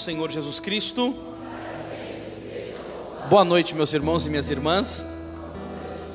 Senhor 0.00 0.30
Jesus 0.30 0.58
Cristo. 0.58 1.14
Boa 3.28 3.44
noite, 3.44 3.74
meus 3.74 3.92
irmãos 3.92 4.26
e 4.26 4.30
minhas 4.30 4.50
irmãs. 4.50 5.04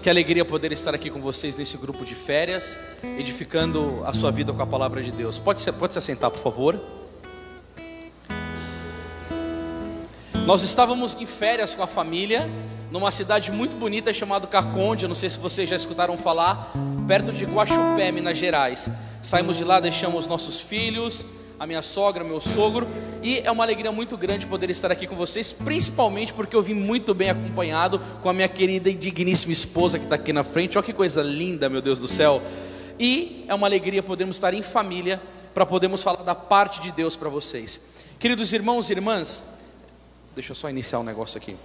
Que 0.02 0.10
alegria 0.10 0.44
poder 0.44 0.72
estar 0.72 0.94
aqui 0.94 1.10
com 1.10 1.22
vocês 1.22 1.56
nesse 1.56 1.78
grupo 1.78 2.04
de 2.04 2.16
férias, 2.16 2.80
edificando 3.18 4.04
a 4.04 4.12
sua 4.12 4.32
vida 4.32 4.52
com 4.52 4.62
a 4.62 4.66
palavra 4.66 5.04
de 5.04 5.12
Deus. 5.12 5.38
Pode 5.38 5.62
se, 5.62 5.72
pode 5.72 5.94
se 5.94 6.00
assentar, 6.00 6.32
por 6.32 6.40
favor. 6.40 6.80
Nós 10.46 10.64
estávamos 10.64 11.16
em 11.20 11.26
férias 11.26 11.76
com 11.76 11.84
a 11.84 11.88
família, 11.88 12.50
numa 12.92 13.12
cidade 13.12 13.52
muito 13.52 13.76
bonita 13.76 14.14
chamada 14.14 14.48
Caconde, 14.48 15.06
eu 15.06 15.10
não 15.10 15.16
sei 15.16 15.30
se 15.30 15.40
vocês 15.40 15.70
já 15.70 15.76
escutaram 15.76 16.18
falar, 16.18 16.72
perto 17.08 17.32
de 17.32 17.46
Guaxupé, 17.46 18.12
Minas 18.12 18.38
Gerais. 18.38 18.90
Saímos 19.22 19.58
de 19.58 19.64
lá, 19.64 19.80
deixamos 19.80 20.28
nossos 20.28 20.60
filhos, 20.60 21.26
a 21.60 21.66
minha 21.66 21.82
sogra, 21.82 22.24
meu 22.24 22.42
sogro, 22.42 22.88
e 23.22 23.40
é 23.40 23.52
uma 23.52 23.64
alegria 23.64 23.92
muito 23.92 24.18
grande 24.18 24.46
poder 24.46 24.70
estar 24.70 24.92
aqui 24.92 25.08
com 25.08 25.16
vocês, 25.16 25.52
principalmente 25.52 26.34
porque 26.34 26.56
eu 26.56 26.62
vim 26.62 26.74
muito 26.74 27.14
bem 27.14 27.30
acompanhado 27.30 28.00
com 28.22 28.30
a 28.30 28.34
minha 28.34 28.48
querida 28.48 28.90
e 28.90 28.96
digníssima 28.96 29.54
esposa 29.54 29.98
que 29.98 30.06
está 30.06 30.16
aqui 30.16 30.34
na 30.34 30.44
frente. 30.44 30.78
Olha 30.78 30.86
que 30.86 30.94
coisa 30.94 31.22
linda, 31.22 31.70
meu 31.70 31.82
Deus 31.82 32.00
do 32.00 32.08
céu! 32.08 32.42
E 33.00 33.46
é 33.48 33.54
uma 33.54 33.68
alegria 33.68 34.04
podermos 34.04 34.36
estar 34.36 34.54
em 34.54 34.62
família 34.62 35.22
para 35.54 35.66
podermos 35.66 36.04
falar 36.04 36.24
da 36.24 36.36
parte 36.36 36.82
de 36.82 36.92
Deus 36.92 37.16
para 37.16 37.30
vocês. 37.30 37.80
Queridos 38.20 38.52
irmãos 38.54 38.90
e 38.90 38.94
irmãs, 38.94 39.44
deixa 40.34 40.52
eu 40.52 40.56
só 40.56 40.70
iniciar 40.70 41.00
um 41.00 41.04
negócio 41.04 41.38
aqui. 41.38 41.56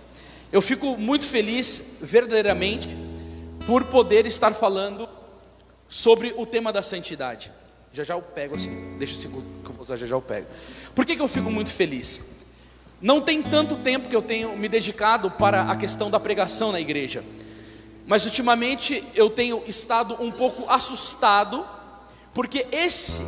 Eu 0.52 0.60
fico 0.60 0.96
muito 0.96 1.26
feliz, 1.26 1.82
verdadeiramente, 2.00 2.88
por 3.66 3.84
poder 3.84 4.26
estar 4.26 4.52
falando 4.52 5.08
sobre 5.88 6.34
o 6.36 6.46
tema 6.46 6.72
da 6.72 6.82
santidade. 6.82 7.52
Já 7.92 8.04
já 8.04 8.14
eu 8.14 8.22
pego 8.22 8.54
assim, 8.54 8.96
deixa 8.98 9.14
assim 9.14 9.28
que 9.28 9.68
eu 9.68 9.72
vou 9.72 9.82
usar, 9.82 9.96
já 9.96 10.06
já 10.06 10.14
eu 10.14 10.22
pego. 10.22 10.46
Por 10.94 11.04
que, 11.04 11.16
que 11.16 11.22
eu 11.22 11.26
fico 11.26 11.50
muito 11.50 11.72
feliz? 11.72 12.20
Não 13.02 13.20
tem 13.20 13.42
tanto 13.42 13.76
tempo 13.76 14.08
que 14.08 14.14
eu 14.14 14.22
tenho 14.22 14.56
me 14.56 14.68
dedicado 14.68 15.30
para 15.30 15.62
a 15.62 15.74
questão 15.74 16.10
da 16.10 16.20
pregação 16.20 16.70
na 16.70 16.80
igreja, 16.80 17.24
mas 18.06 18.24
ultimamente 18.24 19.02
eu 19.14 19.28
tenho 19.28 19.62
estado 19.66 20.16
um 20.20 20.30
pouco 20.30 20.70
assustado, 20.70 21.66
porque 22.32 22.66
esse, 22.70 23.20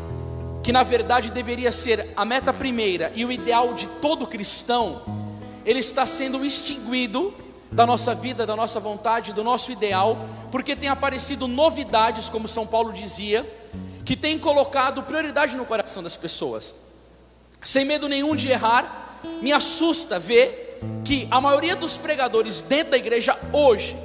que 0.62 0.70
na 0.70 0.82
verdade 0.82 1.32
deveria 1.32 1.72
ser 1.72 2.10
a 2.14 2.24
meta 2.24 2.52
primeira 2.52 3.10
e 3.16 3.24
o 3.24 3.32
ideal 3.32 3.74
de 3.74 3.88
todo 4.00 4.26
cristão, 4.26 5.02
ele 5.64 5.80
está 5.80 6.06
sendo 6.06 6.44
extinguido 6.44 7.34
da 7.72 7.86
nossa 7.86 8.14
vida, 8.14 8.46
da 8.46 8.54
nossa 8.54 8.78
vontade, 8.78 9.32
do 9.32 9.42
nosso 9.42 9.72
ideal, 9.72 10.28
porque 10.50 10.76
tem 10.76 10.88
aparecido 10.88 11.48
novidades, 11.48 12.28
como 12.28 12.46
São 12.46 12.66
Paulo 12.66 12.92
dizia, 12.92 13.50
que 14.04 14.14
tem 14.14 14.38
colocado 14.38 15.02
prioridade 15.02 15.56
no 15.56 15.64
coração 15.64 16.02
das 16.02 16.16
pessoas. 16.16 16.74
Sem 17.62 17.84
medo 17.84 18.08
nenhum 18.08 18.36
de 18.36 18.50
errar, 18.50 19.20
me 19.40 19.52
assusta 19.52 20.18
ver 20.18 20.80
que 21.04 21.26
a 21.30 21.40
maioria 21.40 21.74
dos 21.74 21.96
pregadores 21.96 22.60
dentro 22.60 22.90
da 22.90 22.96
igreja 22.96 23.38
hoje, 23.52 23.96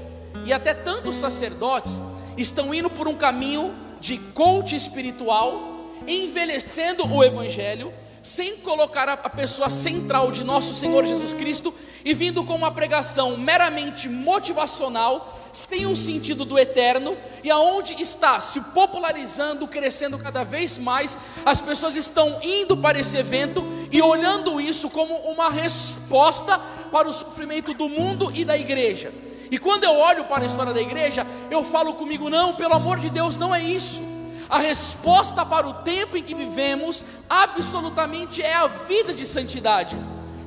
e 0.45 0.53
até 0.53 0.73
tantos 0.73 1.15
sacerdotes, 1.15 1.99
estão 2.37 2.73
indo 2.73 2.89
por 2.89 3.07
um 3.07 3.15
caminho 3.15 3.73
de 3.99 4.17
coach 4.17 4.75
espiritual, 4.75 5.91
envelhecendo 6.07 7.11
o 7.11 7.23
evangelho, 7.23 7.91
sem 8.27 8.57
colocar 8.57 9.07
a 9.07 9.29
pessoa 9.29 9.69
central 9.69 10.31
de 10.31 10.43
nosso 10.43 10.73
Senhor 10.73 11.05
Jesus 11.05 11.33
Cristo 11.33 11.73
e 12.03 12.13
vindo 12.13 12.43
com 12.43 12.55
uma 12.55 12.71
pregação 12.71 13.37
meramente 13.37 14.09
motivacional 14.09 15.39
sem 15.53 15.87
um 15.87 15.95
sentido 15.95 16.43
do 16.43 16.59
eterno 16.59 17.17
e 17.41 17.49
aonde 17.49 17.99
está 18.01 18.39
se 18.41 18.59
popularizando, 18.59 19.65
crescendo 19.67 20.19
cada 20.19 20.43
vez 20.43 20.77
mais, 20.77 21.17
as 21.45 21.61
pessoas 21.61 21.95
estão 21.95 22.39
indo 22.43 22.75
para 22.75 22.99
esse 22.99 23.17
evento 23.17 23.63
e 23.91 24.01
olhando 24.01 24.59
isso 24.59 24.89
como 24.89 25.15
uma 25.15 25.49
resposta 25.49 26.59
para 26.91 27.07
o 27.07 27.13
sofrimento 27.13 27.73
do 27.73 27.87
mundo 27.87 28.31
e 28.35 28.43
da 28.43 28.57
igreja. 28.57 29.11
E 29.49 29.57
quando 29.57 29.85
eu 29.85 29.95
olho 29.95 30.25
para 30.25 30.43
a 30.43 30.45
história 30.45 30.73
da 30.73 30.81
igreja, 30.81 31.25
eu 31.49 31.63
falo 31.63 31.93
comigo: 31.93 32.29
não, 32.29 32.53
pelo 32.55 32.73
amor 32.73 32.99
de 32.99 33.09
Deus, 33.09 33.37
não 33.37 33.55
é 33.55 33.63
isso. 33.63 34.16
A 34.49 34.59
resposta 34.59 35.45
para 35.45 35.67
o 35.67 35.73
tempo 35.75 36.15
em 36.15 36.23
que 36.23 36.33
vivemos, 36.33 37.03
absolutamente 37.29 38.41
é 38.41 38.53
a 38.53 38.67
vida 38.67 39.13
de 39.13 39.25
santidade. 39.25 39.97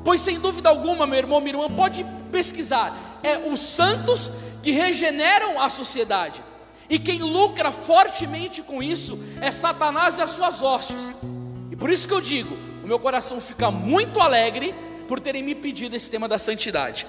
Pois 0.04 0.20
sem 0.20 0.40
dúvida 0.40 0.68
alguma, 0.68 1.06
meu 1.06 1.18
irmão, 1.18 1.40
minha 1.40 1.54
irmã, 1.54 1.68
pode 1.68 2.04
pesquisar, 2.32 3.20
é 3.22 3.36
os 3.36 3.60
santos 3.60 4.32
que 4.62 4.70
regeneram 4.70 5.60
a 5.60 5.68
sociedade. 5.68 6.42
E 6.88 6.98
quem 6.98 7.20
lucra 7.20 7.70
fortemente 7.70 8.62
com 8.62 8.82
isso 8.82 9.18
é 9.40 9.50
Satanás 9.50 10.18
e 10.18 10.22
as 10.22 10.30
suas 10.30 10.62
hostes. 10.62 11.12
E 11.70 11.76
por 11.76 11.90
isso 11.90 12.08
que 12.08 12.14
eu 12.14 12.20
digo, 12.20 12.56
o 12.82 12.86
meu 12.86 12.98
coração 12.98 13.40
fica 13.40 13.70
muito 13.70 14.18
alegre 14.20 14.74
por 15.06 15.20
terem 15.20 15.42
me 15.42 15.54
pedido 15.54 15.94
esse 15.94 16.10
tema 16.10 16.26
da 16.26 16.38
santidade. 16.38 17.06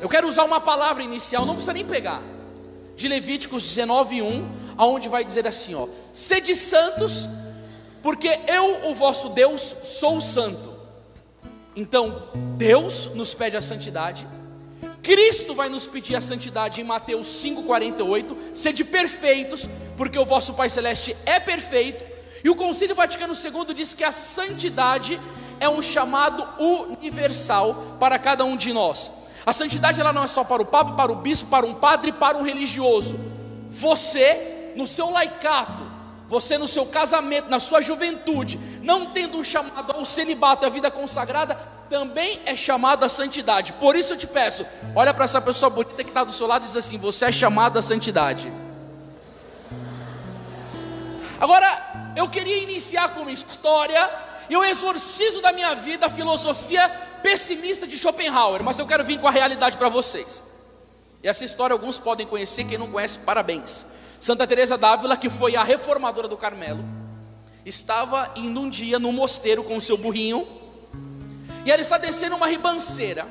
Eu 0.00 0.08
quero 0.08 0.28
usar 0.28 0.44
uma 0.44 0.60
palavra 0.60 1.02
inicial, 1.02 1.46
não 1.46 1.54
precisa 1.54 1.72
nem 1.72 1.84
pegar. 1.84 2.20
De 2.98 3.08
Levíticos 3.08 3.62
19:1, 3.62 4.44
aonde 4.76 5.08
vai 5.08 5.24
dizer 5.24 5.46
assim, 5.46 5.74
ó: 5.74 5.88
Sede 6.12 6.54
santos, 6.54 7.26
porque 8.02 8.28
eu, 8.46 8.90
o 8.90 8.94
vosso 8.94 9.30
Deus, 9.30 9.74
sou 9.84 10.20
santo. 10.20 10.76
Então, 11.74 12.28
Deus 12.58 13.06
nos 13.14 13.32
pede 13.32 13.56
a 13.56 13.62
santidade 13.62 14.26
Cristo 15.08 15.54
vai 15.54 15.70
nos 15.70 15.86
pedir 15.86 16.16
a 16.16 16.20
santidade 16.20 16.82
em 16.82 16.84
Mateus 16.84 17.26
5,48, 17.42 18.36
sede 18.52 18.84
perfeitos, 18.84 19.66
porque 19.96 20.18
o 20.18 20.24
vosso 20.26 20.52
Pai 20.52 20.68
Celeste 20.68 21.16
é 21.24 21.40
perfeito. 21.40 22.04
E 22.44 22.50
o 22.50 22.54
Concílio 22.54 22.94
Vaticano 22.94 23.32
II 23.32 23.72
diz 23.72 23.94
que 23.94 24.04
a 24.04 24.12
santidade 24.12 25.18
é 25.58 25.66
um 25.66 25.80
chamado 25.80 26.46
universal 26.62 27.96
para 27.98 28.18
cada 28.18 28.44
um 28.44 28.54
de 28.54 28.70
nós. 28.70 29.10
A 29.48 29.52
santidade 29.54 29.98
ela 29.98 30.12
não 30.12 30.24
é 30.24 30.26
só 30.26 30.44
para 30.44 30.60
o 30.60 30.66
Papa, 30.66 30.92
para 30.92 31.10
o 31.10 31.14
Bispo, 31.14 31.48
para 31.48 31.64
um 31.64 31.72
padre, 31.72 32.12
para 32.12 32.36
um 32.36 32.42
religioso. 32.42 33.18
Você, 33.70 34.74
no 34.76 34.86
seu 34.86 35.08
laicato, 35.10 35.90
você 36.28 36.58
no 36.58 36.68
seu 36.68 36.84
casamento, 36.84 37.48
na 37.48 37.58
sua 37.58 37.80
juventude, 37.80 38.60
não 38.82 39.06
tendo 39.06 39.38
um 39.38 39.42
chamado 39.42 39.92
ao 39.92 40.04
celibato, 40.04 40.66
à 40.66 40.68
vida 40.68 40.90
consagrada, 40.90 41.54
também 41.88 42.42
é 42.44 42.54
chamado 42.54 43.06
à 43.06 43.08
santidade. 43.08 43.72
Por 43.72 43.96
isso 43.96 44.12
eu 44.12 44.18
te 44.18 44.26
peço, 44.26 44.66
olha 44.94 45.14
para 45.14 45.24
essa 45.24 45.40
pessoa 45.40 45.70
bonita 45.70 46.04
que 46.04 46.10
está 46.10 46.24
do 46.24 46.32
seu 46.32 46.46
lado 46.46 46.64
e 46.64 46.66
diz 46.66 46.76
assim: 46.76 46.98
Você 46.98 47.24
é 47.24 47.32
chamado 47.32 47.78
à 47.78 47.80
santidade. 47.80 48.52
Agora, 51.40 52.12
eu 52.14 52.28
queria 52.28 52.62
iniciar 52.62 53.14
com 53.14 53.22
uma 53.22 53.32
história, 53.32 54.10
eu 54.54 54.64
exorcizo 54.64 55.40
da 55.40 55.52
minha 55.52 55.74
vida 55.74 56.06
a 56.06 56.10
filosofia 56.10 56.88
pessimista 57.22 57.86
de 57.86 57.98
Schopenhauer, 57.98 58.62
mas 58.62 58.78
eu 58.78 58.86
quero 58.86 59.04
vir 59.04 59.20
com 59.20 59.28
a 59.28 59.30
realidade 59.30 59.76
para 59.76 59.88
vocês. 59.88 60.42
E 61.22 61.28
essa 61.28 61.44
história 61.44 61.74
alguns 61.74 61.98
podem 61.98 62.26
conhecer, 62.26 62.64
quem 62.64 62.78
não 62.78 62.90
conhece, 62.90 63.18
parabéns. 63.18 63.84
Santa 64.20 64.46
Teresa 64.46 64.76
d'Ávila, 64.76 65.16
que 65.16 65.28
foi 65.28 65.56
a 65.56 65.62
reformadora 65.62 66.28
do 66.28 66.36
Carmelo, 66.36 66.84
estava 67.64 68.32
indo 68.36 68.60
um 68.60 68.68
dia 68.68 68.98
no 68.98 69.12
mosteiro 69.12 69.62
com 69.62 69.76
o 69.76 69.80
seu 69.80 69.96
burrinho, 69.96 70.46
e 71.64 71.70
ela 71.70 71.82
está 71.82 71.98
descendo 71.98 72.36
uma 72.36 72.46
ribanceira. 72.46 73.26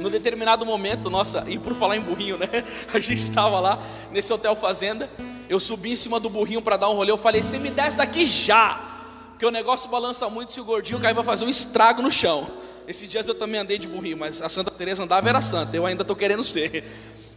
No 0.00 0.10
determinado 0.10 0.66
momento, 0.66 1.08
nossa, 1.08 1.44
e 1.46 1.58
por 1.58 1.74
falar 1.74 1.96
em 1.96 2.00
burrinho, 2.00 2.36
né? 2.36 2.48
A 2.92 2.98
gente 2.98 3.22
estava 3.22 3.60
lá 3.60 3.80
nesse 4.10 4.32
hotel 4.32 4.56
fazenda. 4.56 5.08
Eu 5.48 5.60
subi 5.60 5.92
em 5.92 5.96
cima 5.96 6.18
do 6.18 6.28
burrinho 6.28 6.60
para 6.60 6.76
dar 6.76 6.90
um 6.90 6.94
rolê. 6.94 7.10
Eu 7.10 7.16
falei: 7.16 7.42
Você 7.42 7.58
me 7.58 7.70
desce 7.70 7.96
daqui 7.96 8.26
já, 8.26 8.93
porque 9.34 9.44
o 9.44 9.50
negócio 9.50 9.90
balança 9.90 10.28
muito. 10.30 10.52
Se 10.52 10.60
o 10.60 10.64
gordinho 10.64 11.00
cair, 11.00 11.12
vai 11.12 11.24
fazer 11.24 11.44
um 11.44 11.48
estrago 11.48 12.00
no 12.00 12.10
chão. 12.10 12.48
Esses 12.86 13.08
dias 13.08 13.26
eu 13.26 13.34
também 13.34 13.60
andei 13.60 13.76
de 13.76 13.88
burrinho, 13.88 14.16
mas 14.16 14.40
a 14.40 14.48
Santa 14.48 14.70
Teresa 14.70 15.02
andava 15.02 15.28
era 15.28 15.40
santa. 15.42 15.76
Eu 15.76 15.84
ainda 15.84 16.02
estou 16.02 16.14
querendo 16.14 16.44
ser. 16.44 16.84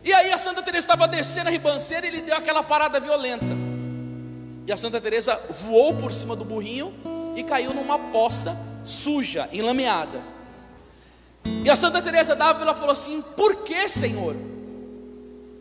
E 0.04 0.14
aí 0.14 0.32
a 0.32 0.38
Santa 0.38 0.62
Teresa 0.62 0.86
estava 0.86 1.08
descendo 1.08 1.48
a 1.48 1.52
ribanceira 1.52 2.06
e 2.06 2.10
ele 2.10 2.22
deu 2.22 2.38
aquela 2.38 2.62
parada 2.62 3.00
violenta. 3.00 3.46
E 4.68 4.72
a 4.72 4.78
Santa 4.78 5.02
Teresa 5.02 5.42
voou 5.50 5.96
por 5.96 6.14
cima 6.14 6.36
do 6.36 6.46
burrinho 6.46 6.94
e 7.36 7.44
caiu 7.44 7.74
numa 7.74 7.98
poça 7.98 8.56
suja, 8.84 9.50
enlameada. 9.52 10.22
E 11.64 11.70
a 11.70 11.76
Santa 11.76 12.00
Teresa 12.00 12.36
d'Ávila 12.36 12.76
falou 12.76 12.92
assim: 12.92 13.24
"Por 13.36 13.64
que, 13.64 13.90
Senhor, 13.90 14.36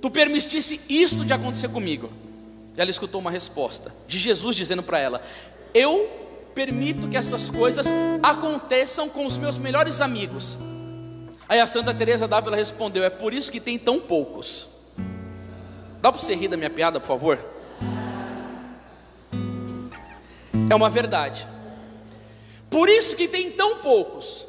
tu 0.02 0.10
permitisse 0.10 0.82
isto 0.86 1.24
de 1.24 1.32
acontecer 1.32 1.68
comigo?" 1.68 2.10
E 2.76 2.80
ela 2.80 2.90
escutou 2.90 3.22
uma 3.22 3.30
resposta 3.30 3.94
de 4.06 4.18
Jesus 4.18 4.54
dizendo 4.54 4.82
para 4.82 4.98
ela: 4.98 5.22
"Eu 5.72 6.25
permito 6.56 7.06
que 7.06 7.16
essas 7.18 7.50
coisas 7.50 7.86
aconteçam 8.22 9.08
com 9.10 9.26
os 9.26 9.36
meus 9.36 9.58
melhores 9.58 10.00
amigos." 10.00 10.56
Aí 11.46 11.60
a 11.60 11.66
Santa 11.66 11.92
Teresa 11.92 12.26
d'Ávila 12.26 12.56
respondeu: 12.56 13.04
"É 13.04 13.10
por 13.10 13.34
isso 13.34 13.52
que 13.52 13.60
tem 13.60 13.78
tão 13.78 14.00
poucos." 14.00 14.68
Dá 16.00 16.10
para 16.10 16.20
você 16.20 16.34
rir 16.34 16.48
da 16.48 16.56
minha 16.56 16.70
piada, 16.70 16.98
por 16.98 17.06
favor? 17.06 17.38
É 20.70 20.74
uma 20.74 20.88
verdade. 20.88 21.46
Por 22.70 22.88
isso 22.88 23.14
que 23.16 23.28
tem 23.28 23.52
tão 23.52 23.76
poucos, 23.76 24.46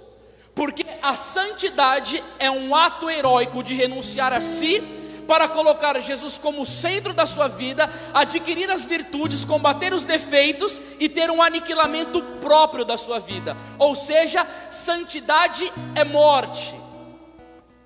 porque 0.56 0.86
a 1.02 1.16
santidade 1.16 2.24
é 2.40 2.50
um 2.50 2.76
ato 2.76 3.10
heróico 3.10 3.62
de 3.62 3.76
renunciar 3.76 4.34
a 4.34 4.42
si 4.42 4.82
para 5.28 5.50
colocar 5.50 6.00
Jesus 6.00 6.38
como 6.38 6.66
centro 6.66 7.14
da 7.14 7.26
sua 7.26 7.48
vida, 7.48 7.92
adquirir 8.14 8.72
as 8.72 8.86
virtudes, 8.86 9.44
combater 9.44 9.94
os 9.94 10.06
defeitos 10.06 10.82
e 11.00 11.10
ter 11.10 11.30
um 11.30 11.42
aniquilamento 11.42 12.22
próprio 12.40 12.86
da 12.86 12.98
sua 12.98 13.20
vida. 13.20 13.58
Ou 13.78 13.96
seja, 13.96 14.48
santidade 14.72 15.72
é 15.94 16.06
morte. 16.06 16.74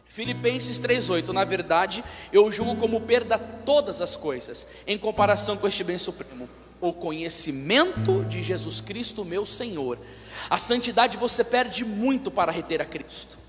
Filipenses 0.06 0.78
3:8, 0.78 1.32
na 1.32 1.46
verdade, 1.46 2.04
eu 2.34 2.52
julgo 2.52 2.76
como 2.76 3.00
perda 3.02 3.38
todas 3.38 4.02
as 4.02 4.16
coisas, 4.16 4.68
em 4.86 4.98
comparação 4.98 5.58
com 5.58 5.68
este 5.68 5.86
bem 5.86 5.98
supremo, 5.98 6.50
o 6.82 6.92
conhecimento 6.92 8.26
de 8.26 8.44
Jesus 8.44 8.82
Cristo, 8.82 9.24
meu 9.24 9.46
Senhor. 9.46 9.98
A 10.50 10.58
santidade 10.58 11.16
você 11.16 11.46
perde 11.46 11.86
muito 11.86 12.30
para 12.30 12.52
reter 12.52 12.82
a 12.82 12.86
Cristo. 12.86 13.40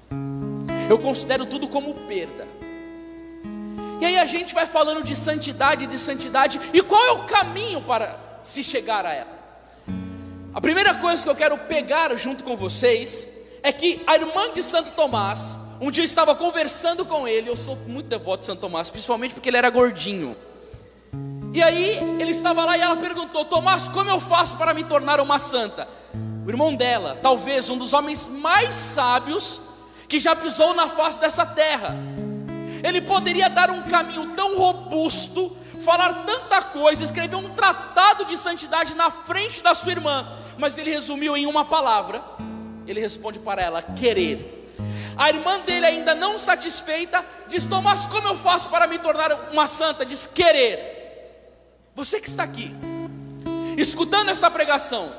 Eu 0.89 0.99
considero 0.99 1.47
tudo 1.47 1.67
como 1.67 1.95
perda. 2.07 2.62
E 4.03 4.05
aí 4.05 4.19
a 4.19 4.25
gente 4.27 4.53
vai 4.53 4.67
falando 4.67 5.05
de 5.05 5.15
santidade, 5.15 5.87
de 5.87 5.97
santidade, 5.97 6.61
e 6.75 6.83
qual 6.83 7.01
é 7.07 7.13
o 7.13 7.23
caminho 7.23 7.81
para 7.81 8.19
se 8.43 8.61
chegar 8.65 9.07
a 9.07 9.15
ela? 9.15 9.39
A 10.53 10.61
primeira 10.61 10.93
coisa 10.97 11.23
que 11.23 11.31
eu 11.31 11.37
quero 11.37 11.57
pegar 11.57 12.13
junto 12.17 12.43
com 12.43 12.57
vocês 12.57 13.29
é 13.63 13.71
que 13.71 14.03
a 14.05 14.17
irmã 14.17 14.53
de 14.53 14.61
Santo 14.61 14.91
Tomás, 14.91 15.57
um 15.81 15.89
dia 15.89 16.03
eu 16.03 16.05
estava 16.05 16.35
conversando 16.35 17.05
com 17.05 17.29
ele, 17.29 17.49
eu 17.49 17.57
sou 17.57 17.77
muito 17.87 18.09
devoto 18.09 18.41
de 18.41 18.47
Santo 18.47 18.59
Tomás, 18.59 18.91
principalmente 18.91 19.35
porque 19.35 19.49
ele 19.49 19.57
era 19.57 19.71
gordinho. 19.71 20.37
E 21.55 21.63
aí 21.63 22.01
ele 22.19 22.33
estava 22.33 22.65
lá 22.65 22.77
e 22.77 22.81
ela 22.81 22.97
perguntou: 22.97 23.45
Tomás, 23.45 23.87
como 23.87 24.11
eu 24.11 24.19
faço 24.19 24.57
para 24.57 24.75
me 24.75 24.83
tornar 24.83 25.21
uma 25.21 25.39
santa? 25.39 25.87
O 26.45 26.51
irmão 26.51 26.75
dela, 26.75 27.21
talvez 27.23 27.71
um 27.71 27.79
dos 27.79 27.93
homens 27.93 28.27
mais 28.27 28.75
sábios 28.75 29.61
que 30.09 30.19
já 30.19 30.35
pisou 30.35 30.75
na 30.75 30.89
face 30.89 31.21
dessa 31.21 31.47
terra. 31.47 31.97
Ele 32.83 33.01
poderia 33.01 33.49
dar 33.49 33.71
um 33.71 33.83
caminho 33.83 34.35
tão 34.35 34.57
robusto, 34.59 35.57
falar 35.83 36.25
tanta 36.25 36.63
coisa, 36.63 37.05
escrever 37.05 37.37
um 37.37 37.51
tratado 37.51 38.25
de 38.25 38.37
santidade 38.37 38.95
na 38.95 39.11
frente 39.11 39.63
da 39.63 39.75
sua 39.75 39.93
irmã, 39.93 40.37
mas 40.59 40.77
ele 40.77 40.91
resumiu 40.91 41.37
em 41.37 41.47
uma 41.47 41.65
palavra. 41.65 42.23
Ele 42.87 43.01
responde 43.01 43.39
para 43.39 43.63
ela: 43.63 43.83
querer. 43.83 44.59
A 45.17 45.29
irmã 45.29 45.61
dele, 45.61 45.87
ainda 45.87 46.15
não 46.15 46.39
satisfeita, 46.39 47.25
diz: 47.47 47.65
Tomás, 47.65 48.07
como 48.07 48.29
eu 48.29 48.37
faço 48.37 48.69
para 48.69 48.87
me 48.87 48.99
tornar 48.99 49.51
uma 49.53 49.67
santa? 49.67 50.05
Diz: 50.05 50.27
querer. 50.27 51.01
Você 51.95 52.19
que 52.19 52.29
está 52.29 52.43
aqui, 52.43 52.75
escutando 53.77 54.31
esta 54.31 54.51
pregação, 54.51 55.13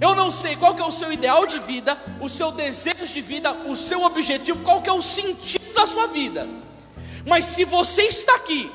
eu 0.00 0.14
não 0.14 0.30
sei 0.30 0.54
qual 0.54 0.74
que 0.74 0.82
é 0.82 0.84
o 0.84 0.92
seu 0.92 1.10
ideal 1.12 1.46
de 1.46 1.58
vida, 1.58 1.98
o 2.20 2.28
seu 2.28 2.52
desejo 2.52 3.06
de 3.06 3.20
vida, 3.22 3.52
o 3.52 3.74
seu 3.74 4.02
objetivo, 4.02 4.62
qual 4.62 4.82
que 4.82 4.88
é 4.88 4.92
o 4.92 5.02
sentido 5.02 5.72
da 5.72 5.86
sua 5.86 6.06
vida. 6.08 6.46
Mas 7.26 7.44
se 7.46 7.64
você 7.64 8.02
está 8.02 8.34
aqui 8.36 8.70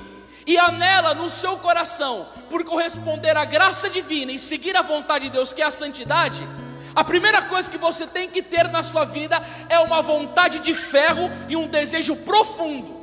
e 0.45 0.57
anela 0.57 1.13
no 1.13 1.29
seu 1.29 1.57
coração 1.57 2.27
por 2.49 2.63
corresponder 2.63 3.35
à 3.35 3.45
graça 3.45 3.89
divina 3.89 4.31
e 4.31 4.39
seguir 4.39 4.75
a 4.75 4.81
vontade 4.81 5.25
de 5.25 5.31
Deus, 5.31 5.51
que 5.51 5.61
é 5.61 5.65
a 5.65 5.71
santidade, 5.71 6.47
a 6.95 7.03
primeira 7.03 7.41
coisa 7.41 7.69
que 7.69 7.77
você 7.77 8.07
tem 8.07 8.29
que 8.29 8.41
ter 8.41 8.69
na 8.69 8.81
sua 8.81 9.03
vida 9.03 9.41
é 9.67 9.77
uma 9.79 10.01
vontade 10.01 10.59
de 10.59 10.73
ferro 10.73 11.29
e 11.49 11.55
um 11.55 11.67
desejo 11.67 12.15
profundo. 12.15 12.95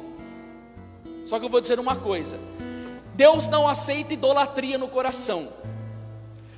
Só 1.26 1.38
que 1.38 1.44
eu 1.44 1.50
vou 1.50 1.60
dizer 1.60 1.78
uma 1.78 1.96
coisa: 1.96 2.38
Deus 3.14 3.46
não 3.48 3.68
aceita 3.68 4.14
idolatria 4.14 4.78
no 4.78 4.88
coração. 4.88 5.48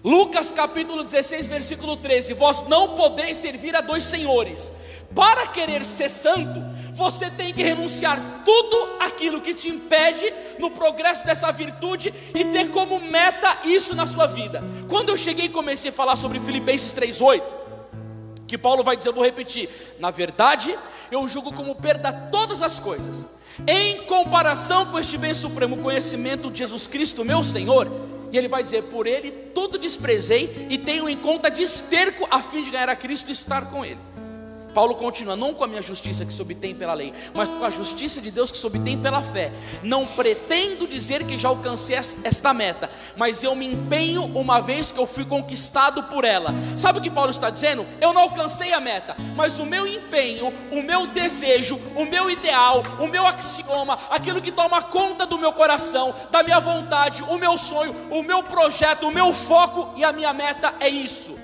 Lucas 0.05 0.51
capítulo 0.51 1.03
16, 1.03 1.49
versículo 1.49 1.97
13: 1.97 2.35
Vós 2.35 2.63
não 2.69 2.95
podeis 2.95 3.39
servir 3.39 3.75
a 3.75 3.81
dois 3.81 4.05
senhores. 4.05 4.71
Para 5.15 5.47
querer 5.47 5.83
ser 5.83 6.11
santo, 6.11 6.61
você 6.93 7.31
tem 7.31 7.55
que 7.55 7.63
renunciar 7.63 8.43
tudo 8.45 8.97
aquilo 9.01 9.41
que 9.41 9.55
te 9.55 9.71
impede 9.71 10.31
no 10.59 10.71
progresso 10.71 11.25
dessa 11.25 11.51
virtude 11.51 12.13
e 12.35 12.45
ter 12.45 12.71
como 12.71 13.01
meta 13.01 13.61
isso 13.65 13.95
na 13.97 14.07
sua 14.07 14.27
vida. 14.27 14.63
Quando 14.91 15.09
eu 15.09 15.17
cheguei 15.17 15.47
e 15.47 15.49
comecei 15.49 15.91
a 15.91 15.95
falar 15.95 16.17
sobre 16.17 16.39
Filipenses 16.41 16.93
3:8, 16.93 17.55
que 18.47 18.59
Paulo 18.59 18.85
vai 18.85 18.99
dizer, 18.99 19.09
eu 19.09 19.15
vou 19.15 19.25
repetir: 19.25 19.71
na 19.99 20.11
verdade, 20.11 20.79
eu 21.11 21.27
julgo 21.27 21.51
como 21.51 21.75
perda 21.77 22.13
todas 22.13 22.61
as 22.61 22.79
coisas, 22.79 23.27
em 23.67 24.05
comparação 24.05 24.85
com 24.85 24.99
este 24.99 25.17
bem 25.17 25.33
supremo 25.33 25.79
conhecimento 25.79 26.51
de 26.51 26.59
Jesus 26.59 26.87
Cristo, 26.87 27.25
meu 27.25 27.43
Senhor. 27.43 28.14
E 28.35 28.37
ele 28.37 28.49
vai 28.49 28.65
dizer: 28.65 28.83
por 28.83 29.07
ele 29.07 29.31
tudo 29.31 29.79
desprezei 29.79 30.67
e 30.69 30.77
tenho 30.77 31.09
em 31.09 31.17
conta 31.17 31.49
de 31.49 31.63
esterco 31.63 32.27
a 32.29 32.43
fim 32.43 32.65
de 32.65 32.71
ganhar 32.73 32.89
a 32.89 32.97
Cristo 32.97 33.29
e 33.29 33.33
estar 33.33 33.71
com 33.71 33.85
ele. 33.85 34.01
Paulo 34.75 34.97
continua, 34.97 35.37
não 35.37 35.55
com 35.55 35.63
a 35.63 35.69
minha 35.69 35.81
justiça 35.81 36.27
que 36.27 36.33
se 36.33 36.43
obtém 36.43 36.75
pela 36.75 36.93
lei, 36.93 37.13
mas 37.33 37.49
com 37.49 37.65
a 37.65 37.71
justiça 37.71 38.21
de 38.21 38.31
Deus 38.31 38.51
que 38.51 38.59
se 38.59 38.67
obtém 38.67 38.99
pela 38.99 39.23
fé. 39.23 39.53
Não 39.83 40.05
pretendo 40.05 40.87
dizer 40.87 41.25
que 41.25 41.39
já 41.39 41.49
alcancei 41.49 41.97
esta 41.97 42.53
meta, 42.53 42.91
mas 43.17 43.45
eu 43.45 43.55
me 43.55 43.67
empenho 43.67 44.25
uma 44.35 44.61
vez 44.61 44.91
que 44.91 44.99
eu 44.99 45.07
fui 45.07 45.25
conquistado 45.25 46.03
por 46.05 46.25
ela. 46.25 46.53
Sabe 46.77 46.99
o 46.99 47.03
que 47.03 47.11
Paulo 47.11 47.31
está 47.31 47.49
dizendo? 47.49 47.87
Eu 48.01 48.13
não 48.13 48.23
alcancei 48.23 48.73
a 48.73 48.81
meta, 48.81 49.17
mas 49.37 49.61
o 49.61 49.65
meu 49.65 49.87
empenho, 49.87 50.53
o 50.73 50.83
meu 50.83 51.07
desejo, 51.07 51.81
o 51.95 52.05
meu 52.05 52.29
ideal, 52.29 52.83
o 52.99 53.07
meu 53.07 53.27
axioma, 53.27 53.99
aquilo 54.11 54.43
que 54.43 54.51
toma 54.51 54.83
conta 54.83 55.25
do 55.25 55.39
meu 55.39 55.53
coração, 55.53 56.13
da 56.33 56.43
minha 56.43 56.59
vontade, 56.59 57.23
o 57.23 57.39
meu 57.39 57.57
sonho, 57.57 57.95
o 58.11 58.23
meu 58.23 58.43
projeto, 58.43 59.07
o 59.07 59.13
meu 59.13 59.33
foco 59.33 59.93
e 59.95 60.03
a 60.03 60.13
minha 60.13 60.33
meta 60.33 60.75
é 60.81 60.89
isso. 60.89 61.39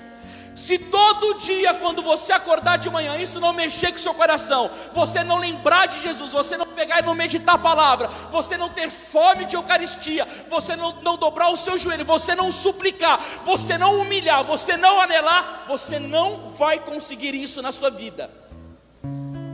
Se 0.54 0.78
todo 0.78 1.38
dia, 1.38 1.74
quando 1.74 2.02
você 2.02 2.32
acordar 2.32 2.76
de 2.76 2.90
manhã, 2.90 3.16
isso 3.16 3.40
não 3.40 3.52
mexer 3.52 3.92
com 3.92 3.98
seu 3.98 4.12
coração, 4.12 4.70
você 4.92 5.22
não 5.22 5.38
lembrar 5.38 5.86
de 5.86 6.02
Jesus, 6.02 6.32
você 6.32 6.56
não 6.56 6.66
pegar 6.66 7.00
e 7.00 7.06
não 7.06 7.14
meditar 7.14 7.54
a 7.54 7.58
palavra, 7.58 8.08
você 8.30 8.56
não 8.56 8.68
ter 8.68 8.90
fome 8.90 9.44
de 9.44 9.56
Eucaristia, 9.56 10.26
você 10.48 10.76
não, 10.76 11.00
não 11.02 11.16
dobrar 11.16 11.50
o 11.50 11.56
seu 11.56 11.78
joelho, 11.78 12.04
você 12.04 12.34
não 12.34 12.50
suplicar, 12.50 13.20
você 13.44 13.78
não 13.78 14.00
humilhar, 14.00 14.44
você 14.44 14.76
não 14.76 15.00
anelar, 15.00 15.64
você 15.66 15.98
não 15.98 16.48
vai 16.48 16.78
conseguir 16.78 17.34
isso 17.34 17.62
na 17.62 17.72
sua 17.72 17.90
vida. 17.90 18.30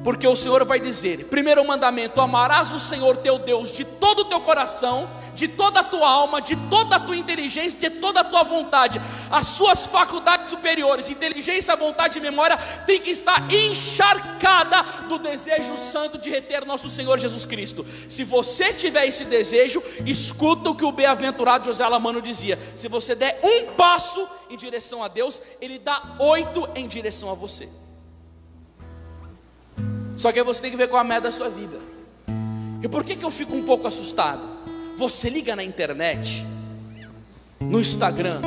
Porque 0.07 0.29
o 0.29 0.37
Senhor 0.37 0.65
vai 0.65 0.79
dizer: 0.79 1.25
primeiro 1.25 1.67
mandamento, 1.67 2.21
amarás 2.21 2.71
o 2.71 2.79
Senhor 2.79 3.17
teu 3.17 3.41
Deus 3.41 3.73
de 3.73 3.85
todo 3.85 4.21
o 4.21 4.25
teu 4.27 4.41
coração 4.41 5.09
de 5.37 5.47
toda 5.47 5.81
a 5.81 5.85
tua 5.85 6.09
alma, 6.09 6.41
de 6.41 6.57
toda 6.69 6.97
a 6.97 7.01
tua 7.01 7.17
inteligência, 7.17 7.79
de 7.79 7.91
toda 7.91 8.21
a 8.21 8.25
tua 8.25 8.43
vontade. 8.43 9.01
As 9.31 9.49
suas 9.49 9.87
faculdades 9.87 10.51
superiores, 10.51 11.11
inteligência, 11.11 11.77
vontade 11.77 12.19
e 12.19 12.23
memória, 12.23 12.57
tem 12.87 13.01
que 13.01 13.11
estar 13.11 13.53
encharcada 13.53 14.83
do 15.09 15.19
desejo 15.19 15.77
santo 15.77 16.19
de 16.19 16.31
reter 16.31 16.65
nosso 16.65 16.89
Senhor 16.89 17.19
Jesus 17.19 17.45
Cristo. 17.45 17.87
Se 18.09 18.25
você 18.25 18.73
tiver 18.73 19.07
esse 19.07 19.25
desejo, 19.25 19.83
escuta 20.07 20.71
o 20.71 20.75
que 20.75 20.85
o 20.85 20.91
bem-aventurado 20.91 21.67
José 21.67 21.85
Alamano 21.85 22.23
dizia: 22.23 22.59
se 22.75 22.89
você 22.89 23.15
der 23.15 23.39
um 23.45 23.75
passo 23.75 24.27
em 24.49 24.57
direção 24.57 25.05
a 25.05 25.09
Deus, 25.09 25.43
Ele 25.61 25.79
dá 25.79 26.17
oito 26.19 26.69
em 26.75 26.89
direção 26.89 27.31
a 27.31 27.35
você. 27.35 27.69
Só 30.17 30.33
que 30.33 30.39
aí 30.39 30.45
você 30.45 30.63
tem 30.63 30.71
que 30.71 30.79
ver 30.79 30.89
qual 30.89 31.01
a 31.01 31.05
meta 31.05 31.23
da 31.23 31.33
sua 31.33 31.51
vida. 31.51 31.79
E 32.83 32.89
por 32.89 33.05
que, 33.05 33.17
que 33.17 33.25
eu 33.25 33.31
fico 33.31 33.55
um 33.55 33.65
pouco 33.65 33.87
assustado? 33.87 34.57
Você 34.97 35.29
liga 35.29 35.55
na 35.55 35.63
internet, 35.63 36.43
no 37.61 37.79
Instagram, 37.81 38.41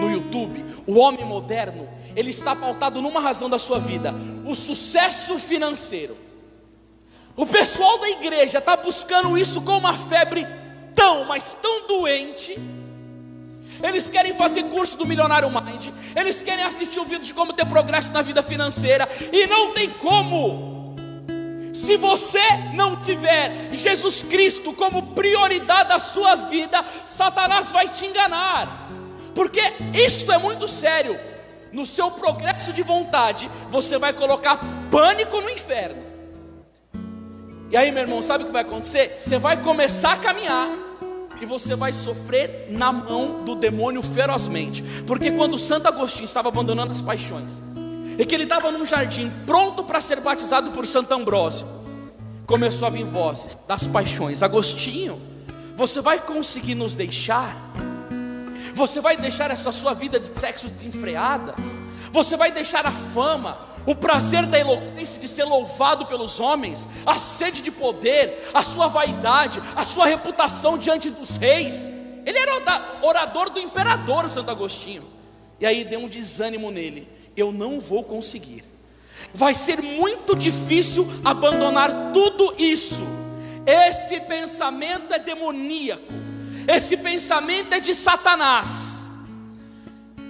no 0.00 0.10
YouTube, 0.10 0.62
o 0.86 0.98
homem 0.98 1.24
moderno, 1.24 1.88
ele 2.14 2.28
está 2.28 2.54
pautado 2.54 3.00
numa 3.00 3.20
razão 3.20 3.48
da 3.48 3.58
sua 3.58 3.78
vida: 3.78 4.14
o 4.44 4.54
sucesso 4.54 5.38
financeiro. 5.38 6.16
O 7.34 7.46
pessoal 7.46 7.98
da 7.98 8.08
igreja 8.10 8.58
está 8.58 8.76
buscando 8.76 9.36
isso 9.36 9.62
com 9.62 9.78
uma 9.78 9.96
febre 9.96 10.46
tão, 10.94 11.24
mas 11.24 11.54
tão 11.54 11.86
doente. 11.86 12.58
Eles 13.82 14.08
querem 14.08 14.34
fazer 14.34 14.64
curso 14.64 14.96
do 14.98 15.06
Milionário 15.06 15.50
Mind, 15.50 15.88
eles 16.14 16.42
querem 16.42 16.64
assistir 16.64 17.00
o 17.00 17.04
vídeo 17.04 17.24
de 17.24 17.34
como 17.34 17.52
ter 17.52 17.66
progresso 17.66 18.12
na 18.12 18.20
vida 18.20 18.42
financeira, 18.42 19.08
e 19.32 19.46
não 19.46 19.72
tem 19.72 19.88
como. 19.88 20.73
Se 21.74 21.96
você 21.96 22.38
não 22.72 23.00
tiver 23.00 23.70
Jesus 23.72 24.22
Cristo 24.22 24.72
como 24.72 25.12
prioridade 25.12 25.88
da 25.88 25.98
sua 25.98 26.36
vida, 26.36 26.84
Satanás 27.04 27.72
vai 27.72 27.88
te 27.88 28.06
enganar, 28.06 28.90
porque 29.34 29.60
isto 29.92 30.30
é 30.30 30.38
muito 30.38 30.68
sério. 30.68 31.18
No 31.72 31.84
seu 31.84 32.08
progresso 32.12 32.72
de 32.72 32.82
vontade, 32.82 33.50
você 33.68 33.98
vai 33.98 34.12
colocar 34.12 34.60
pânico 34.88 35.40
no 35.40 35.50
inferno. 35.50 36.00
E 37.68 37.76
aí, 37.76 37.90
meu 37.90 38.02
irmão, 38.02 38.22
sabe 38.22 38.44
o 38.44 38.46
que 38.46 38.52
vai 38.52 38.62
acontecer? 38.62 39.16
Você 39.18 39.36
vai 39.36 39.60
começar 39.60 40.12
a 40.12 40.16
caminhar 40.16 40.68
e 41.40 41.44
você 41.44 41.74
vai 41.74 41.92
sofrer 41.92 42.68
na 42.70 42.92
mão 42.92 43.44
do 43.44 43.56
demônio 43.56 44.00
ferozmente. 44.00 44.84
Porque 45.04 45.32
quando 45.32 45.58
Santo 45.58 45.88
Agostinho 45.88 46.26
estava 46.26 46.48
abandonando 46.48 46.92
as 46.92 47.02
paixões, 47.02 47.60
e 48.18 48.24
que 48.24 48.34
ele 48.34 48.44
estava 48.44 48.70
num 48.70 48.84
jardim 48.84 49.32
pronto 49.46 49.84
para 49.84 50.00
ser 50.00 50.20
batizado 50.20 50.70
por 50.70 50.86
Santo 50.86 51.12
Ambrósio. 51.12 51.66
Começou 52.46 52.86
a 52.86 52.90
vir 52.90 53.04
vozes 53.04 53.56
das 53.66 53.86
paixões. 53.86 54.42
Agostinho, 54.42 55.20
você 55.76 56.00
vai 56.00 56.20
conseguir 56.20 56.74
nos 56.74 56.94
deixar? 56.94 57.56
Você 58.74 59.00
vai 59.00 59.16
deixar 59.16 59.50
essa 59.50 59.72
sua 59.72 59.94
vida 59.94 60.20
de 60.20 60.38
sexo 60.38 60.68
desenfreada? 60.68 61.54
Você 62.12 62.36
vai 62.36 62.52
deixar 62.52 62.86
a 62.86 62.92
fama, 62.92 63.58
o 63.86 63.94
prazer 63.94 64.46
da 64.46 64.58
eloquência 64.58 65.20
de 65.20 65.28
ser 65.28 65.44
louvado 65.44 66.06
pelos 66.06 66.38
homens, 66.38 66.88
a 67.04 67.18
sede 67.18 67.60
de 67.60 67.70
poder, 67.70 68.50
a 68.52 68.62
sua 68.62 68.88
vaidade, 68.88 69.60
a 69.74 69.84
sua 69.84 70.06
reputação 70.06 70.78
diante 70.78 71.10
dos 71.10 71.36
reis. 71.36 71.82
Ele 72.26 72.38
era 72.38 72.52
orador 73.02 73.50
do 73.50 73.60
imperador 73.60 74.28
Santo 74.28 74.50
Agostinho. 74.50 75.04
E 75.60 75.66
aí 75.66 75.84
deu 75.84 76.00
um 76.00 76.08
desânimo 76.08 76.70
nele: 76.70 77.08
eu 77.36 77.52
não 77.52 77.80
vou 77.80 78.04
conseguir. 78.04 78.64
Vai 79.32 79.54
ser 79.54 79.82
muito 79.82 80.34
difícil 80.34 81.06
abandonar 81.24 82.12
tudo 82.12 82.54
isso. 82.58 83.02
Esse 83.66 84.20
pensamento 84.20 85.12
é 85.12 85.18
demoníaco. 85.18 86.12
Esse 86.68 86.96
pensamento 86.96 87.74
é 87.74 87.80
de 87.80 87.94
Satanás. 87.94 89.04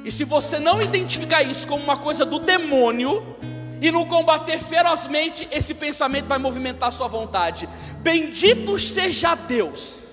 E 0.04 0.12
se 0.12 0.24
você 0.24 0.58
não 0.58 0.82
identificar 0.82 1.42
isso 1.42 1.66
como 1.66 1.82
uma 1.82 1.96
coisa 1.96 2.24
do 2.24 2.38
demônio 2.38 3.36
e 3.80 3.90
não 3.90 4.04
combater 4.04 4.58
ferozmente, 4.58 5.48
esse 5.50 5.74
pensamento 5.74 6.26
vai 6.26 6.38
movimentar 6.38 6.88
a 6.88 6.92
sua 6.92 7.08
vontade. 7.08 7.68
Bendito 8.02 8.78
seja 8.78 9.34
Deus 9.34 10.03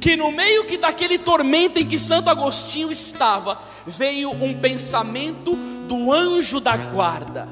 que 0.00 0.16
no 0.16 0.30
meio 0.30 0.64
que 0.64 0.76
daquele 0.76 1.18
tormento 1.18 1.78
em 1.78 1.86
que 1.86 1.98
Santo 1.98 2.28
Agostinho 2.30 2.90
estava, 2.90 3.60
veio 3.86 4.30
um 4.30 4.58
pensamento 4.58 5.54
do 5.86 6.12
anjo 6.12 6.60
da 6.60 6.76
guarda. 6.76 7.48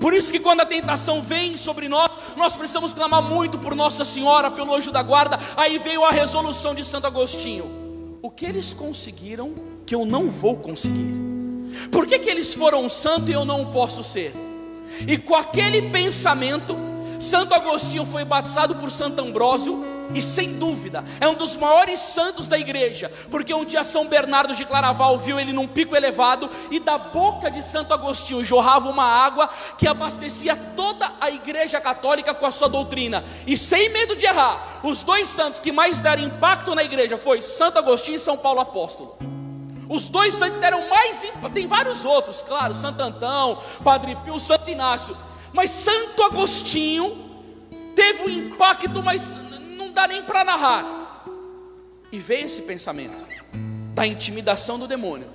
Por 0.00 0.12
isso 0.12 0.30
que 0.30 0.40
quando 0.40 0.60
a 0.60 0.66
tentação 0.66 1.22
vem 1.22 1.56
sobre 1.56 1.88
nós, 1.88 2.10
nós 2.36 2.54
precisamos 2.54 2.92
clamar 2.92 3.22
muito 3.22 3.58
por 3.58 3.74
Nossa 3.74 4.04
Senhora, 4.04 4.50
pelo 4.50 4.74
anjo 4.74 4.92
da 4.92 5.02
guarda. 5.02 5.38
Aí 5.56 5.78
veio 5.78 6.04
a 6.04 6.10
resolução 6.10 6.74
de 6.74 6.84
Santo 6.84 7.06
Agostinho. 7.06 8.18
O 8.22 8.30
que 8.30 8.44
eles 8.44 8.74
conseguiram 8.74 9.54
que 9.86 9.94
eu 9.94 10.04
não 10.04 10.30
vou 10.30 10.56
conseguir? 10.56 11.14
Por 11.90 12.06
que, 12.06 12.18
que 12.18 12.30
eles 12.30 12.54
foram 12.54 12.88
santo 12.88 13.30
e 13.30 13.34
eu 13.34 13.44
não 13.44 13.70
posso 13.70 14.02
ser? 14.02 14.32
E 15.06 15.18
com 15.18 15.34
aquele 15.34 15.90
pensamento, 15.90 16.76
Santo 17.18 17.54
Agostinho 17.54 18.04
foi 18.06 18.24
batizado 18.24 18.76
por 18.76 18.90
Santo 18.90 19.20
Ambrósio 19.20 19.95
e 20.14 20.22
sem 20.22 20.58
dúvida 20.58 21.04
é 21.20 21.28
um 21.28 21.34
dos 21.34 21.56
maiores 21.56 21.98
santos 21.98 22.48
da 22.48 22.58
igreja, 22.58 23.10
porque 23.30 23.52
um 23.52 23.64
dia 23.64 23.84
São 23.84 24.06
Bernardo 24.06 24.54
de 24.54 24.64
Claraval 24.64 25.18
viu 25.18 25.38
ele 25.38 25.52
num 25.52 25.66
pico 25.66 25.96
elevado 25.96 26.48
e 26.70 26.78
da 26.78 26.98
boca 26.98 27.50
de 27.50 27.62
Santo 27.62 27.92
Agostinho 27.92 28.44
jorrava 28.44 28.88
uma 28.88 29.04
água 29.04 29.48
que 29.78 29.86
abastecia 29.86 30.56
toda 30.76 31.12
a 31.20 31.30
igreja 31.30 31.80
católica 31.80 32.34
com 32.34 32.46
a 32.46 32.50
sua 32.50 32.68
doutrina. 32.68 33.24
E 33.46 33.56
sem 33.56 33.88
medo 33.90 34.16
de 34.16 34.26
errar, 34.26 34.80
os 34.82 35.02
dois 35.02 35.28
santos 35.28 35.60
que 35.60 35.72
mais 35.72 36.00
deram 36.00 36.22
impacto 36.22 36.74
na 36.74 36.82
igreja 36.82 37.18
foi 37.18 37.42
Santo 37.42 37.78
Agostinho 37.78 38.16
e 38.16 38.20
São 38.20 38.36
Paulo 38.36 38.60
Apóstolo. 38.60 39.16
Os 39.88 40.08
dois 40.08 40.34
santos 40.34 40.58
deram 40.58 40.88
mais 40.88 41.22
impacto, 41.22 41.54
tem 41.54 41.66
vários 41.66 42.04
outros, 42.04 42.42
claro, 42.42 42.74
Santo 42.74 43.00
Antão, 43.00 43.62
Padre 43.84 44.16
Pio, 44.16 44.38
Santo 44.40 44.68
Inácio, 44.68 45.16
mas 45.52 45.70
Santo 45.70 46.22
Agostinho 46.24 47.24
teve 47.94 48.22
um 48.22 48.28
impacto, 48.28 49.02
mas 49.02 49.34
dá 49.96 50.06
nem 50.06 50.22
para 50.22 50.44
narrar. 50.44 51.24
E 52.12 52.18
veio 52.18 52.46
esse 52.46 52.62
pensamento 52.62 53.24
da 53.94 54.06
intimidação 54.06 54.78
do 54.78 54.86
demônio. 54.86 55.28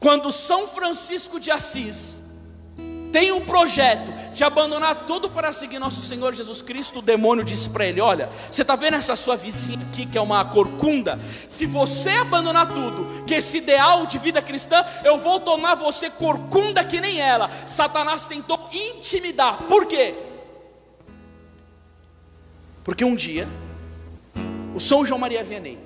Quando 0.00 0.32
São 0.32 0.66
Francisco 0.66 1.38
de 1.38 1.50
Assis 1.50 2.18
tem 3.12 3.32
um 3.32 3.44
projeto 3.44 4.12
de 4.32 4.44
abandonar 4.44 5.06
tudo 5.06 5.30
para 5.30 5.52
seguir 5.52 5.78
nosso 5.78 6.02
Senhor 6.02 6.34
Jesus 6.34 6.60
Cristo, 6.62 6.98
o 6.98 7.02
demônio 7.02 7.44
disse 7.44 7.68
para 7.68 7.86
ele: 7.86 8.00
Olha, 8.00 8.30
você 8.50 8.62
está 8.62 8.74
vendo 8.74 8.94
essa 8.94 9.16
sua 9.16 9.36
vizinha 9.36 9.86
aqui 9.86 10.06
que 10.06 10.16
é 10.16 10.20
uma 10.20 10.44
corcunda? 10.44 11.18
Se 11.48 11.66
você 11.66 12.10
abandonar 12.10 12.68
tudo, 12.68 13.24
que 13.24 13.34
esse 13.34 13.58
ideal 13.58 14.06
de 14.06 14.18
vida 14.18 14.40
cristã, 14.40 14.84
eu 15.04 15.18
vou 15.18 15.40
tornar 15.40 15.74
você 15.74 16.08
corcunda 16.10 16.84
que 16.84 17.00
nem 17.00 17.20
ela. 17.20 17.50
Satanás 17.66 18.26
tentou 18.26 18.68
intimidar, 18.72 19.64
por 19.64 19.86
quê? 19.86 20.27
Porque 22.88 23.04
um 23.04 23.14
dia, 23.14 23.46
o 24.74 24.80
São 24.80 25.04
João 25.04 25.20
Maria 25.20 25.44
Vianney 25.44 25.78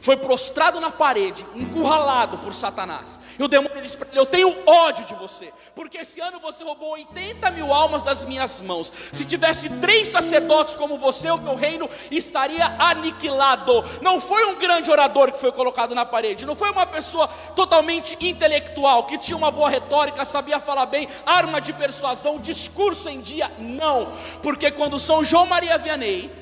foi 0.00 0.16
prostrado 0.16 0.80
na 0.80 0.90
parede, 0.90 1.44
encurralado 1.54 2.38
por 2.38 2.54
Satanás. 2.54 3.20
E 3.38 3.44
o 3.44 3.48
demônio 3.48 3.82
disse 3.82 3.96
para 3.96 4.08
ele: 4.08 4.18
Eu 4.18 4.26
tenho 4.26 4.56
ódio 4.66 5.04
de 5.04 5.14
você, 5.14 5.52
porque 5.74 5.98
esse 5.98 6.20
ano 6.20 6.40
você 6.40 6.64
roubou 6.64 6.92
80 6.92 7.50
mil 7.50 7.72
almas 7.72 8.02
das 8.02 8.24
minhas 8.24 8.62
mãos. 8.62 8.90
Se 9.12 9.24
tivesse 9.26 9.68
três 9.68 10.08
sacerdotes 10.08 10.74
como 10.74 10.96
você, 10.96 11.30
o 11.30 11.36
meu 11.36 11.54
reino 11.54 11.88
estaria 12.10 12.64
aniquilado. 12.78 13.84
Não 14.00 14.20
foi 14.20 14.46
um 14.46 14.58
grande 14.58 14.90
orador 14.90 15.30
que 15.32 15.38
foi 15.38 15.52
colocado 15.52 15.94
na 15.94 16.06
parede, 16.06 16.46
não 16.46 16.56
foi 16.56 16.70
uma 16.70 16.86
pessoa 16.86 17.28
totalmente 17.54 18.16
intelectual, 18.20 19.04
que 19.04 19.18
tinha 19.18 19.36
uma 19.36 19.50
boa 19.50 19.68
retórica, 19.68 20.24
sabia 20.24 20.58
falar 20.58 20.86
bem, 20.86 21.08
arma 21.26 21.60
de 21.60 21.74
persuasão, 21.74 22.38
discurso 22.38 23.08
em 23.08 23.20
dia. 23.20 23.52
Não, 23.58 24.14
porque 24.42 24.70
quando 24.70 24.98
São 24.98 25.22
João 25.22 25.44
Maria 25.44 25.76
Vianney 25.76 26.32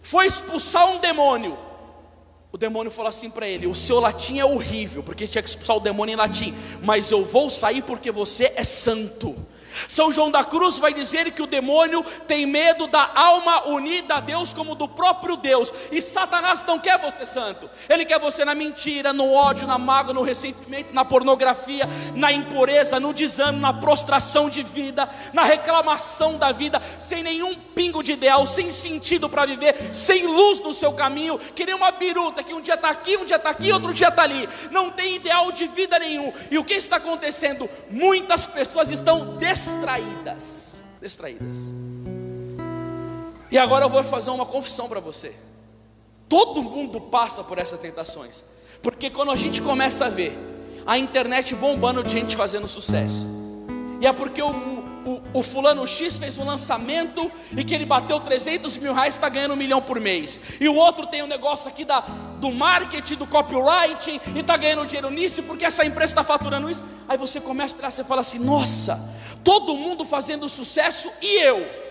foi 0.00 0.26
expulsar 0.26 0.88
um 0.88 0.98
demônio. 0.98 1.63
O 2.54 2.56
demônio 2.56 2.92
falou 2.92 3.08
assim 3.08 3.28
para 3.28 3.48
ele: 3.48 3.66
O 3.66 3.74
seu 3.74 3.98
latim 3.98 4.38
é 4.38 4.44
horrível, 4.44 5.02
porque 5.02 5.26
tinha 5.26 5.42
que 5.42 5.48
expulsar 5.48 5.74
o 5.74 5.80
demônio 5.80 6.12
em 6.12 6.16
latim, 6.16 6.54
mas 6.80 7.10
eu 7.10 7.24
vou 7.24 7.50
sair 7.50 7.82
porque 7.82 8.12
você 8.12 8.52
é 8.54 8.62
santo. 8.62 9.34
São 9.88 10.12
João 10.12 10.30
da 10.30 10.44
Cruz 10.44 10.78
vai 10.78 10.92
dizer 10.92 11.30
que 11.32 11.42
o 11.42 11.46
demônio 11.46 12.02
tem 12.26 12.46
medo 12.46 12.86
da 12.86 13.10
alma 13.14 13.68
unida 13.68 14.16
a 14.16 14.20
Deus 14.20 14.52
como 14.52 14.74
do 14.74 14.88
próprio 14.88 15.36
Deus. 15.36 15.72
E 15.90 16.00
Satanás 16.00 16.64
não 16.64 16.78
quer 16.78 16.98
você 17.00 17.26
santo. 17.26 17.68
Ele 17.88 18.04
quer 18.04 18.18
você 18.18 18.44
na 18.44 18.54
mentira, 18.54 19.12
no 19.12 19.32
ódio, 19.32 19.66
na 19.66 19.78
mágoa, 19.78 20.14
no 20.14 20.22
ressentimento, 20.22 20.94
na 20.94 21.04
pornografia, 21.04 21.88
na 22.14 22.32
impureza, 22.32 23.00
no 23.00 23.12
desânimo, 23.12 23.60
na 23.60 23.72
prostração 23.72 24.48
de 24.48 24.62
vida, 24.62 25.08
na 25.32 25.44
reclamação 25.44 26.38
da 26.38 26.52
vida, 26.52 26.80
sem 26.98 27.22
nenhum 27.22 27.54
pingo 27.54 28.02
de 28.02 28.12
ideal, 28.12 28.46
sem 28.46 28.70
sentido 28.70 29.28
para 29.28 29.46
viver, 29.46 29.94
sem 29.94 30.26
luz 30.26 30.60
no 30.60 30.72
seu 30.72 30.92
caminho, 30.92 31.38
que 31.38 31.64
nem 31.64 31.74
uma 31.74 31.90
biruta 31.90 32.42
que 32.42 32.54
um 32.54 32.60
dia 32.60 32.74
está 32.74 32.90
aqui, 32.90 33.16
um 33.16 33.24
dia 33.24 33.36
está 33.36 33.50
aqui, 33.50 33.72
outro 33.72 33.92
dia 33.92 34.08
está 34.08 34.22
ali. 34.22 34.48
Não 34.70 34.90
tem 34.90 35.16
ideal 35.16 35.50
de 35.50 35.66
vida 35.66 35.98
nenhum. 35.98 36.32
E 36.50 36.58
o 36.58 36.64
que 36.64 36.74
está 36.74 36.96
acontecendo? 36.96 37.68
Muitas 37.90 38.46
pessoas 38.46 38.90
estão 38.90 39.36
des 39.36 39.63
distraídas. 39.64 40.82
Distraídas. 41.00 41.72
E 43.50 43.58
agora 43.58 43.84
eu 43.84 43.88
vou 43.88 44.02
fazer 44.04 44.30
uma 44.30 44.44
confissão 44.44 44.88
para 44.88 45.00
você. 45.00 45.34
Todo 46.28 46.62
mundo 46.62 47.00
passa 47.00 47.42
por 47.42 47.58
essas 47.58 47.78
tentações. 47.78 48.44
Porque 48.82 49.10
quando 49.10 49.30
a 49.30 49.36
gente 49.36 49.62
começa 49.62 50.06
a 50.06 50.08
ver 50.08 50.36
a 50.86 50.98
internet 50.98 51.54
bombando 51.54 52.02
de 52.02 52.10
gente 52.10 52.36
fazendo 52.36 52.68
sucesso, 52.68 53.28
e 54.00 54.06
é 54.06 54.12
porque 54.12 54.42
o, 54.42 54.84
o, 55.04 55.20
o, 55.32 55.42
fulano 55.42 55.86
X 55.86 56.18
fez 56.18 56.38
um 56.38 56.44
lançamento 56.44 57.30
e 57.56 57.62
que 57.62 57.74
ele 57.74 57.86
bateu 57.86 58.18
300 58.20 58.76
mil 58.78 58.92
reais, 58.92 59.14
está 59.14 59.28
ganhando 59.28 59.54
um 59.54 59.56
milhão 59.56 59.80
por 59.80 60.00
mês. 60.00 60.40
E 60.60 60.68
o 60.68 60.74
outro 60.74 61.06
tem 61.06 61.22
um 61.22 61.26
negócio 61.26 61.68
aqui 61.68 61.84
da, 61.84 62.00
do 62.40 62.50
marketing, 62.50 63.16
do 63.16 63.26
copywriting, 63.26 64.20
e 64.34 64.40
está 64.40 64.56
ganhando 64.56 64.86
dinheiro 64.86 65.10
nisso, 65.10 65.42
porque 65.42 65.64
essa 65.64 65.84
empresa 65.84 66.12
está 66.12 66.24
faturando 66.24 66.70
isso. 66.70 66.84
Aí 67.08 67.18
você 67.18 67.40
começa 67.40 67.74
a 67.74 67.76
tirar, 67.76 67.90
você 67.90 68.04
fala 68.04 68.22
assim: 68.22 68.38
nossa, 68.38 68.98
todo 69.42 69.76
mundo 69.76 70.04
fazendo 70.04 70.48
sucesso 70.48 71.10
e 71.20 71.42
eu. 71.42 71.83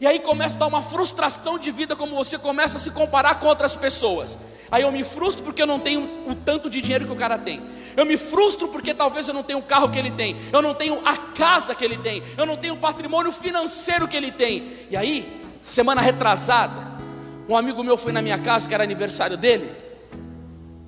E 0.00 0.06
aí 0.06 0.18
começa 0.18 0.56
a 0.56 0.58
dar 0.58 0.66
uma 0.66 0.82
frustração 0.82 1.58
de 1.58 1.70
vida, 1.70 1.94
como 1.94 2.16
você 2.16 2.36
começa 2.36 2.78
a 2.78 2.80
se 2.80 2.90
comparar 2.90 3.36
com 3.36 3.46
outras 3.46 3.76
pessoas. 3.76 4.38
Aí 4.70 4.82
eu 4.82 4.90
me 4.90 5.04
frustro 5.04 5.44
porque 5.44 5.62
eu 5.62 5.66
não 5.66 5.78
tenho 5.78 6.28
o 6.28 6.34
tanto 6.34 6.68
de 6.68 6.80
dinheiro 6.80 7.06
que 7.06 7.12
o 7.12 7.16
cara 7.16 7.38
tem. 7.38 7.62
Eu 7.96 8.04
me 8.04 8.16
frustro 8.16 8.68
porque 8.68 8.92
talvez 8.92 9.28
eu 9.28 9.34
não 9.34 9.42
tenha 9.42 9.58
o 9.58 9.62
carro 9.62 9.88
que 9.90 9.98
ele 9.98 10.10
tem. 10.10 10.36
Eu 10.52 10.60
não 10.60 10.74
tenho 10.74 11.00
a 11.04 11.16
casa 11.16 11.74
que 11.74 11.84
ele 11.84 11.96
tem. 11.96 12.22
Eu 12.36 12.44
não 12.44 12.56
tenho 12.56 12.74
o 12.74 12.78
patrimônio 12.78 13.30
financeiro 13.30 14.08
que 14.08 14.16
ele 14.16 14.32
tem. 14.32 14.68
E 14.90 14.96
aí, 14.96 15.40
semana 15.62 16.00
retrasada, 16.00 16.94
um 17.48 17.56
amigo 17.56 17.84
meu 17.84 17.96
foi 17.96 18.10
na 18.10 18.20
minha 18.20 18.38
casa, 18.38 18.66
que 18.66 18.74
era 18.74 18.82
aniversário 18.82 19.36
dele. 19.36 19.72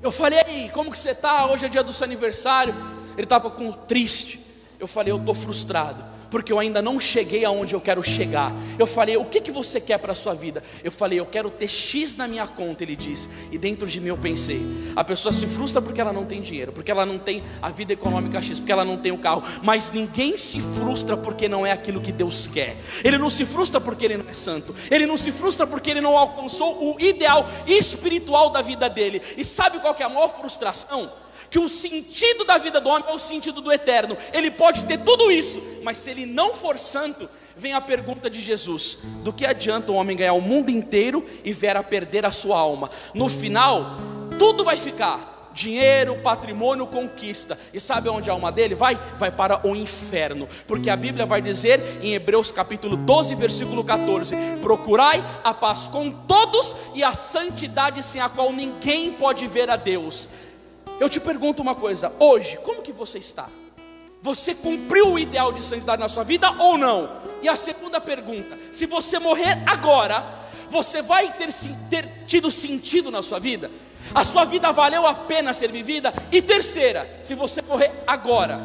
Eu 0.02 0.10
falei, 0.10 0.40
aí, 0.40 0.70
como 0.72 0.90
que 0.90 0.98
você 0.98 1.10
está? 1.10 1.46
Hoje 1.46 1.66
é 1.66 1.68
dia 1.68 1.82
do 1.82 1.92
seu 1.92 2.04
aniversário. 2.04 2.74
Ele 3.14 3.24
estava 3.24 3.50
com 3.50 3.70
triste. 3.70 4.44
Eu 4.80 4.88
falei, 4.88 5.12
eu 5.12 5.16
estou 5.16 5.34
frustrado 5.34 6.15
porque 6.30 6.52
eu 6.52 6.58
ainda 6.58 6.82
não 6.82 6.98
cheguei 6.98 7.44
aonde 7.44 7.74
eu 7.74 7.80
quero 7.80 8.02
chegar. 8.02 8.52
Eu 8.78 8.86
falei, 8.86 9.16
o 9.16 9.24
que, 9.24 9.40
que 9.40 9.50
você 9.50 9.80
quer 9.80 9.98
para 9.98 10.12
a 10.12 10.14
sua 10.14 10.34
vida? 10.34 10.62
Eu 10.82 10.92
falei, 10.92 11.18
eu 11.18 11.26
quero 11.26 11.50
ter 11.50 11.68
X 11.68 12.16
na 12.16 12.26
minha 12.26 12.46
conta, 12.46 12.82
ele 12.82 12.96
disse. 12.96 13.28
E 13.50 13.58
dentro 13.58 13.86
de 13.86 14.00
mim 14.00 14.08
eu 14.08 14.16
pensei, 14.16 14.60
a 14.94 15.04
pessoa 15.04 15.32
se 15.32 15.46
frustra 15.46 15.80
porque 15.80 16.00
ela 16.00 16.12
não 16.12 16.24
tem 16.24 16.40
dinheiro, 16.40 16.72
porque 16.72 16.90
ela 16.90 17.06
não 17.06 17.18
tem 17.18 17.42
a 17.60 17.70
vida 17.70 17.92
econômica 17.92 18.40
X, 18.40 18.58
porque 18.58 18.72
ela 18.72 18.84
não 18.84 18.96
tem 18.96 19.12
o 19.12 19.18
carro. 19.18 19.42
Mas 19.62 19.90
ninguém 19.90 20.36
se 20.36 20.60
frustra 20.60 21.16
porque 21.16 21.48
não 21.48 21.66
é 21.66 21.72
aquilo 21.72 22.00
que 22.00 22.12
Deus 22.12 22.46
quer. 22.46 22.76
Ele 23.04 23.18
não 23.18 23.30
se 23.30 23.44
frustra 23.44 23.80
porque 23.80 24.04
ele 24.04 24.16
não 24.16 24.28
é 24.28 24.34
santo. 24.34 24.74
Ele 24.90 25.06
não 25.06 25.16
se 25.16 25.32
frustra 25.32 25.66
porque 25.66 25.90
ele 25.90 26.00
não 26.00 26.16
alcançou 26.16 26.94
o 26.94 27.00
ideal 27.00 27.48
espiritual 27.66 28.50
da 28.50 28.62
vida 28.62 28.88
dele. 28.88 29.22
E 29.36 29.44
sabe 29.44 29.78
qual 29.78 29.94
que 29.94 30.02
é 30.02 30.06
a 30.06 30.08
maior 30.08 30.28
frustração? 30.28 31.10
Que 31.50 31.58
o 31.58 31.68
sentido 31.68 32.44
da 32.44 32.58
vida 32.58 32.80
do 32.80 32.88
homem 32.88 33.08
é 33.08 33.12
o 33.12 33.18
sentido 33.18 33.60
do 33.60 33.72
eterno. 33.72 34.16
Ele 34.32 34.50
pode 34.50 34.84
ter 34.84 34.98
tudo 34.98 35.30
isso, 35.30 35.62
mas 35.82 35.98
se 35.98 36.10
ele 36.10 36.26
não 36.26 36.54
for 36.54 36.78
santo, 36.78 37.28
vem 37.56 37.72
a 37.72 37.80
pergunta 37.80 38.28
de 38.28 38.40
Jesus: 38.40 38.98
do 39.22 39.32
que 39.32 39.46
adianta 39.46 39.92
o 39.92 39.94
homem 39.94 40.16
ganhar 40.16 40.34
o 40.34 40.40
mundo 40.40 40.70
inteiro 40.70 41.24
e 41.44 41.52
ver 41.52 41.76
a 41.76 41.82
perder 41.82 42.26
a 42.26 42.30
sua 42.30 42.58
alma? 42.58 42.90
No 43.14 43.28
final, 43.28 43.96
tudo 44.38 44.64
vai 44.64 44.76
ficar 44.76 45.36
dinheiro, 45.56 46.16
patrimônio, 46.16 46.86
conquista. 46.86 47.58
E 47.72 47.80
sabe 47.80 48.10
onde 48.10 48.28
a 48.28 48.34
alma 48.34 48.52
dele 48.52 48.74
vai? 48.74 49.00
Vai 49.18 49.32
para 49.32 49.66
o 49.66 49.74
inferno. 49.74 50.46
Porque 50.66 50.90
a 50.90 50.96
Bíblia 50.96 51.24
vai 51.24 51.40
dizer 51.40 51.80
em 52.02 52.14
Hebreus 52.14 52.52
capítulo 52.52 52.96
12, 52.96 53.34
versículo 53.34 53.82
14: 53.82 54.36
Procurai 54.60 55.24
a 55.42 55.54
paz 55.54 55.88
com 55.88 56.10
todos 56.10 56.76
e 56.94 57.02
a 57.02 57.14
santidade 57.14 58.02
sem 58.02 58.20
a 58.20 58.28
qual 58.28 58.52
ninguém 58.52 59.12
pode 59.12 59.46
ver 59.46 59.70
a 59.70 59.76
Deus. 59.76 60.28
Eu 60.98 61.08
te 61.08 61.20
pergunto 61.20 61.62
uma 61.62 61.74
coisa, 61.74 62.12
hoje, 62.18 62.58
como 62.58 62.82
que 62.82 62.92
você 62.92 63.18
está? 63.18 63.48
Você 64.22 64.54
cumpriu 64.54 65.12
o 65.12 65.18
ideal 65.18 65.52
de 65.52 65.64
santidade 65.64 66.00
na 66.00 66.08
sua 66.08 66.24
vida 66.24 66.50
ou 66.58 66.76
não? 66.78 67.20
E 67.42 67.48
a 67.48 67.54
segunda 67.54 68.00
pergunta: 68.00 68.58
se 68.72 68.86
você 68.86 69.18
morrer 69.18 69.62
agora, 69.66 70.24
você 70.68 71.02
vai 71.02 71.32
ter, 71.34 71.50
ter 71.90 72.24
tido 72.26 72.50
sentido 72.50 73.10
na 73.10 73.22
sua 73.22 73.38
vida? 73.38 73.70
A 74.14 74.24
sua 74.24 74.44
vida 74.44 74.72
valeu 74.72 75.06
a 75.06 75.14
pena 75.14 75.52
ser 75.52 75.70
vivida? 75.70 76.12
E 76.32 76.40
terceira, 76.40 77.18
se 77.22 77.34
você 77.34 77.60
morrer 77.60 77.92
agora, 78.06 78.60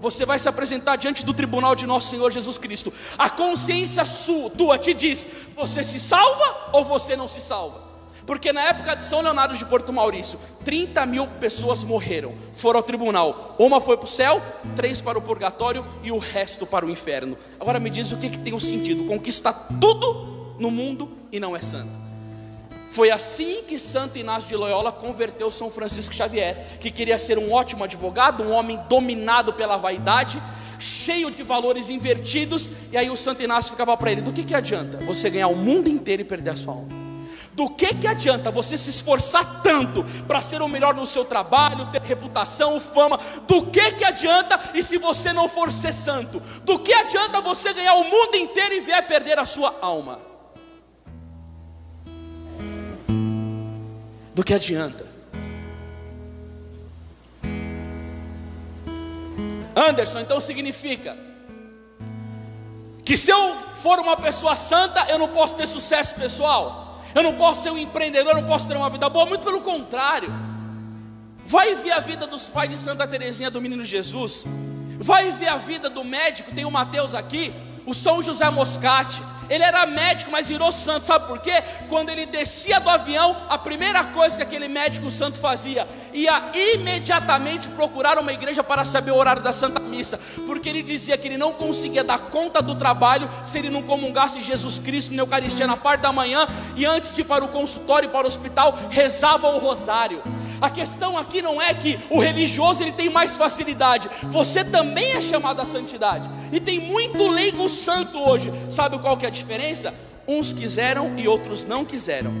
você 0.00 0.24
vai 0.24 0.38
se 0.38 0.48
apresentar 0.48 0.96
diante 0.96 1.24
do 1.24 1.34
tribunal 1.34 1.74
de 1.74 1.86
nosso 1.86 2.08
Senhor 2.08 2.30
Jesus 2.30 2.56
Cristo. 2.56 2.92
A 3.18 3.28
consciência 3.28 4.04
sua, 4.04 4.48
tua 4.48 4.78
te 4.78 4.94
diz: 4.94 5.26
você 5.56 5.82
se 5.82 5.98
salva 5.98 6.70
ou 6.72 6.84
você 6.84 7.16
não 7.16 7.26
se 7.26 7.40
salva? 7.40 7.83
Porque 8.26 8.52
na 8.52 8.62
época 8.62 8.94
de 8.94 9.04
São 9.04 9.20
Leonardo 9.20 9.56
de 9.56 9.64
Porto 9.66 9.92
Maurício, 9.92 10.38
30 10.64 11.04
mil 11.04 11.26
pessoas 11.26 11.84
morreram, 11.84 12.34
foram 12.54 12.78
ao 12.78 12.82
tribunal. 12.82 13.54
Uma 13.58 13.80
foi 13.80 13.96
para 13.96 14.04
o 14.04 14.08
céu, 14.08 14.42
três 14.74 15.00
para 15.00 15.18
o 15.18 15.22
purgatório 15.22 15.84
e 16.02 16.10
o 16.10 16.18
resto 16.18 16.66
para 16.66 16.86
o 16.86 16.90
inferno. 16.90 17.36
Agora 17.60 17.78
me 17.78 17.90
diz 17.90 18.12
o 18.12 18.16
que, 18.16 18.30
que 18.30 18.38
tem 18.38 18.54
o 18.54 18.60
sentido: 18.60 19.04
conquistar 19.04 19.68
tudo 19.80 20.54
no 20.58 20.70
mundo 20.70 21.12
e 21.30 21.38
não 21.38 21.54
é 21.54 21.60
santo. 21.60 22.04
Foi 22.90 23.10
assim 23.10 23.64
que 23.64 23.78
Santo 23.78 24.16
Inácio 24.16 24.48
de 24.48 24.56
Loyola 24.56 24.92
converteu 24.92 25.50
São 25.50 25.68
Francisco 25.70 26.14
Xavier, 26.14 26.78
que 26.80 26.92
queria 26.92 27.18
ser 27.18 27.38
um 27.38 27.52
ótimo 27.52 27.82
advogado, 27.82 28.44
um 28.44 28.52
homem 28.52 28.78
dominado 28.88 29.52
pela 29.52 29.76
vaidade, 29.76 30.40
cheio 30.78 31.28
de 31.28 31.42
valores 31.42 31.90
invertidos, 31.90 32.70
e 32.92 32.96
aí 32.96 33.10
o 33.10 33.16
Santo 33.16 33.42
Inácio 33.42 33.72
ficava 33.72 33.94
para 33.96 34.12
ele: 34.12 34.22
do 34.22 34.32
que, 34.32 34.44
que 34.44 34.54
adianta 34.54 34.98
você 34.98 35.28
ganhar 35.28 35.48
o 35.48 35.56
mundo 35.56 35.90
inteiro 35.90 36.22
e 36.22 36.24
perder 36.24 36.50
a 36.52 36.56
sua 36.56 36.72
alma? 36.72 37.03
Do 37.54 37.70
que, 37.70 37.94
que 37.94 38.06
adianta 38.06 38.50
você 38.50 38.76
se 38.76 38.90
esforçar 38.90 39.62
tanto 39.62 40.04
para 40.26 40.42
ser 40.42 40.60
o 40.60 40.68
melhor 40.68 40.94
no 40.94 41.06
seu 41.06 41.24
trabalho, 41.24 41.86
ter 41.86 42.02
reputação, 42.02 42.80
fama? 42.80 43.18
Do 43.46 43.66
que, 43.66 43.92
que 43.92 44.04
adianta 44.04 44.60
e 44.74 44.82
se 44.82 44.98
você 44.98 45.32
não 45.32 45.48
for 45.48 45.70
ser 45.70 45.94
santo? 45.94 46.40
Do 46.62 46.78
que 46.78 46.92
adianta 46.92 47.40
você 47.40 47.72
ganhar 47.72 47.94
o 47.94 48.04
mundo 48.04 48.36
inteiro 48.36 48.74
e 48.74 48.80
vier 48.80 49.06
perder 49.06 49.38
a 49.38 49.46
sua 49.46 49.74
alma? 49.80 50.34
do 54.34 54.42
que 54.42 54.52
adianta. 54.52 55.06
Anderson, 59.76 60.20
então 60.20 60.40
significa 60.40 61.16
que 63.04 63.16
se 63.16 63.30
eu 63.30 63.56
for 63.74 63.98
uma 63.98 64.16
pessoa 64.16 64.56
santa, 64.56 65.06
eu 65.08 65.18
não 65.18 65.28
posso 65.28 65.54
ter 65.54 65.66
sucesso 65.66 66.14
pessoal, 66.14 66.93
eu 67.14 67.22
não 67.22 67.34
posso 67.34 67.62
ser 67.62 67.70
um 67.70 67.78
empreendedor, 67.78 68.32
eu 68.32 68.42
não 68.42 68.48
posso 68.48 68.66
ter 68.66 68.76
uma 68.76 68.90
vida 68.90 69.08
boa, 69.08 69.26
muito 69.26 69.44
pelo 69.44 69.60
contrário. 69.60 70.32
Vai 71.46 71.74
ver 71.74 71.92
a 71.92 72.00
vida 72.00 72.26
dos 72.26 72.48
pais 72.48 72.70
de 72.70 72.78
Santa 72.78 73.06
Teresinha 73.06 73.50
do 73.50 73.60
Menino 73.60 73.84
Jesus, 73.84 74.44
vai 74.98 75.30
ver 75.32 75.48
a 75.48 75.56
vida 75.56 75.90
do 75.90 76.02
médico, 76.02 76.54
tem 76.54 76.64
o 76.64 76.70
Mateus 76.70 77.14
aqui, 77.14 77.52
o 77.86 77.94
São 77.94 78.22
José 78.22 78.48
Moscati, 78.50 79.22
ele 79.48 79.62
era 79.62 79.84
médico, 79.86 80.30
mas 80.30 80.48
virou 80.48 80.72
santo, 80.72 81.06
sabe 81.06 81.26
por 81.26 81.38
quê? 81.38 81.62
Quando 81.88 82.08
ele 82.08 82.26
descia 82.26 82.80
do 82.80 82.88
avião, 82.88 83.36
a 83.48 83.58
primeira 83.58 84.02
coisa 84.04 84.36
que 84.36 84.42
aquele 84.42 84.68
médico 84.68 85.10
santo 85.10 85.38
fazia, 85.38 85.86
ia 86.12 86.50
imediatamente 86.54 87.68
procurar 87.68 88.18
uma 88.18 88.32
igreja 88.32 88.64
para 88.64 88.84
saber 88.84 89.10
o 89.10 89.16
horário 89.16 89.42
da 89.42 89.52
Santa 89.52 89.80
Missa, 89.80 90.18
porque 90.46 90.68
ele 90.68 90.82
dizia 90.82 91.18
que 91.18 91.28
ele 91.28 91.38
não 91.38 91.52
conseguia 91.52 92.02
dar 92.02 92.18
conta 92.18 92.62
do 92.62 92.74
trabalho 92.74 93.28
se 93.42 93.58
ele 93.58 93.70
não 93.70 93.82
comungasse 93.82 94.40
Jesus 94.40 94.78
Cristo 94.78 95.14
na 95.14 95.22
Eucaristia 95.22 95.66
na 95.66 95.76
parte 95.76 96.00
da 96.00 96.12
manhã 96.12 96.46
e 96.74 96.86
antes 96.86 97.12
de 97.12 97.20
ir 97.20 97.24
para 97.24 97.44
o 97.44 97.48
consultório 97.48 98.08
e 98.08 98.10
para 98.10 98.24
o 98.24 98.28
hospital, 98.28 98.78
rezava 98.90 99.48
o 99.48 99.58
rosário. 99.58 100.22
A 100.60 100.70
questão 100.70 101.16
aqui 101.16 101.42
não 101.42 101.60
é 101.60 101.72
que 101.74 101.98
o 102.10 102.18
religioso 102.18 102.82
ele 102.82 102.92
tem 102.92 103.08
mais 103.08 103.36
facilidade. 103.36 104.08
Você 104.24 104.64
também 104.64 105.12
é 105.12 105.20
chamado 105.20 105.60
à 105.60 105.64
santidade. 105.64 106.30
E 106.52 106.60
tem 106.60 106.80
muito 106.80 107.26
leigo 107.26 107.68
santo 107.68 108.18
hoje. 108.18 108.52
Sabe 108.68 108.98
qual 108.98 109.16
que 109.16 109.24
é 109.24 109.28
a 109.28 109.32
diferença? 109.32 109.94
Uns 110.26 110.52
quiseram 110.52 111.18
e 111.18 111.28
outros 111.28 111.64
não 111.64 111.84
quiseram. 111.84 112.32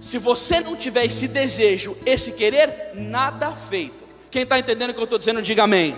Se 0.00 0.16
você 0.16 0.60
não 0.60 0.76
tiver 0.76 1.04
esse 1.04 1.28
desejo, 1.28 1.96
esse 2.06 2.32
querer, 2.32 2.92
nada 2.94 3.50
feito. 3.52 4.04
Quem 4.30 4.42
está 4.42 4.58
entendendo 4.58 4.90
o 4.90 4.94
que 4.94 5.00
eu 5.00 5.04
estou 5.04 5.18
dizendo, 5.18 5.42
diga 5.42 5.64
amém. 5.64 5.96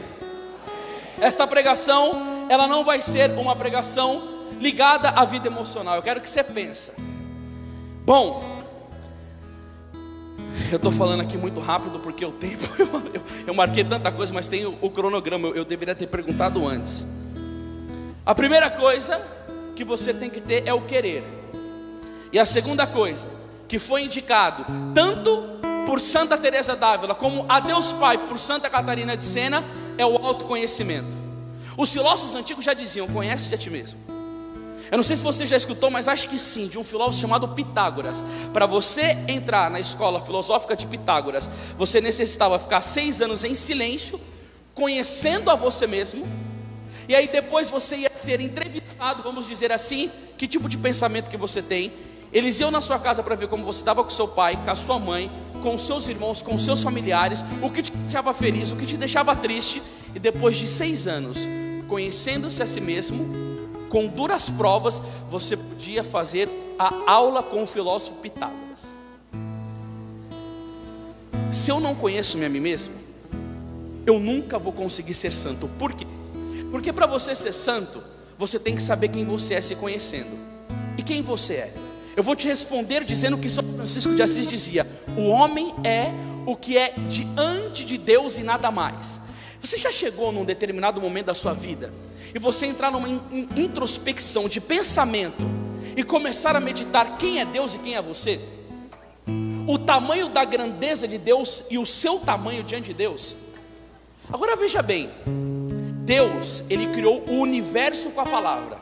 Esta 1.20 1.46
pregação, 1.46 2.46
ela 2.48 2.66
não 2.66 2.84
vai 2.84 3.00
ser 3.00 3.30
uma 3.32 3.54
pregação 3.54 4.46
ligada 4.58 5.10
à 5.10 5.24
vida 5.24 5.46
emocional. 5.46 5.96
Eu 5.96 6.02
quero 6.02 6.20
que 6.20 6.28
você 6.28 6.42
pense. 6.42 6.90
Bom, 8.04 8.42
eu 10.70 10.76
estou 10.76 10.92
falando 10.92 11.20
aqui 11.20 11.36
muito 11.36 11.60
rápido 11.60 11.98
porque 11.98 12.24
o 12.24 12.32
tempo, 12.32 12.68
eu, 12.78 12.86
eu, 13.14 13.22
eu 13.48 13.54
marquei 13.54 13.84
tanta 13.84 14.10
coisa, 14.12 14.32
mas 14.32 14.48
tem 14.48 14.66
o, 14.66 14.76
o 14.80 14.90
cronograma, 14.90 15.48
eu, 15.48 15.56
eu 15.56 15.64
deveria 15.64 15.94
ter 15.94 16.06
perguntado 16.06 16.66
antes. 16.66 17.06
A 18.24 18.34
primeira 18.34 18.70
coisa 18.70 19.20
que 19.74 19.84
você 19.84 20.14
tem 20.14 20.30
que 20.30 20.40
ter 20.40 20.66
é 20.66 20.72
o 20.72 20.82
querer. 20.82 21.24
E 22.32 22.38
a 22.38 22.46
segunda 22.46 22.86
coisa, 22.86 23.28
que 23.66 23.78
foi 23.78 24.02
indicado 24.02 24.64
tanto 24.94 25.42
por 25.86 26.00
Santa 26.00 26.38
Teresa 26.38 26.76
d'Ávila 26.76 27.14
como 27.14 27.44
a 27.48 27.58
Deus 27.60 27.92
Pai 27.92 28.18
por 28.18 28.38
Santa 28.38 28.70
Catarina 28.70 29.16
de 29.16 29.24
Sena, 29.24 29.64
é 29.98 30.06
o 30.06 30.16
autoconhecimento. 30.16 31.16
Os 31.76 31.92
filósofos 31.92 32.34
antigos 32.34 32.64
já 32.64 32.74
diziam: 32.74 33.06
conhece-te 33.08 33.54
a 33.54 33.58
ti 33.58 33.70
mesmo. 33.70 33.98
Eu 34.92 34.98
não 34.98 35.02
sei 35.02 35.16
se 35.16 35.22
você 35.22 35.46
já 35.46 35.56
escutou, 35.56 35.90
mas 35.90 36.06
acho 36.06 36.28
que 36.28 36.38
sim, 36.38 36.68
de 36.68 36.78
um 36.78 36.84
filósofo 36.84 37.22
chamado 37.22 37.48
Pitágoras. 37.48 38.22
Para 38.52 38.66
você 38.66 39.16
entrar 39.26 39.70
na 39.70 39.80
escola 39.80 40.20
filosófica 40.20 40.76
de 40.76 40.86
Pitágoras, 40.86 41.48
você 41.78 41.98
necessitava 41.98 42.58
ficar 42.58 42.82
seis 42.82 43.22
anos 43.22 43.42
em 43.42 43.54
silêncio, 43.54 44.20
conhecendo 44.74 45.50
a 45.50 45.54
você 45.54 45.86
mesmo, 45.86 46.28
e 47.08 47.14
aí 47.14 47.26
depois 47.26 47.70
você 47.70 47.96
ia 47.96 48.10
ser 48.12 48.38
entrevistado, 48.42 49.22
vamos 49.22 49.48
dizer 49.48 49.72
assim, 49.72 50.10
que 50.36 50.46
tipo 50.46 50.68
de 50.68 50.76
pensamento 50.76 51.30
que 51.30 51.38
você 51.38 51.62
tem. 51.62 51.94
Eles 52.30 52.60
iam 52.60 52.70
na 52.70 52.82
sua 52.82 52.98
casa 52.98 53.22
para 53.22 53.34
ver 53.34 53.48
como 53.48 53.64
você 53.64 53.80
estava 53.80 54.04
com 54.04 54.10
seu 54.10 54.28
pai, 54.28 54.58
com 54.62 54.70
a 54.70 54.74
sua 54.74 54.98
mãe, 54.98 55.32
com 55.62 55.78
seus 55.78 56.06
irmãos, 56.06 56.42
com 56.42 56.58
seus 56.58 56.82
familiares, 56.82 57.42
o 57.62 57.70
que 57.70 57.80
te 57.80 57.92
deixava 57.92 58.34
feliz, 58.34 58.70
o 58.70 58.76
que 58.76 58.84
te 58.84 58.98
deixava 58.98 59.34
triste, 59.34 59.82
e 60.14 60.18
depois 60.18 60.58
de 60.58 60.66
seis 60.66 61.06
anos, 61.06 61.38
conhecendo-se 61.88 62.62
a 62.62 62.66
si 62.66 62.80
mesmo, 62.80 63.52
com 63.92 64.06
duras 64.06 64.48
provas, 64.48 65.02
você 65.30 65.54
podia 65.54 66.02
fazer 66.02 66.48
a 66.78 67.12
aula 67.12 67.42
com 67.42 67.62
o 67.62 67.66
filósofo 67.66 68.16
Pitágoras. 68.16 68.80
Se 71.52 71.70
eu 71.70 71.78
não 71.78 71.94
conheço-me 71.94 72.46
a 72.46 72.48
mim 72.48 72.58
mesmo, 72.58 72.94
eu 74.06 74.18
nunca 74.18 74.58
vou 74.58 74.72
conseguir 74.72 75.12
ser 75.12 75.34
santo. 75.34 75.68
Por 75.78 75.92
quê? 75.92 76.06
Porque 76.70 76.90
para 76.90 77.04
você 77.04 77.34
ser 77.34 77.52
santo, 77.52 78.02
você 78.38 78.58
tem 78.58 78.74
que 78.74 78.82
saber 78.82 79.08
quem 79.08 79.26
você 79.26 79.54
é 79.54 79.60
se 79.60 79.76
conhecendo. 79.76 80.38
E 80.96 81.02
quem 81.02 81.20
você 81.20 81.52
é? 81.52 81.74
Eu 82.16 82.22
vou 82.22 82.34
te 82.34 82.48
responder 82.48 83.04
dizendo 83.04 83.36
que 83.36 83.50
São 83.50 83.62
Francisco 83.74 84.14
de 84.14 84.22
Assis 84.22 84.48
dizia: 84.48 84.86
o 85.18 85.26
homem 85.28 85.74
é 85.84 86.06
o 86.46 86.56
que 86.56 86.78
é 86.78 86.94
diante 87.10 87.84
de 87.84 87.98
Deus 87.98 88.38
e 88.38 88.42
nada 88.42 88.70
mais. 88.70 89.20
Você 89.62 89.76
já 89.76 89.92
chegou 89.92 90.32
num 90.32 90.44
determinado 90.44 91.00
momento 91.00 91.26
da 91.26 91.34
sua 91.34 91.54
vida 91.54 91.94
e 92.34 92.38
você 92.38 92.66
entrar 92.66 92.90
numa 92.90 93.08
introspecção 93.56 94.48
de 94.48 94.60
pensamento 94.60 95.44
e 95.96 96.02
começar 96.02 96.56
a 96.56 96.60
meditar 96.60 97.16
quem 97.16 97.40
é 97.40 97.44
Deus 97.44 97.72
e 97.72 97.78
quem 97.78 97.94
é 97.94 98.02
você? 98.02 98.40
O 99.68 99.78
tamanho 99.78 100.28
da 100.28 100.44
grandeza 100.44 101.06
de 101.06 101.16
Deus 101.16 101.62
e 101.70 101.78
o 101.78 101.86
seu 101.86 102.18
tamanho 102.18 102.64
diante 102.64 102.86
de 102.86 102.94
Deus. 102.94 103.36
Agora 104.32 104.56
veja 104.56 104.82
bem, 104.82 105.10
Deus, 106.04 106.64
ele 106.68 106.88
criou 106.88 107.22
o 107.28 107.38
universo 107.38 108.10
com 108.10 108.20
a 108.20 108.26
palavra. 108.26 108.80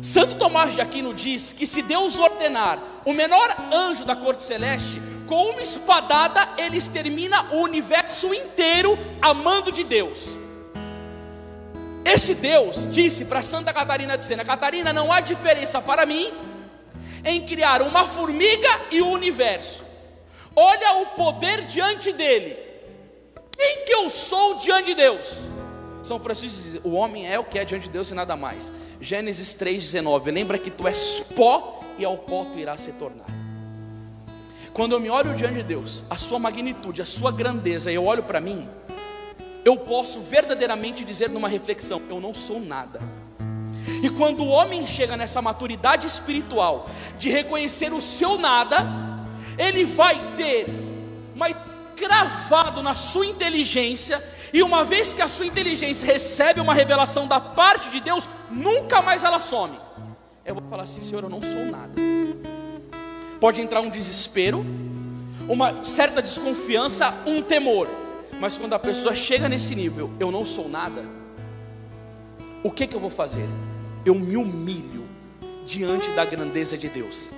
Santo 0.00 0.36
Tomás 0.36 0.74
de 0.74 0.80
Aquino 0.80 1.12
diz 1.12 1.52
que 1.52 1.66
se 1.66 1.82
Deus 1.82 2.20
ordenar 2.20 2.78
o 3.04 3.12
menor 3.12 3.52
anjo 3.72 4.04
da 4.04 4.14
corte 4.14 4.44
celeste 4.44 5.02
com 5.28 5.50
uma 5.50 5.62
espadada, 5.62 6.48
ele 6.56 6.78
extermina 6.78 7.52
o 7.52 7.58
universo 7.58 8.32
inteiro 8.32 8.98
amando 9.20 9.70
de 9.70 9.84
Deus. 9.84 10.36
Esse 12.04 12.34
Deus 12.34 12.88
disse 12.90 13.26
para 13.26 13.42
Santa 13.42 13.72
Catarina 13.72 14.16
de 14.16 14.24
Sena: 14.24 14.44
Catarina, 14.44 14.92
não 14.92 15.12
há 15.12 15.20
diferença 15.20 15.80
para 15.80 16.06
mim 16.06 16.32
em 17.24 17.44
criar 17.44 17.82
uma 17.82 18.06
formiga 18.06 18.86
e 18.90 19.02
o 19.02 19.08
universo. 19.08 19.84
Olha 20.56 21.02
o 21.02 21.06
poder 21.08 21.66
diante 21.66 22.12
dele. 22.12 22.56
Quem 23.56 23.84
que 23.84 23.92
eu 23.92 24.08
sou 24.08 24.54
diante 24.54 24.86
de 24.86 24.94
Deus? 24.94 25.42
São 26.02 26.18
Francisco 26.18 26.62
diz: 26.62 26.80
o 26.82 26.92
homem 26.92 27.30
é 27.30 27.38
o 27.38 27.44
que 27.44 27.58
é 27.58 27.64
diante 27.64 27.84
de 27.84 27.90
Deus 27.90 28.10
e 28.10 28.14
nada 28.14 28.34
mais. 28.34 28.72
Gênesis 29.00 29.54
3,19. 29.54 30.32
Lembra 30.32 30.58
que 30.58 30.70
tu 30.70 30.88
és 30.88 31.20
pó 31.36 31.80
e 31.98 32.04
ao 32.04 32.16
pó 32.16 32.46
tu 32.46 32.58
irás 32.58 32.80
se 32.80 32.92
tornar. 32.92 33.37
Quando 34.78 34.92
eu 34.92 35.00
me 35.00 35.10
olho 35.10 35.34
diante 35.34 35.54
de 35.54 35.64
Deus, 35.64 36.04
a 36.08 36.16
sua 36.16 36.38
magnitude, 36.38 37.02
a 37.02 37.04
sua 37.04 37.32
grandeza, 37.32 37.90
eu 37.90 38.04
olho 38.04 38.22
para 38.22 38.40
mim, 38.40 38.68
eu 39.64 39.76
posso 39.76 40.20
verdadeiramente 40.20 41.04
dizer 41.04 41.28
numa 41.28 41.48
reflexão: 41.48 42.00
eu 42.08 42.20
não 42.20 42.32
sou 42.32 42.60
nada. 42.60 43.00
E 44.04 44.08
quando 44.08 44.44
o 44.44 44.48
homem 44.48 44.86
chega 44.86 45.16
nessa 45.16 45.42
maturidade 45.42 46.06
espiritual 46.06 46.88
de 47.18 47.28
reconhecer 47.28 47.92
o 47.92 48.00
seu 48.00 48.38
nada, 48.38 48.86
ele 49.58 49.84
vai 49.84 50.36
ter 50.36 50.68
mais 51.34 51.56
cravado 51.96 52.80
na 52.80 52.94
sua 52.94 53.26
inteligência, 53.26 54.24
e 54.52 54.62
uma 54.62 54.84
vez 54.84 55.12
que 55.12 55.20
a 55.20 55.26
sua 55.26 55.46
inteligência 55.46 56.06
recebe 56.06 56.60
uma 56.60 56.72
revelação 56.72 57.26
da 57.26 57.40
parte 57.40 57.90
de 57.90 57.98
Deus, 57.98 58.28
nunca 58.48 59.02
mais 59.02 59.24
ela 59.24 59.40
some. 59.40 59.76
Eu 60.44 60.54
vou 60.54 60.62
falar 60.70 60.84
assim, 60.84 61.02
Senhor, 61.02 61.24
eu 61.24 61.28
não 61.28 61.42
sou 61.42 61.64
nada. 61.64 62.07
Pode 63.40 63.60
entrar 63.60 63.80
um 63.80 63.88
desespero, 63.88 64.64
uma 65.48 65.84
certa 65.84 66.20
desconfiança, 66.20 67.14
um 67.26 67.40
temor. 67.40 67.88
Mas 68.40 68.58
quando 68.58 68.72
a 68.74 68.78
pessoa 68.78 69.14
chega 69.14 69.48
nesse 69.48 69.74
nível, 69.74 70.10
eu 70.18 70.30
não 70.30 70.44
sou 70.44 70.68
nada, 70.68 71.04
o 72.62 72.70
que, 72.70 72.86
que 72.86 72.94
eu 72.94 73.00
vou 73.00 73.10
fazer? 73.10 73.46
Eu 74.04 74.14
me 74.14 74.36
humilho 74.36 75.06
diante 75.66 76.08
da 76.10 76.24
grandeza 76.24 76.76
de 76.76 76.88
Deus. 76.88 77.28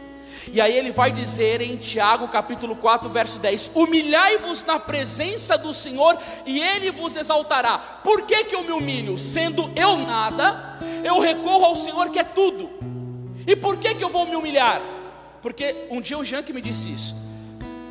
E 0.52 0.60
aí 0.60 0.76
ele 0.76 0.90
vai 0.90 1.10
dizer 1.10 1.60
em 1.60 1.76
Tiago 1.76 2.28
capítulo 2.28 2.74
4, 2.76 3.10
verso 3.10 3.38
10: 3.38 3.72
Humilhai-vos 3.74 4.64
na 4.64 4.78
presença 4.78 5.58
do 5.58 5.74
Senhor 5.74 6.16
e 6.46 6.60
ele 6.60 6.90
vos 6.90 7.16
exaltará. 7.16 7.78
Por 7.78 8.22
que, 8.22 8.44
que 8.44 8.54
eu 8.54 8.64
me 8.64 8.72
humilho? 8.72 9.18
Sendo 9.18 9.70
eu 9.76 9.98
nada, 9.98 10.78
eu 11.04 11.18
recorro 11.18 11.64
ao 11.64 11.76
Senhor 11.76 12.10
que 12.10 12.18
é 12.18 12.24
tudo. 12.24 12.70
E 13.46 13.54
por 13.54 13.76
que, 13.76 13.94
que 13.94 14.04
eu 14.04 14.08
vou 14.08 14.26
me 14.26 14.36
humilhar? 14.36 14.80
Porque 15.42 15.86
um 15.90 16.00
dia 16.00 16.18
o 16.18 16.24
Jean 16.24 16.42
que 16.42 16.52
me 16.52 16.60
disse 16.60 16.92
isso. 16.92 17.16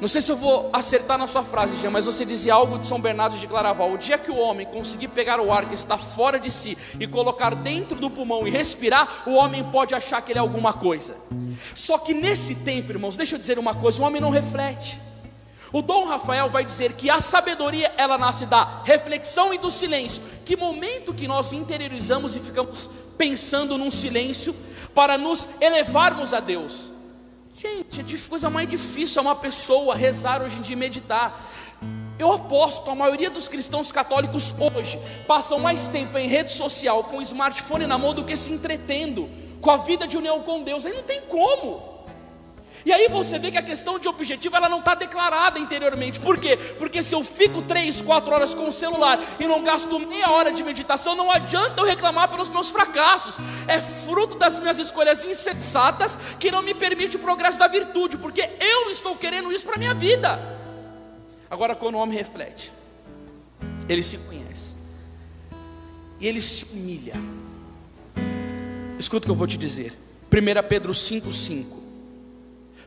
Não 0.01 0.07
sei 0.07 0.21
se 0.21 0.31
eu 0.31 0.37
vou 0.37 0.69
acertar 0.71 1.17
na 1.17 1.27
sua 1.27 1.43
frase, 1.43 1.77
Jean, 1.81 1.89
mas 1.89 2.05
você 2.05 2.23
dizia 2.23 2.53
algo 2.53 2.79
de 2.79 2.87
São 2.87 3.01
Bernardo 3.01 3.37
de 3.37 3.45
Claraval. 3.45 3.91
O 3.91 3.97
dia 3.97 4.17
que 4.17 4.31
o 4.31 4.37
homem 4.37 4.65
conseguir 4.65 5.09
pegar 5.09 5.41
o 5.41 5.51
ar 5.51 5.67
que 5.67 5.75
está 5.75 5.97
fora 5.97 6.39
de 6.39 6.49
si 6.49 6.77
e 6.97 7.05
colocar 7.05 7.53
dentro 7.53 7.97
do 7.97 8.09
pulmão 8.09 8.47
e 8.47 8.49
respirar, 8.49 9.23
o 9.27 9.33
homem 9.33 9.61
pode 9.61 9.93
achar 9.93 10.21
que 10.21 10.31
ele 10.31 10.39
é 10.39 10.41
alguma 10.41 10.71
coisa. 10.71 11.17
Só 11.75 11.97
que 11.97 12.13
nesse 12.13 12.55
tempo, 12.55 12.93
irmãos, 12.93 13.17
deixa 13.17 13.35
eu 13.35 13.39
dizer 13.39 13.59
uma 13.59 13.75
coisa: 13.75 14.01
o 14.01 14.05
homem 14.05 14.21
não 14.21 14.29
reflete. 14.29 15.01
O 15.71 15.81
Dom 15.81 16.05
Rafael 16.05 16.49
vai 16.49 16.63
dizer 16.63 16.93
que 16.93 17.09
a 17.09 17.19
sabedoria 17.19 17.93
ela 17.97 18.17
nasce 18.17 18.45
da 18.45 18.81
reflexão 18.85 19.53
e 19.53 19.57
do 19.57 19.69
silêncio. 19.69 20.23
Que 20.45 20.55
momento 20.55 21.13
que 21.13 21.27
nós 21.27 21.51
interiorizamos 21.51 22.35
e 22.37 22.39
ficamos 22.39 22.89
pensando 23.17 23.77
num 23.77 23.91
silêncio 23.91 24.55
para 24.95 25.17
nos 25.17 25.47
elevarmos 25.59 26.33
a 26.33 26.39
Deus. 26.39 26.91
Gente, 27.61 28.15
a 28.15 28.29
coisa 28.29 28.49
mais 28.49 28.69
difícil 28.69 29.19
é 29.19 29.21
uma 29.21 29.35
pessoa 29.35 29.93
rezar 29.93 30.41
hoje 30.41 30.55
em 30.55 30.61
dia 30.61 30.77
meditar. 30.77 31.45
Eu 32.17 32.31
aposto, 32.31 32.89
a 32.89 32.95
maioria 32.95 33.29
dos 33.29 33.49
cristãos 33.49 33.91
católicos 33.91 34.53
hoje 34.57 34.97
passam 35.27 35.59
mais 35.59 35.89
tempo 35.89 36.17
em 36.17 36.25
rede 36.25 36.53
social 36.53 37.03
com 37.03 37.17
o 37.17 37.21
smartphone 37.21 37.85
na 37.85 37.97
mão 37.97 38.13
do 38.13 38.23
que 38.23 38.37
se 38.37 38.53
entretendo 38.53 39.29
com 39.59 39.69
a 39.69 39.75
vida 39.75 40.07
de 40.07 40.15
união 40.15 40.41
com 40.41 40.63
Deus. 40.63 40.85
Aí 40.85 40.93
não 40.93 41.03
tem 41.03 41.19
como. 41.23 41.88
E 42.85 42.93
aí 42.93 43.07
você 43.07 43.37
vê 43.37 43.51
que 43.51 43.57
a 43.57 43.63
questão 43.63 43.99
de 43.99 44.07
objetivo 44.07 44.55
ela 44.55 44.69
não 44.69 44.79
está 44.79 44.95
declarada 44.95 45.59
interiormente. 45.59 46.19
Por 46.19 46.39
quê? 46.39 46.57
Porque 46.77 47.03
se 47.03 47.13
eu 47.13 47.23
fico 47.23 47.61
três, 47.61 48.01
quatro 48.01 48.33
horas 48.33 48.53
com 48.53 48.67
o 48.67 48.71
celular 48.71 49.19
e 49.39 49.47
não 49.47 49.63
gasto 49.63 49.99
meia 49.99 50.29
hora 50.29 50.51
de 50.51 50.63
meditação, 50.63 51.15
não 51.15 51.31
adianta 51.31 51.81
eu 51.81 51.85
reclamar 51.85 52.29
pelos 52.29 52.49
meus 52.49 52.69
fracassos. 52.69 53.37
É 53.67 53.79
fruto 53.79 54.37
das 54.37 54.59
minhas 54.59 54.79
escolhas 54.79 55.23
insensatas 55.23 56.17
que 56.39 56.51
não 56.51 56.61
me 56.61 56.73
permite 56.73 57.17
o 57.17 57.19
progresso 57.19 57.59
da 57.59 57.67
virtude, 57.67 58.17
porque 58.17 58.49
eu 58.59 58.89
estou 58.89 59.15
querendo 59.15 59.51
isso 59.51 59.65
para 59.65 59.77
minha 59.77 59.93
vida. 59.93 60.57
Agora, 61.49 61.75
quando 61.75 61.95
o 61.95 61.97
homem 61.99 62.17
reflete, 62.17 62.71
ele 63.87 64.03
se 64.03 64.17
conhece 64.17 64.75
e 66.19 66.27
ele 66.27 66.41
se 66.41 66.65
humilha. 66.65 67.15
Escuta 68.99 69.25
o 69.25 69.27
que 69.27 69.31
eu 69.31 69.35
vou 69.35 69.47
te 69.47 69.57
dizer. 69.57 69.93
1 70.31 70.67
Pedro 70.67 70.93
5,5. 70.93 71.88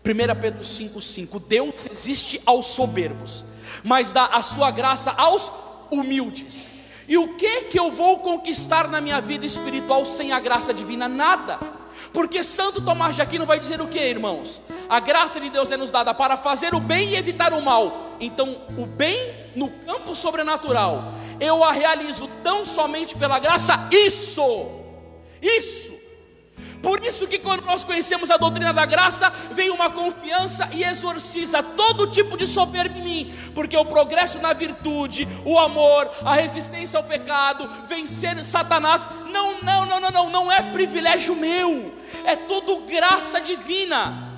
1 0.05 0.41
Pedro 0.41 0.65
5,5: 0.65 1.41
Deus 1.47 1.87
existe 1.87 2.41
aos 2.45 2.67
soberbos, 2.67 3.45
mas 3.85 4.11
dá 4.11 4.27
a 4.27 4.43
sua 4.43 4.71
graça 4.71 5.13
aos 5.13 5.51
humildes. 5.91 6.69
E 7.07 7.17
o 7.17 7.37
que 7.37 7.63
que 7.63 7.79
eu 7.79 7.91
vou 7.91 8.19
conquistar 8.19 8.89
na 8.89 9.01
minha 9.01 9.21
vida 9.21 9.47
espiritual 9.47 10.05
sem 10.05 10.33
a 10.33 10.41
graça 10.41 10.75
divina? 10.75 11.09
Nada. 11.09 11.59
Porque 12.13 12.45
Santo 12.45 12.81
Tomás 12.81 13.15
de 13.15 13.23
Aquino 13.23 13.47
vai 13.47 13.59
dizer 13.59 13.81
o 13.81 13.89
que, 13.89 13.99
irmãos? 13.99 14.61
A 14.89 15.01
graça 15.01 15.41
de 15.41 15.49
Deus 15.49 15.71
é 15.73 15.77
nos 15.77 15.91
dada 15.91 16.13
para 16.13 16.37
fazer 16.37 16.75
o 16.75 16.81
bem 16.81 17.11
e 17.11 17.17
evitar 17.17 17.53
o 17.53 17.63
mal. 17.63 18.17
Então, 18.21 18.63
o 18.77 18.87
bem 18.87 19.17
no 19.57 19.71
campo 19.71 20.15
sobrenatural, 20.15 21.15
eu 21.41 21.65
a 21.65 21.73
realizo 21.73 22.29
tão 22.43 22.65
somente 22.65 23.17
pela 23.17 23.39
graça. 23.39 23.89
Isso, 23.91 24.71
isso 25.41 26.02
por 26.83 27.05
isso 27.05 27.29
que 27.29 27.39
quando 27.39 27.65
nós 27.65 27.85
conhecemos 27.85 28.31
a 28.31 28.37
doutrina 28.37 28.73
da 28.73 28.85
graça, 28.85 29.31
vem 29.53 29.71
uma 29.71 29.89
confiança 29.89 30.69
e 30.73 30.83
exorciza 30.83 31.63
todo 31.63 32.09
tipo 32.09 32.37
de 32.37 32.47
soberba 32.47 32.99
em 32.99 33.03
mim, 33.03 33.35
porque 33.55 33.77
o 33.77 33.85
progresso 33.85 34.41
na 34.41 34.53
virtude, 34.53 35.29
o 35.45 35.59
amor, 35.59 36.11
a 36.25 36.35
resistência 36.35 36.99
ao 36.99 37.05
pecado, 37.05 37.69
vencer 37.87 38.43
Satanás, 38.45 39.09
não, 39.31 39.61
não, 39.63 39.87
não, 39.87 40.01
não, 40.01 40.11
não, 40.11 40.31
não 40.31 40.53
é 40.53 40.63
privilégio 40.73 41.37
meu, 41.37 41.93
é 42.25 42.35
tudo 42.35 42.81
graça 42.81 43.41
divina. 43.41 44.31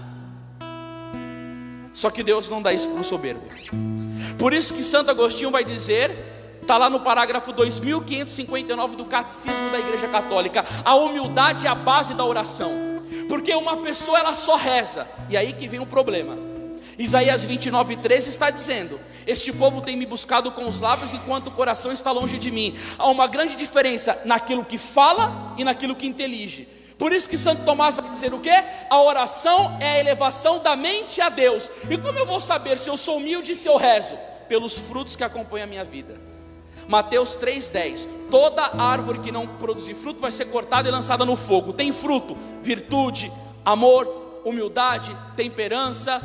Só 1.95 2.11
que 2.11 2.23
Deus 2.23 2.49
não 2.49 2.61
dá 2.61 2.73
isso 2.73 2.89
para 2.91 3.01
o 3.01 3.05
soberbo. 3.05 3.49
Por 4.37 4.53
isso 4.53 4.75
que 4.75 4.83
Santo 4.83 5.11
Agostinho 5.11 5.51
vai 5.51 5.65
dizer 5.65 6.34
Está 6.65 6.79
lá 6.79 6.89
no 6.89 7.01
parágrafo 7.01 7.53
2559 7.53 8.97
do 8.97 9.05
Catecismo 9.05 9.69
da 9.69 9.79
Igreja 9.79 10.09
Católica. 10.09 10.65
A 10.83 10.95
humildade 10.95 11.67
é 11.67 11.69
a 11.69 11.75
base 11.75 12.15
da 12.15 12.25
oração. 12.25 12.73
Porque 13.29 13.55
uma 13.55 13.77
pessoa 13.77 14.19
ela 14.19 14.35
só 14.35 14.57
reza. 14.57 15.07
E 15.29 15.37
aí 15.37 15.53
que 15.53 15.69
vem 15.69 15.79
o 15.79 15.85
problema. 15.85 16.39
Isaías 16.99 17.45
29, 17.45 17.99
13 17.99 18.31
está 18.31 18.49
dizendo: 18.49 18.99
Este 19.27 19.53
povo 19.53 19.83
tem 19.83 19.95
me 19.95 20.07
buscado 20.07 20.51
com 20.53 20.67
os 20.67 20.81
lábios, 20.81 21.13
enquanto 21.13 21.49
o 21.49 21.51
coração 21.51 21.93
está 21.93 22.11
longe 22.11 22.39
de 22.39 22.51
mim. 22.51 22.75
Há 22.97 23.11
uma 23.11 23.27
grande 23.27 23.57
diferença 23.57 24.23
naquilo 24.25 24.65
que 24.65 24.79
fala 24.79 25.55
e 25.59 25.65
naquilo 25.65 25.95
que 25.95 26.07
intelige. 26.07 26.67
Por 26.97 27.13
isso 27.13 27.29
que 27.29 27.37
Santo 27.37 27.63
Tomás 27.67 27.95
vai 27.95 28.09
dizer 28.09 28.33
o 28.33 28.41
que? 28.41 28.65
A 28.89 29.03
oração 29.03 29.77
é 29.81 29.97
a 29.97 30.01
elevação 30.01 30.61
da 30.61 30.75
mente 30.75 31.21
a 31.21 31.29
Deus. 31.29 31.71
E 31.91 31.99
como 31.99 32.19
eu 32.19 32.25
vou 32.25 32.41
saber 32.41 32.79
se 32.79 32.89
eu 32.89 32.97
sou 32.97 33.19
humilde 33.19 33.53
e 33.53 33.57
se 33.57 33.69
eu 33.69 33.77
rezo? 33.77 34.17
Pelos 34.49 34.79
frutos 34.79 35.15
que 35.15 35.25
acompanham 35.25 35.65
a 35.65 35.69
minha 35.69 35.85
vida. 35.85 36.33
Mateus 36.89 37.37
3,10: 37.37 38.07
Toda 38.31 38.81
árvore 38.81 39.21
que 39.21 39.33
não 39.33 39.47
produzir 39.47 39.95
fruto 39.95 40.21
vai 40.21 40.33
ser 40.33 40.47
cortada 40.47 40.89
e 40.89 40.93
lançada 40.93 41.25
no 41.25 41.37
fogo. 41.37 41.73
Tem 41.73 41.93
fruto, 41.93 42.37
virtude, 42.63 43.33
amor, 43.65 44.43
humildade, 44.45 45.17
temperança. 45.37 46.21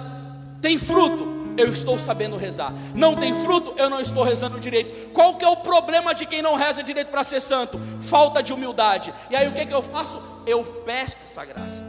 Tem 0.62 0.78
fruto, 0.78 1.54
eu 1.58 1.72
estou 1.72 1.98
sabendo 1.98 2.36
rezar. 2.38 2.74
Não 2.94 3.16
tem 3.16 3.34
fruto, 3.36 3.74
eu 3.78 3.90
não 3.90 4.02
estou 4.02 4.24
rezando 4.24 4.60
direito. 4.60 5.10
Qual 5.12 5.36
que 5.36 5.46
é 5.46 5.48
o 5.48 5.58
problema 5.58 6.14
de 6.14 6.26
quem 6.26 6.42
não 6.42 6.56
reza 6.56 6.84
direito 6.84 7.10
para 7.10 7.24
ser 7.24 7.42
santo? 7.42 7.80
Falta 8.02 8.44
de 8.44 8.54
humildade. 8.54 9.14
E 9.30 9.36
aí 9.36 9.48
o 9.48 9.54
que, 9.54 9.66
que 9.66 9.74
eu 9.74 9.82
faço? 9.82 10.22
Eu 10.46 10.64
peço 10.86 11.16
essa 11.24 11.46
graça. 11.46 11.86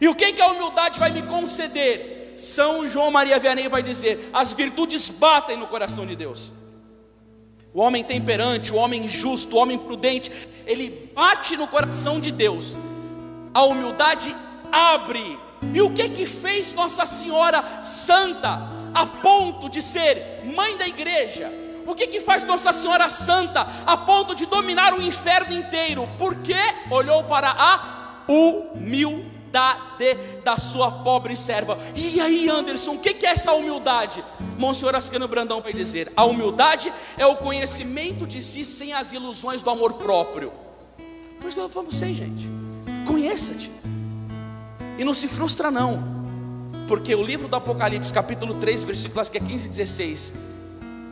E 0.00 0.08
o 0.08 0.14
que, 0.14 0.32
que 0.32 0.40
a 0.40 0.48
humildade 0.48 1.00
vai 1.00 1.10
me 1.10 1.22
conceder? 1.22 2.34
São 2.36 2.86
João 2.86 3.10
Maria 3.10 3.38
Vianney 3.38 3.68
vai 3.68 3.82
dizer: 3.82 4.30
as 4.32 4.52
virtudes 4.52 5.08
batem 5.08 5.56
no 5.56 5.66
coração 5.66 6.06
de 6.06 6.14
Deus. 6.14 6.52
O 7.72 7.80
homem 7.80 8.02
temperante, 8.02 8.72
o 8.72 8.76
homem 8.76 9.08
justo, 9.08 9.56
o 9.56 9.58
homem 9.58 9.78
prudente, 9.78 10.30
ele 10.66 11.10
bate 11.14 11.56
no 11.56 11.66
coração 11.66 12.18
de 12.18 12.30
Deus. 12.30 12.76
A 13.52 13.64
humildade 13.64 14.34
abre. 14.72 15.38
E 15.74 15.82
o 15.82 15.90
que 15.92 16.08
que 16.08 16.26
fez 16.26 16.72
Nossa 16.72 17.04
Senhora 17.04 17.82
Santa 17.82 18.70
a 18.94 19.06
ponto 19.06 19.68
de 19.68 19.82
ser 19.82 20.42
mãe 20.44 20.76
da 20.76 20.86
igreja? 20.86 21.52
O 21.86 21.94
que 21.94 22.06
que 22.06 22.20
faz 22.20 22.44
Nossa 22.44 22.72
Senhora 22.72 23.08
Santa 23.08 23.66
a 23.86 23.96
ponto 23.96 24.34
de 24.34 24.46
dominar 24.46 24.92
o 24.94 25.02
inferno 25.02 25.54
inteiro? 25.54 26.08
Porque 26.18 26.54
olhou 26.90 27.24
para 27.24 27.50
a 27.50 28.24
humildade 28.28 29.27
humildade 29.48 30.18
da 30.44 30.58
sua 30.58 30.90
pobre 30.90 31.36
serva. 31.36 31.78
E 31.94 32.20
aí, 32.20 32.48
Anderson, 32.48 32.92
o 32.92 32.98
que 32.98 33.26
é 33.26 33.30
essa 33.30 33.52
humildade? 33.52 34.24
Monsenhor 34.58 34.94
Ascano 34.94 35.26
Brandão 35.26 35.60
vai 35.60 35.72
dizer: 35.72 36.12
a 36.14 36.24
humildade 36.24 36.92
é 37.16 37.26
o 37.26 37.36
conhecimento 37.36 38.26
de 38.26 38.42
si 38.42 38.64
sem 38.64 38.92
as 38.92 39.12
ilusões 39.12 39.62
do 39.62 39.70
amor 39.70 39.94
próprio. 39.94 40.52
Por 41.40 41.46
isso 41.46 41.56
que 41.56 41.62
eu 41.62 41.68
falo 41.68 41.90
você, 41.90 42.14
gente. 42.14 42.46
Conheça-te. 43.06 43.70
E 44.98 45.04
não 45.04 45.14
se 45.14 45.28
frustra, 45.28 45.70
não. 45.70 46.18
Porque 46.86 47.14
o 47.14 47.22
livro 47.22 47.48
do 47.48 47.56
Apocalipse, 47.56 48.12
capítulo 48.12 48.54
3, 48.54 48.84
versículos 48.84 49.28
que 49.28 49.38
é 49.38 49.40
15 49.40 49.66
e 49.66 49.68
16, 49.70 50.32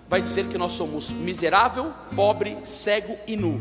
vai 0.08 0.20
dizer 0.20 0.46
que 0.46 0.58
nós 0.58 0.72
somos 0.72 1.10
miserável, 1.10 1.92
pobre, 2.14 2.58
cego 2.64 3.16
e 3.26 3.36
nu. 3.36 3.60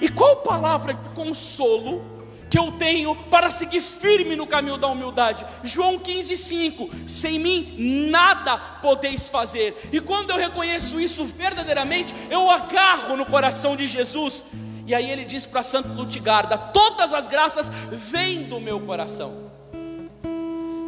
E 0.00 0.08
qual 0.08 0.36
palavra 0.36 0.94
de 0.94 1.08
consolo 1.10 2.15
que 2.48 2.58
eu 2.58 2.72
tenho 2.72 3.14
para 3.14 3.50
seguir 3.50 3.80
firme 3.80 4.36
no 4.36 4.46
caminho 4.46 4.76
da 4.76 4.86
humildade. 4.86 5.44
João 5.62 5.98
15:5, 5.98 7.08
sem 7.08 7.38
mim 7.38 8.08
nada 8.10 8.56
podeis 8.80 9.28
fazer. 9.28 9.76
E 9.92 10.00
quando 10.00 10.30
eu 10.30 10.36
reconheço 10.36 11.00
isso 11.00 11.24
verdadeiramente, 11.24 12.14
eu 12.30 12.50
agarro 12.50 13.16
no 13.16 13.26
coração 13.26 13.76
de 13.76 13.86
Jesus. 13.86 14.44
E 14.86 14.94
aí 14.94 15.10
ele 15.10 15.24
diz 15.24 15.46
para 15.46 15.62
Santo 15.62 15.88
Lutigarda: 15.88 16.56
todas 16.56 17.12
as 17.12 17.26
graças 17.26 17.68
vêm 17.90 18.44
do 18.44 18.60
meu 18.60 18.80
coração. 18.80 19.46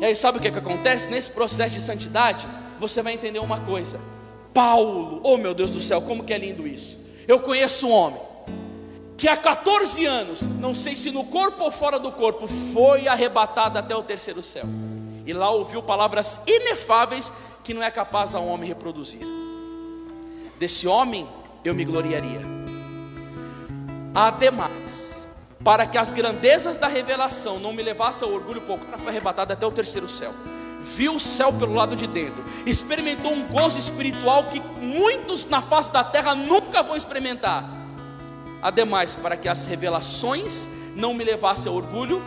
E 0.01 0.05
aí 0.05 0.15
sabe 0.15 0.39
o 0.39 0.41
que, 0.41 0.47
é 0.49 0.51
que 0.53 0.59
acontece? 0.59 1.11
Nesse 1.11 1.31
processo 1.31 1.75
de 1.75 1.81
santidade, 1.81 2.47
você 2.79 3.03
vai 3.03 3.15
entender 3.15 3.41
uma 3.41 3.61
coisa. 3.61 4.01
Paulo, 4.55 5.21
oh 5.25 5.37
meu 5.37 5.53
Deus 5.55 5.71
do 5.71 5.81
céu, 5.81 6.01
como 6.01 6.23
que 6.23 6.33
é 6.33 6.39
lindo 6.39 6.67
isso. 6.67 6.97
Eu 7.27 7.41
conheço 7.41 7.89
um 7.89 7.91
homem 7.91 8.28
que 9.19 9.27
há 9.27 9.37
14 9.37 10.07
anos, 10.07 10.43
não 10.43 10.73
sei 10.73 10.95
se 10.95 11.11
no 11.11 11.25
corpo 11.25 11.65
ou 11.65 11.73
fora 11.73 11.99
do 11.99 12.13
corpo, 12.13 12.47
foi 12.47 13.09
arrebatado 13.09 13.77
até 13.77 13.95
o 13.95 14.03
terceiro 14.03 14.45
céu. 14.45 14.65
E 15.27 15.33
lá 15.33 15.51
ouviu 15.51 15.83
palavras 15.83 16.39
inefáveis 16.47 17.33
que 17.65 17.75
não 17.75 17.83
é 17.83 17.91
capaz 17.91 18.37
a 18.37 18.41
um 18.41 18.47
homem 18.47 18.69
reproduzir. 18.69 19.21
Desse 20.57 20.87
homem 20.87 21.29
eu 21.65 21.75
me 21.75 21.85
gloriaria. 21.85 22.41
Ademais, 24.15 25.29
para 25.65 25.85
que 25.85 25.99
as 25.99 26.13
grandezas 26.13 26.79
da 26.79 26.87
revelação 26.87 27.59
não 27.59 27.73
me 27.73 27.83
levassem 27.83 28.27
ao 28.27 28.33
orgulho, 28.33 28.63
o 28.69 28.79
cara 28.79 28.99
foi 28.99 29.09
arrebatado 29.09 29.53
até 29.53 29.67
o 29.67 29.73
terceiro 29.73 30.09
céu. 30.09 30.33
Viu 30.81 31.17
o 31.17 31.21
céu 31.21 31.53
pelo 31.53 31.75
lado 31.75 31.97
de 31.97 32.07
dentro, 32.07 32.45
experimentou 32.65 33.33
um 33.33 33.49
gozo 33.49 33.81
espiritual 33.81 34.45
que 34.45 34.61
muitos 34.61 35.45
na 35.47 35.61
face 35.61 35.93
da 35.93 36.05
terra 36.05 36.37
nunca 36.37 36.85
vão 36.85 36.97
experimentar 36.97 37.78
Ademais, 38.63 39.15
para 39.17 39.37
que 39.37 39.49
as 39.49 39.67
revelações 39.67 40.69
não 40.95 41.15
me 41.15 41.25
levassem 41.25 41.71
ao 41.71 41.77
orgulho, 41.77 42.23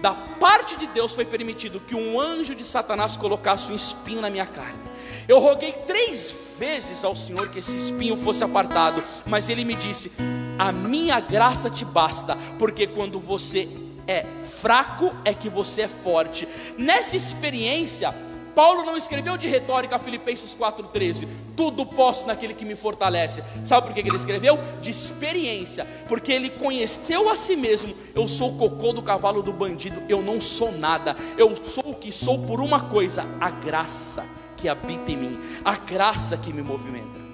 da 0.00 0.12
parte 0.12 0.76
de 0.76 0.86
Deus 0.86 1.14
foi 1.14 1.24
permitido 1.24 1.80
que 1.80 1.94
um 1.94 2.20
anjo 2.20 2.54
de 2.54 2.62
Satanás 2.62 3.16
colocasse 3.16 3.72
um 3.72 3.74
espinho 3.74 4.20
na 4.20 4.28
minha 4.28 4.46
carne. 4.46 4.78
Eu 5.26 5.38
roguei 5.40 5.72
três 5.86 6.54
vezes 6.58 7.04
ao 7.04 7.16
Senhor 7.16 7.48
que 7.48 7.58
esse 7.58 7.74
espinho 7.74 8.16
fosse 8.16 8.44
apartado, 8.44 9.02
mas 9.24 9.48
ele 9.48 9.64
me 9.64 9.74
disse: 9.74 10.12
A 10.58 10.70
minha 10.70 11.18
graça 11.20 11.70
te 11.70 11.84
basta, 11.84 12.36
porque 12.58 12.86
quando 12.86 13.18
você 13.18 13.68
é 14.06 14.26
fraco 14.60 15.10
é 15.24 15.32
que 15.32 15.48
você 15.48 15.82
é 15.82 15.88
forte. 15.88 16.46
Nessa 16.76 17.16
experiência, 17.16 18.14
Paulo 18.54 18.84
não 18.84 18.96
escreveu 18.96 19.36
de 19.36 19.48
retórica 19.48 19.98
Filipenses 19.98 20.54
4,13, 20.54 21.26
tudo 21.56 21.84
posso 21.84 22.26
naquele 22.26 22.54
que 22.54 22.64
me 22.64 22.76
fortalece. 22.76 23.42
Sabe 23.64 23.86
por 23.86 23.94
que 23.94 24.00
ele 24.00 24.16
escreveu? 24.16 24.58
De 24.80 24.90
experiência, 24.90 25.86
porque 26.08 26.32
ele 26.32 26.50
conheceu 26.50 27.28
a 27.28 27.36
si 27.36 27.56
mesmo. 27.56 27.94
Eu 28.14 28.28
sou 28.28 28.52
o 28.52 28.56
cocô 28.56 28.92
do 28.92 29.02
cavalo 29.02 29.42
do 29.42 29.52
bandido, 29.52 30.02
eu 30.08 30.22
não 30.22 30.40
sou 30.40 30.72
nada, 30.72 31.16
eu 31.36 31.54
sou 31.56 31.90
o 31.90 31.94
que 31.94 32.12
sou 32.12 32.46
por 32.46 32.60
uma 32.60 32.88
coisa: 32.88 33.24
a 33.40 33.50
graça 33.50 34.24
que 34.56 34.68
habita 34.68 35.10
em 35.10 35.16
mim, 35.16 35.40
a 35.64 35.76
graça 35.76 36.36
que 36.36 36.52
me 36.52 36.62
movimenta. 36.62 37.24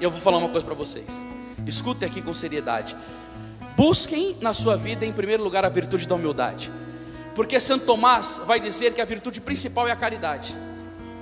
Eu 0.00 0.10
vou 0.10 0.20
falar 0.20 0.38
uma 0.38 0.48
coisa 0.48 0.64
para 0.66 0.74
vocês, 0.74 1.22
escutem 1.66 2.08
aqui 2.08 2.22
com 2.22 2.32
seriedade. 2.32 2.96
Busquem 3.76 4.36
na 4.40 4.52
sua 4.52 4.76
vida, 4.76 5.06
em 5.06 5.12
primeiro 5.12 5.42
lugar, 5.42 5.64
a 5.64 5.68
virtude 5.68 6.06
da 6.06 6.14
humildade. 6.14 6.70
Porque 7.34 7.60
Santo 7.60 7.86
Tomás 7.86 8.40
vai 8.46 8.60
dizer 8.60 8.92
que 8.92 9.00
a 9.00 9.04
virtude 9.04 9.40
principal 9.40 9.86
é 9.86 9.92
a 9.92 9.96
caridade 9.96 10.54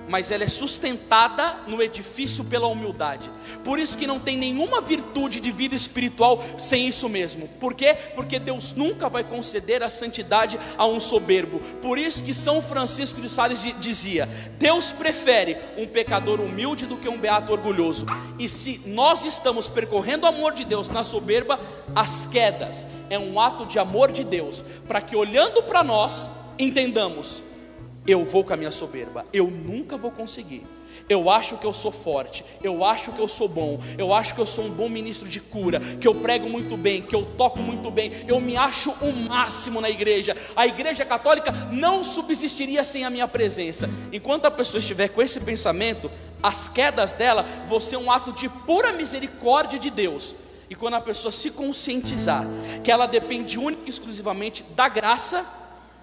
mas 0.08 0.30
ela 0.30 0.44
é 0.44 0.48
sustentada 0.48 1.60
no 1.66 1.82
edifício 1.82 2.44
pela 2.44 2.66
humildade. 2.66 3.30
Por 3.62 3.78
isso 3.78 3.96
que 3.96 4.06
não 4.06 4.18
tem 4.18 4.36
nenhuma 4.36 4.80
virtude 4.80 5.40
de 5.40 5.52
vida 5.52 5.74
espiritual 5.74 6.42
sem 6.56 6.88
isso 6.88 7.08
mesmo. 7.08 7.48
Por 7.60 7.74
quê? 7.74 7.94
Porque 8.14 8.38
Deus 8.38 8.72
nunca 8.72 9.08
vai 9.08 9.22
conceder 9.22 9.82
a 9.82 9.90
santidade 9.90 10.58
a 10.76 10.86
um 10.86 10.98
soberbo. 10.98 11.60
Por 11.82 11.98
isso 11.98 12.24
que 12.24 12.32
São 12.32 12.62
Francisco 12.62 13.20
de 13.20 13.28
Sales 13.28 13.62
dizia: 13.78 14.28
Deus 14.58 14.92
prefere 14.92 15.56
um 15.76 15.86
pecador 15.86 16.40
humilde 16.40 16.86
do 16.86 16.96
que 16.96 17.08
um 17.08 17.18
beato 17.18 17.52
orgulhoso. 17.52 18.06
E 18.38 18.48
se 18.48 18.80
nós 18.86 19.24
estamos 19.24 19.68
percorrendo 19.68 20.24
o 20.24 20.28
amor 20.28 20.54
de 20.54 20.64
Deus 20.64 20.88
na 20.88 21.04
soberba, 21.04 21.60
as 21.94 22.26
quedas 22.26 22.86
é 23.10 23.18
um 23.18 23.38
ato 23.40 23.66
de 23.66 23.78
amor 23.78 24.10
de 24.10 24.24
Deus, 24.24 24.64
para 24.86 25.00
que 25.00 25.16
olhando 25.16 25.62
para 25.62 25.82
nós 25.82 26.30
entendamos 26.58 27.42
eu 28.08 28.24
vou 28.24 28.42
com 28.42 28.54
a 28.54 28.56
minha 28.56 28.70
soberba, 28.70 29.26
eu 29.34 29.48
nunca 29.48 29.98
vou 29.98 30.10
conseguir. 30.10 30.66
Eu 31.08 31.28
acho 31.28 31.58
que 31.58 31.66
eu 31.66 31.72
sou 31.72 31.92
forte, 31.92 32.44
eu 32.62 32.82
acho 32.82 33.12
que 33.12 33.20
eu 33.20 33.28
sou 33.28 33.46
bom, 33.46 33.78
eu 33.98 34.12
acho 34.12 34.34
que 34.34 34.40
eu 34.40 34.46
sou 34.46 34.64
um 34.64 34.70
bom 34.70 34.88
ministro 34.88 35.28
de 35.28 35.40
cura, 35.40 35.78
que 35.78 36.08
eu 36.08 36.14
prego 36.14 36.48
muito 36.48 36.76
bem, 36.76 37.02
que 37.02 37.14
eu 37.14 37.24
toco 37.24 37.58
muito 37.58 37.90
bem, 37.90 38.10
eu 38.26 38.40
me 38.40 38.56
acho 38.56 38.90
o 38.92 39.12
máximo 39.12 39.80
na 39.80 39.90
igreja. 39.90 40.34
A 40.56 40.66
igreja 40.66 41.04
católica 41.04 41.52
não 41.70 42.02
subsistiria 42.02 42.82
sem 42.82 43.04
a 43.04 43.10
minha 43.10 43.28
presença. 43.28 43.88
Enquanto 44.10 44.46
a 44.46 44.50
pessoa 44.50 44.80
estiver 44.80 45.08
com 45.08 45.20
esse 45.20 45.40
pensamento, 45.40 46.10
as 46.42 46.68
quedas 46.68 47.12
dela 47.12 47.44
vão 47.66 47.78
ser 47.78 47.98
um 47.98 48.10
ato 48.10 48.32
de 48.32 48.48
pura 48.48 48.90
misericórdia 48.90 49.78
de 49.78 49.90
Deus. 49.90 50.34
E 50.70 50.74
quando 50.74 50.94
a 50.94 51.00
pessoa 51.00 51.32
se 51.32 51.50
conscientizar 51.50 52.46
que 52.82 52.90
ela 52.90 53.06
depende 53.06 53.58
única 53.58 53.82
e 53.86 53.90
exclusivamente 53.90 54.62
da 54.74 54.88
graça, 54.88 55.46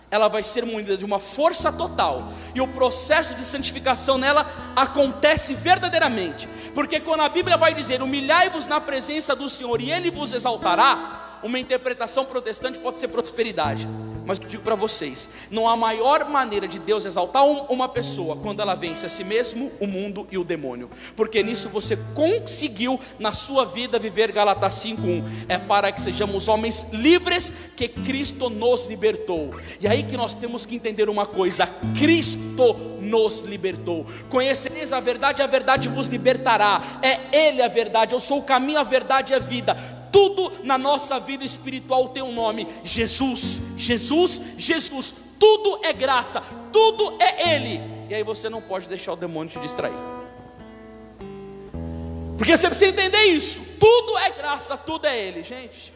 ela 0.09 0.27
vai 0.27 0.43
ser 0.43 0.65
munida 0.65 0.95
de 0.95 1.05
uma 1.05 1.19
força 1.19 1.71
total, 1.71 2.31
e 2.53 2.61
o 2.61 2.67
processo 2.67 3.35
de 3.35 3.43
santificação 3.43 4.17
nela 4.17 4.49
acontece 4.75 5.53
verdadeiramente, 5.53 6.47
porque 6.73 6.99
quando 6.99 7.21
a 7.21 7.29
Bíblia 7.29 7.57
vai 7.57 7.73
dizer: 7.73 8.01
humilhai-vos 8.01 8.67
na 8.67 8.79
presença 8.79 9.35
do 9.35 9.49
Senhor 9.49 9.81
e 9.81 9.91
Ele 9.91 10.11
vos 10.11 10.33
exaltará, 10.33 11.24
uma 11.45 11.60
interpretação 11.60 12.25
protestante 12.25 12.79
pode 12.79 12.97
ser 12.97 13.08
prosperidade. 13.08 13.88
Mas 14.25 14.39
eu 14.39 14.47
digo 14.47 14.63
para 14.63 14.73
vocês: 14.73 15.29
não 15.51 15.69
há 15.69 15.77
maior 15.77 16.27
maneira 16.27 16.67
de 16.67 16.79
Deus 16.79 17.05
exaltar 17.05 17.45
uma 17.45 17.88
pessoa 17.88 18.36
quando 18.36 18.62
ela 18.62 18.73
vence 18.73 19.05
a 19.05 19.10
si 19.10 19.23
mesmo, 19.23 19.71
o 19.79 19.86
mundo 19.86 20.27
e 20.31 20.38
o 20.39 20.43
demônio, 20.43 20.89
porque 21.15 21.43
nisso 21.43 21.69
você 21.69 21.95
conseguiu 22.15 22.99
na 23.19 23.31
sua 23.31 23.63
vida 23.63 23.99
viver 23.99 24.31
Galatas 24.31 24.73
5:1. 24.73 25.23
É 25.47 25.60
para 25.60 25.91
que 25.91 26.01
sejamos 26.01 26.47
homens 26.47 26.88
livres 26.91 27.51
que 27.75 27.88
Cristo 27.88 28.49
nos 28.49 28.88
libertou. 28.88 29.53
E 29.79 29.88
aí 29.88 30.01
que 30.01 30.17
nós 30.17 30.34
temos 30.34 30.65
que 30.65 30.75
entender 30.75 31.08
uma 31.08 31.27
coisa: 31.27 31.67
Cristo 31.99 32.73
nos 32.99 33.41
libertou. 33.41 34.08
Conhecereis 34.29 34.91
a 34.91 34.99
verdade, 34.99 35.43
a 35.43 35.47
verdade 35.47 35.89
vos 35.89 36.08
libertará. 36.08 36.81
É 37.03 37.47
Ele 37.47 37.62
a 37.62 37.67
verdade. 37.67 38.15
Eu 38.15 38.19
sou 38.19 38.39
o 38.39 38.43
caminho, 38.43 38.79
a 38.79 38.84
verdade 38.84 39.34
e 39.34 39.36
a 39.36 39.39
vida 39.39 40.04
tudo 40.15 40.49
na 40.63 40.78
nossa 40.78 41.19
vida 41.19 41.43
espiritual 41.43 42.08
tem 42.08 42.23
um 42.23 42.32
nome: 42.32 42.65
Jesus, 42.86 43.62
Jesus, 43.75 44.39
Jesus. 44.58 45.13
Tudo 45.38 45.82
é 45.84 45.91
graça, 45.91 46.41
tudo 46.71 47.17
é 47.21 47.54
Ele. 47.54 47.82
E 48.10 48.15
aí 48.15 48.23
você 48.23 48.47
não 48.47 48.62
pode 48.62 48.88
deixar 48.88 49.12
o 49.12 49.17
demônio 49.17 49.51
te 49.51 49.60
distrair. 49.60 49.93
Porque 52.38 52.56
você 52.56 52.69
precisa 52.69 52.91
entender 52.91 53.23
isso. 53.25 53.60
Tudo 53.78 54.17
é 54.17 54.30
graça, 54.30 54.78
tudo 54.78 55.06
é 55.06 55.19
Ele, 55.19 55.43
gente. 55.43 55.93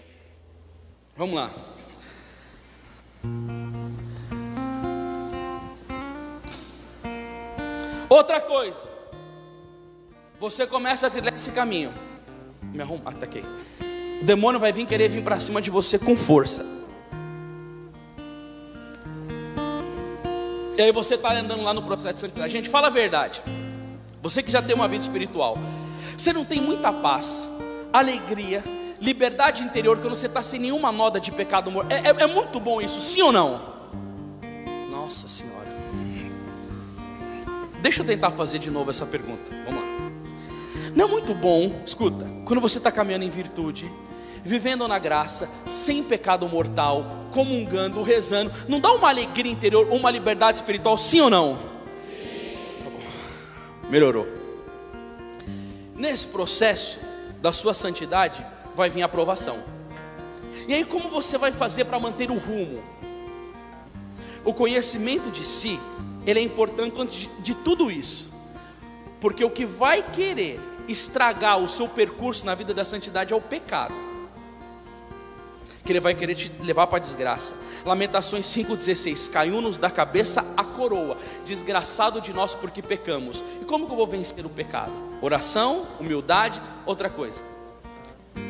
Vamos 1.16 1.36
lá. 1.36 1.50
Outra 8.10 8.42
coisa. 8.42 8.86
Você 10.42 10.68
começa 10.68 11.08
a 11.08 11.10
trilhar 11.10 11.34
esse 11.34 11.52
caminho. 11.52 11.94
Me 12.62 12.82
arruma, 12.82 13.14
tá 13.14 13.24
aqui. 13.24 13.44
O 14.22 14.26
demônio 14.26 14.60
vai 14.60 14.74
vir 14.74 14.86
querer 14.86 15.10
vir 15.10 15.24
para 15.24 15.40
cima 15.40 15.62
de 15.62 15.70
você 15.70 15.98
com 15.98 16.16
força. 16.16 16.66
E 20.78 20.82
aí 20.82 20.92
você 20.92 21.16
está 21.16 21.34
andando 21.34 21.62
lá 21.62 21.74
no 21.74 21.84
processo 21.84 22.14
de 22.14 22.20
santidade. 22.22 22.54
Gente, 22.54 22.70
fala 22.70 22.88
a 22.88 22.90
verdade. 22.90 23.42
Você 24.22 24.44
que 24.44 24.52
já 24.52 24.62
tem 24.62 24.76
uma 24.76 24.88
vida 24.88 25.04
espiritual, 25.04 25.58
você 26.18 26.34
não 26.34 26.44
tem 26.44 26.62
muita 26.62 26.92
paz, 26.92 27.50
alegria, 27.92 28.64
liberdade 29.00 29.64
interior 29.64 29.98
quando 30.00 30.16
você 30.16 30.28
está 30.28 30.44
sem 30.44 30.60
nenhuma 30.60 30.92
moda 30.92 31.20
de 31.20 31.32
pecado 31.32 31.72
morto. 31.72 31.92
É, 31.92 32.08
é, 32.08 32.24
é 32.24 32.28
muito 32.28 32.60
bom 32.60 32.82
isso, 32.82 33.00
sim 33.00 33.22
ou 33.22 33.32
não? 33.32 33.62
Nossa 34.92 35.28
Senhora. 35.28 35.68
Deixa 37.82 38.02
eu 38.02 38.06
tentar 38.06 38.32
fazer 38.32 38.60
de 38.60 38.70
novo 38.70 38.92
essa 38.92 39.06
pergunta. 39.06 39.50
Vamos 39.66 39.82
lá. 39.82 39.88
Não 40.96 41.06
é 41.06 41.08
muito 41.08 41.34
bom, 41.34 41.82
escuta, 41.86 42.26
quando 42.46 42.60
você 42.60 42.78
está 42.78 42.92
caminhando 42.92 43.24
em 43.24 43.30
virtude, 43.30 43.90
vivendo 44.44 44.88
na 44.88 45.00
graça, 45.00 45.50
sem 45.66 46.04
pecado 46.04 46.48
mortal, 46.48 47.06
comungando, 47.32 48.02
rezando, 48.02 48.52
não 48.68 48.80
dá 48.80 48.92
uma 48.92 49.10
alegria 49.10 49.52
interior, 49.52 49.88
uma 49.90 50.12
liberdade 50.12 50.58
espiritual, 50.58 50.98
sim 50.98 51.22
ou 51.22 51.30
não? 51.30 51.58
Sim. 52.10 52.58
Tá 52.84 53.90
Melhorou. 53.90 54.28
Nesse 55.96 56.28
processo 56.28 57.00
da 57.42 57.52
sua 57.52 57.74
santidade, 57.74 58.46
vai 58.76 58.90
vir 58.90 59.02
a 59.02 59.06
aprovação. 59.06 59.58
E 60.68 60.74
aí, 60.74 60.86
como 60.86 61.10
você 61.10 61.38
vai 61.38 61.52
fazer 61.52 61.86
para 61.86 62.00
manter 62.00 62.32
o 62.32 62.38
rumo? 62.38 62.82
O 64.44 64.54
conhecimento 64.54 65.30
de 65.30 65.44
si, 65.44 65.80
ele 66.26 66.40
é 66.40 66.44
importante 66.44 67.00
antes 67.00 67.30
de 67.40 67.54
tudo 67.54 67.92
isso, 67.92 68.30
porque 69.20 69.44
o 69.44 69.50
que 69.50 69.66
vai 69.66 70.02
querer 70.02 70.60
estragar 70.88 71.60
o 71.60 71.70
seu 71.70 71.88
percurso 71.88 72.46
na 72.46 72.56
vida 72.56 72.74
da 72.74 72.86
santidade 72.86 73.34
é 73.34 73.36
o 73.36 73.42
pecado. 73.42 74.09
Que 75.90 75.94
ele 75.94 76.00
vai 76.00 76.14
querer 76.14 76.36
te 76.36 76.52
levar 76.62 76.86
para 76.86 76.98
a 76.98 77.02
desgraça. 77.02 77.56
Lamentações 77.84 78.46
5,16: 78.46 79.28
Caiu-nos 79.32 79.80
da 79.80 79.90
cabeça 79.90 80.46
a 80.56 80.64
coroa, 80.64 81.18
desgraçado 81.44 82.22
de 82.22 82.32
nós 82.32 82.54
porque 82.54 82.80
pecamos. 82.80 83.44
E 83.60 83.66
como 83.66 83.88
que 83.88 83.92
eu 83.92 83.98
vou 83.98 84.06
vencer 84.06 84.46
o 84.46 84.50
pecado? 84.50 84.92
Oração, 85.20 85.88
humildade, 86.00 86.62
outra 86.86 87.10
coisa. 87.10 87.42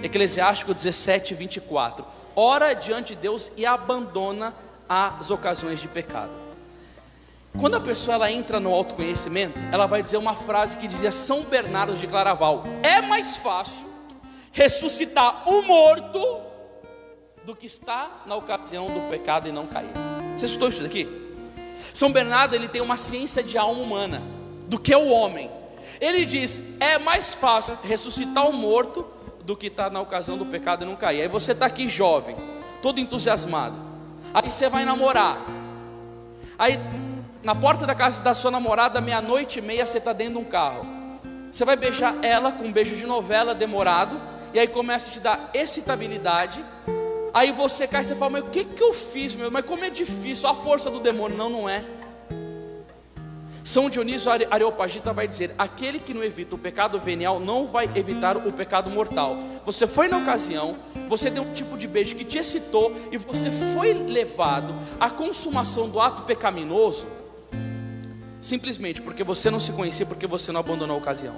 Eclesiástico 0.03 0.73
17, 0.73 1.33
24: 1.33 2.05
Ora 2.35 2.73
diante 2.73 3.15
de 3.15 3.21
Deus 3.21 3.49
e 3.55 3.65
abandona 3.65 4.53
as 4.89 5.31
ocasiões 5.31 5.79
de 5.79 5.87
pecado. 5.87 6.31
Quando 7.57 7.75
a 7.75 7.79
pessoa 7.79 8.15
ela 8.15 8.29
entra 8.29 8.59
no 8.59 8.73
autoconhecimento, 8.73 9.57
ela 9.71 9.85
vai 9.85 10.03
dizer 10.03 10.17
uma 10.17 10.35
frase 10.35 10.75
que 10.75 10.89
dizia 10.89 11.09
São 11.09 11.43
Bernardo 11.43 11.95
de 11.95 12.05
Claraval: 12.05 12.65
É 12.83 13.01
mais 13.01 13.37
fácil 13.37 13.87
ressuscitar 14.51 15.47
o 15.49 15.61
morto 15.61 16.48
do 17.49 17.55
que 17.55 17.65
está 17.65 18.21
na 18.27 18.35
ocasião 18.35 18.85
do 18.85 19.09
pecado 19.09 19.49
e 19.49 19.51
não 19.51 19.65
cair. 19.65 19.89
Você 20.37 20.45
escutou 20.45 20.69
isso 20.69 20.83
daqui? 20.83 21.09
São 21.91 22.11
Bernardo 22.11 22.53
ele 22.53 22.67
tem 22.67 22.79
uma 22.79 22.95
ciência 22.95 23.41
de 23.41 23.57
alma 23.57 23.81
humana 23.81 24.21
do 24.67 24.79
que 24.79 24.95
o 24.95 25.09
homem. 25.09 25.49
Ele 25.99 26.25
diz: 26.25 26.61
é 26.79 26.99
mais 26.99 27.33
fácil 27.33 27.75
ressuscitar 27.83 28.47
o 28.47 28.53
morto 28.53 29.03
do 29.43 29.57
que 29.57 29.65
estar 29.65 29.89
na 29.89 29.99
ocasião 29.99 30.37
do 30.37 30.45
pecado 30.45 30.83
e 30.83 30.87
não 30.87 30.95
cair. 30.95 31.23
Aí 31.23 31.27
você 31.27 31.53
está 31.53 31.65
aqui 31.65 31.89
jovem, 31.89 32.35
todo 32.83 32.99
entusiasmado. 32.99 33.75
Aí 34.31 34.51
você 34.51 34.69
vai 34.69 34.85
namorar. 34.85 35.43
Aí 36.55 36.77
na 37.41 37.55
porta 37.55 37.83
da 37.87 37.95
casa 37.95 38.21
da 38.21 38.35
sua 38.35 38.51
namorada, 38.51 39.01
meia-noite 39.01 39.57
e 39.57 39.61
meia, 39.63 39.87
você 39.87 39.97
está 39.97 40.13
dentro 40.13 40.33
de 40.33 40.39
um 40.39 40.45
carro. 40.45 40.85
Você 41.51 41.65
vai 41.65 41.75
beijar 41.75 42.15
ela 42.21 42.51
com 42.51 42.65
um 42.65 42.71
beijo 42.71 42.95
de 42.95 43.07
novela 43.07 43.55
demorado, 43.55 44.21
e 44.53 44.59
aí 44.59 44.67
começa 44.67 45.09
a 45.09 45.13
te 45.13 45.19
dar 45.19 45.49
excitabilidade. 45.51 46.63
Aí 47.33 47.51
você 47.51 47.87
cai 47.87 48.01
e 48.01 48.05
você 48.05 48.15
fala, 48.15 48.31
mas 48.31 48.43
o 48.43 48.49
que, 48.49 48.63
que 48.63 48.81
eu 48.81 48.93
fiz, 48.93 49.35
meu? 49.35 49.51
Mas 49.51 49.65
como 49.65 49.83
é 49.83 49.89
difícil, 49.89 50.49
a 50.49 50.55
força 50.55 50.89
do 50.89 50.99
demônio. 50.99 51.37
Não, 51.37 51.49
não 51.49 51.69
é. 51.69 51.83
São 53.63 53.87
Dionísio 53.87 54.31
Areopagita 54.31 55.13
vai 55.13 55.27
dizer: 55.27 55.53
aquele 55.55 55.99
que 55.99 56.11
não 56.11 56.23
evita 56.23 56.55
o 56.55 56.57
pecado 56.57 56.99
venial 56.99 57.39
não 57.39 57.67
vai 57.67 57.87
evitar 57.93 58.35
o 58.35 58.51
pecado 58.51 58.89
mortal. 58.89 59.37
Você 59.63 59.85
foi 59.85 60.07
na 60.07 60.17
ocasião, 60.17 60.77
você 61.07 61.29
deu 61.29 61.43
um 61.43 61.53
tipo 61.53 61.77
de 61.77 61.87
beijo 61.87 62.15
que 62.15 62.25
te 62.25 62.39
excitou 62.39 62.91
e 63.11 63.17
você 63.17 63.51
foi 63.51 63.93
levado 63.93 64.73
à 64.99 65.11
consumação 65.11 65.87
do 65.87 65.99
ato 65.99 66.23
pecaminoso, 66.23 67.05
simplesmente 68.41 69.03
porque 69.03 69.23
você 69.23 69.51
não 69.51 69.59
se 69.59 69.71
conhecia, 69.71 70.05
porque 70.05 70.25
você 70.25 70.51
não 70.51 70.61
abandonou 70.61 70.95
a 70.95 70.99
ocasião. 70.99 71.35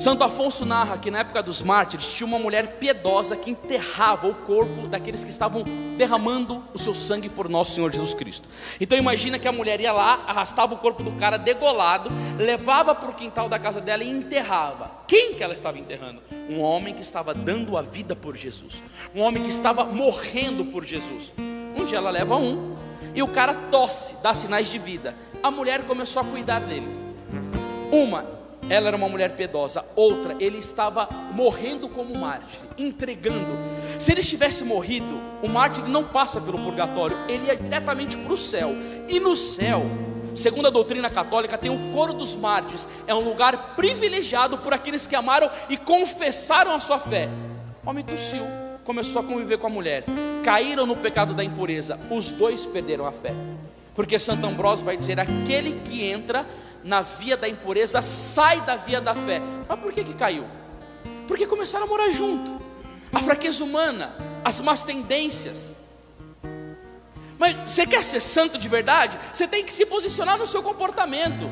Santo 0.00 0.24
Afonso 0.24 0.64
narra 0.64 0.96
que 0.96 1.10
na 1.10 1.18
época 1.18 1.42
dos 1.42 1.60
mártires 1.60 2.06
tinha 2.06 2.26
uma 2.26 2.38
mulher 2.38 2.78
piedosa 2.78 3.36
que 3.36 3.50
enterrava 3.50 4.26
o 4.26 4.34
corpo 4.34 4.88
daqueles 4.88 5.22
que 5.22 5.28
estavam 5.28 5.62
derramando 5.98 6.64
o 6.72 6.78
seu 6.78 6.94
sangue 6.94 7.28
por 7.28 7.50
nosso 7.50 7.72
Senhor 7.72 7.92
Jesus 7.92 8.14
Cristo. 8.14 8.48
Então 8.80 8.96
imagina 8.96 9.38
que 9.38 9.46
a 9.46 9.52
mulher 9.52 9.78
ia 9.78 9.92
lá, 9.92 10.24
arrastava 10.26 10.72
o 10.72 10.78
corpo 10.78 11.02
do 11.02 11.12
cara 11.18 11.36
degolado, 11.36 12.10
levava 12.38 12.94
para 12.94 13.10
o 13.10 13.14
quintal 13.14 13.46
da 13.46 13.58
casa 13.58 13.78
dela 13.78 14.02
e 14.02 14.08
enterrava. 14.08 14.90
Quem 15.06 15.34
que 15.34 15.44
ela 15.44 15.52
estava 15.52 15.78
enterrando? 15.78 16.22
Um 16.48 16.62
homem 16.62 16.94
que 16.94 17.02
estava 17.02 17.34
dando 17.34 17.76
a 17.76 17.82
vida 17.82 18.16
por 18.16 18.34
Jesus, 18.34 18.82
um 19.14 19.20
homem 19.20 19.42
que 19.42 19.50
estava 19.50 19.84
morrendo 19.84 20.64
por 20.64 20.82
Jesus. 20.82 21.34
Um 21.76 21.84
dia 21.84 21.98
ela 21.98 22.08
leva 22.08 22.36
um 22.36 22.74
e 23.14 23.22
o 23.22 23.28
cara 23.28 23.52
tosse, 23.70 24.16
dá 24.22 24.32
sinais 24.32 24.70
de 24.70 24.78
vida. 24.78 25.14
A 25.42 25.50
mulher 25.50 25.82
começou 25.82 26.22
a 26.22 26.24
cuidar 26.24 26.60
dele. 26.60 26.88
Uma 27.92 28.39
ela 28.70 28.86
era 28.86 28.96
uma 28.96 29.08
mulher 29.08 29.34
piedosa. 29.34 29.84
Outra, 29.96 30.36
ele 30.38 30.58
estava 30.58 31.08
morrendo 31.34 31.88
como 31.88 32.16
mártir, 32.16 32.60
entregando. 32.78 33.58
Se 33.98 34.12
ele 34.12 34.22
tivesse 34.22 34.62
morrido, 34.62 35.20
o 35.42 35.48
mártir 35.48 35.84
não 35.86 36.04
passa 36.04 36.40
pelo 36.40 36.58
purgatório, 36.58 37.16
ele 37.28 37.46
ia 37.46 37.56
diretamente 37.56 38.16
para 38.16 38.32
o 38.32 38.36
céu. 38.36 38.70
E 39.08 39.18
no 39.18 39.34
céu, 39.34 39.82
segundo 40.36 40.68
a 40.68 40.70
doutrina 40.70 41.10
católica, 41.10 41.58
tem 41.58 41.70
o 41.70 41.92
coro 41.92 42.12
dos 42.12 42.36
mártires. 42.36 42.86
É 43.08 43.14
um 43.14 43.20
lugar 43.20 43.74
privilegiado 43.74 44.56
por 44.58 44.72
aqueles 44.72 45.04
que 45.04 45.16
amaram 45.16 45.50
e 45.68 45.76
confessaram 45.76 46.70
a 46.70 46.78
sua 46.78 47.00
fé. 47.00 47.28
O 47.84 47.90
homem 47.90 48.04
tossiu, 48.04 48.46
começou 48.84 49.20
a 49.20 49.24
conviver 49.24 49.58
com 49.58 49.66
a 49.66 49.70
mulher. 49.70 50.04
Caíram 50.44 50.86
no 50.86 50.96
pecado 50.96 51.34
da 51.34 51.42
impureza. 51.42 51.98
Os 52.08 52.30
dois 52.30 52.66
perderam 52.66 53.04
a 53.04 53.10
fé. 53.10 53.34
Porque 53.94 54.18
Santo 54.18 54.46
Ambrósio 54.46 54.86
vai 54.86 54.96
dizer: 54.96 55.18
aquele 55.18 55.80
que 55.80 56.04
entra 56.04 56.46
na 56.82 57.02
via 57.02 57.36
da 57.36 57.48
impureza 57.48 58.00
sai 58.02 58.60
da 58.62 58.76
via 58.76 59.00
da 59.00 59.14
fé. 59.14 59.40
Mas 59.68 59.78
por 59.78 59.92
que, 59.92 60.04
que 60.04 60.14
caiu? 60.14 60.46
Porque 61.26 61.46
começaram 61.46 61.84
a 61.86 61.88
morar 61.88 62.10
junto. 62.10 62.60
A 63.12 63.20
fraqueza 63.20 63.62
humana, 63.64 64.14
as 64.44 64.60
más 64.60 64.84
tendências. 64.84 65.74
Mas 67.38 67.56
você 67.66 67.86
quer 67.86 68.04
ser 68.04 68.20
santo 68.20 68.58
de 68.58 68.68
verdade? 68.68 69.18
Você 69.32 69.48
tem 69.48 69.64
que 69.64 69.72
se 69.72 69.86
posicionar 69.86 70.38
no 70.38 70.46
seu 70.46 70.62
comportamento. 70.62 71.50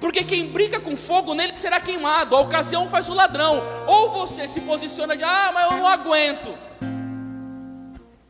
Porque 0.00 0.22
quem 0.22 0.48
brinca 0.48 0.78
com 0.78 0.94
fogo 0.94 1.34
nele 1.34 1.56
será 1.56 1.80
queimado. 1.80 2.36
A 2.36 2.40
ocasião 2.40 2.88
faz 2.88 3.08
o 3.08 3.14
ladrão. 3.14 3.62
Ou 3.86 4.12
você 4.12 4.46
se 4.46 4.60
posiciona 4.60 5.16
de, 5.16 5.24
ah, 5.24 5.50
mas 5.54 5.72
eu 5.72 5.78
não 5.78 5.86
aguento. 5.86 6.56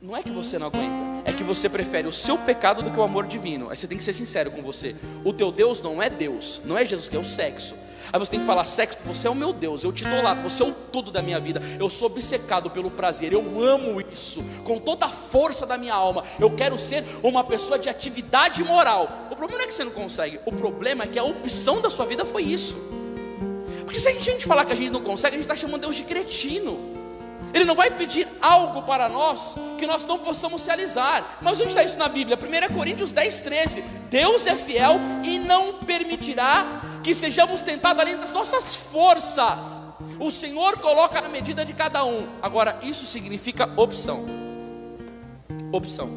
Não 0.06 0.16
é 0.16 0.22
que 0.22 0.30
você 0.30 0.56
não 0.56 0.68
aguenta 0.68 1.16
é 1.24 1.32
que 1.32 1.42
você 1.42 1.68
prefere 1.68 2.06
o 2.06 2.12
seu 2.12 2.38
pecado 2.38 2.80
do 2.80 2.92
que 2.92 3.00
o 3.00 3.02
amor 3.02 3.26
divino. 3.26 3.68
Aí 3.68 3.76
você 3.76 3.88
tem 3.88 3.98
que 3.98 4.04
ser 4.04 4.12
sincero 4.12 4.52
com 4.52 4.62
você. 4.62 4.94
O 5.24 5.32
teu 5.32 5.50
Deus 5.50 5.82
não 5.82 6.00
é 6.00 6.08
Deus, 6.08 6.62
não 6.64 6.78
é 6.78 6.86
Jesus, 6.86 7.08
que 7.08 7.16
é 7.16 7.18
o 7.18 7.24
sexo. 7.24 7.74
Aí 8.12 8.18
você 8.20 8.30
tem 8.30 8.38
que 8.38 8.46
falar: 8.46 8.64
sexo, 8.64 8.98
você 9.04 9.26
é 9.26 9.30
o 9.30 9.34
meu 9.34 9.52
Deus, 9.52 9.82
eu 9.82 9.92
te 9.92 10.04
lá, 10.04 10.34
você 10.34 10.62
é 10.62 10.66
o 10.66 10.70
tudo 10.70 11.10
da 11.10 11.20
minha 11.20 11.40
vida. 11.40 11.60
Eu 11.80 11.90
sou 11.90 12.06
obcecado 12.06 12.70
pelo 12.70 12.92
prazer, 12.92 13.32
eu 13.32 13.40
amo 13.60 14.00
isso 14.00 14.44
com 14.62 14.78
toda 14.78 15.06
a 15.06 15.08
força 15.08 15.66
da 15.66 15.76
minha 15.76 15.94
alma. 15.94 16.22
Eu 16.38 16.52
quero 16.52 16.78
ser 16.78 17.02
uma 17.24 17.42
pessoa 17.42 17.76
de 17.76 17.88
atividade 17.88 18.62
moral. 18.62 19.26
O 19.32 19.34
problema 19.34 19.58
não 19.58 19.64
é 19.64 19.66
que 19.66 19.74
você 19.74 19.82
não 19.82 19.90
consegue, 19.90 20.38
o 20.46 20.52
problema 20.52 21.02
é 21.02 21.06
que 21.08 21.18
a 21.18 21.24
opção 21.24 21.80
da 21.80 21.90
sua 21.90 22.06
vida 22.06 22.24
foi 22.24 22.44
isso. 22.44 22.76
Porque 23.84 23.98
se 23.98 24.08
a 24.08 24.12
gente 24.12 24.46
falar 24.46 24.64
que 24.64 24.72
a 24.72 24.76
gente 24.76 24.90
não 24.90 25.02
consegue, 25.02 25.34
a 25.34 25.38
gente 25.38 25.50
está 25.50 25.56
chamando 25.56 25.80
Deus 25.80 25.96
de 25.96 26.04
cretino. 26.04 26.95
Ele 27.54 27.64
não 27.64 27.74
vai 27.74 27.90
pedir 27.90 28.26
algo 28.40 28.82
para 28.82 29.08
nós 29.08 29.54
que 29.78 29.86
nós 29.86 30.04
não 30.04 30.18
possamos 30.18 30.66
realizar. 30.66 31.38
Mas 31.40 31.60
onde 31.60 31.70
está 31.70 31.82
isso 31.82 31.98
na 31.98 32.08
Bíblia? 32.08 32.36
1 32.36 32.74
Coríntios 32.74 33.12
10, 33.12 33.40
13. 33.40 33.82
Deus 34.10 34.46
é 34.46 34.54
fiel 34.54 34.98
e 35.22 35.38
não 35.38 35.74
permitirá 35.74 36.66
que 37.02 37.14
sejamos 37.14 37.62
tentados 37.62 38.00
além 38.00 38.16
das 38.16 38.32
nossas 38.32 38.74
forças. 38.74 39.80
O 40.18 40.30
Senhor 40.30 40.78
coloca 40.78 41.20
na 41.20 41.28
medida 41.28 41.64
de 41.64 41.72
cada 41.72 42.04
um. 42.04 42.26
Agora, 42.42 42.78
isso 42.82 43.06
significa 43.06 43.70
opção. 43.76 44.24
Opção. 45.72 46.10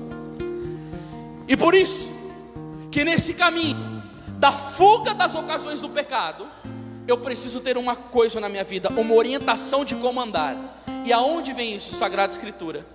E 1.47 1.55
por 1.55 1.73
isso, 1.73 2.11
que 2.91 3.03
nesse 3.03 3.33
caminho 3.33 4.03
da 4.37 4.51
fuga 4.51 5.13
das 5.13 5.35
ocasiões 5.35 5.81
do 5.81 5.89
pecado, 5.89 6.47
eu 7.07 7.17
preciso 7.17 7.59
ter 7.59 7.77
uma 7.77 7.95
coisa 7.95 8.39
na 8.39 8.47
minha 8.47 8.63
vida, 8.63 8.89
uma 8.89 9.13
orientação 9.13 9.83
de 9.83 9.95
como 9.95 10.21
andar. 10.21 10.78
E 11.05 11.13
aonde 11.13 11.53
vem 11.53 11.75
isso? 11.75 11.95
Sagrada 11.95 12.31
Escritura. 12.31 12.85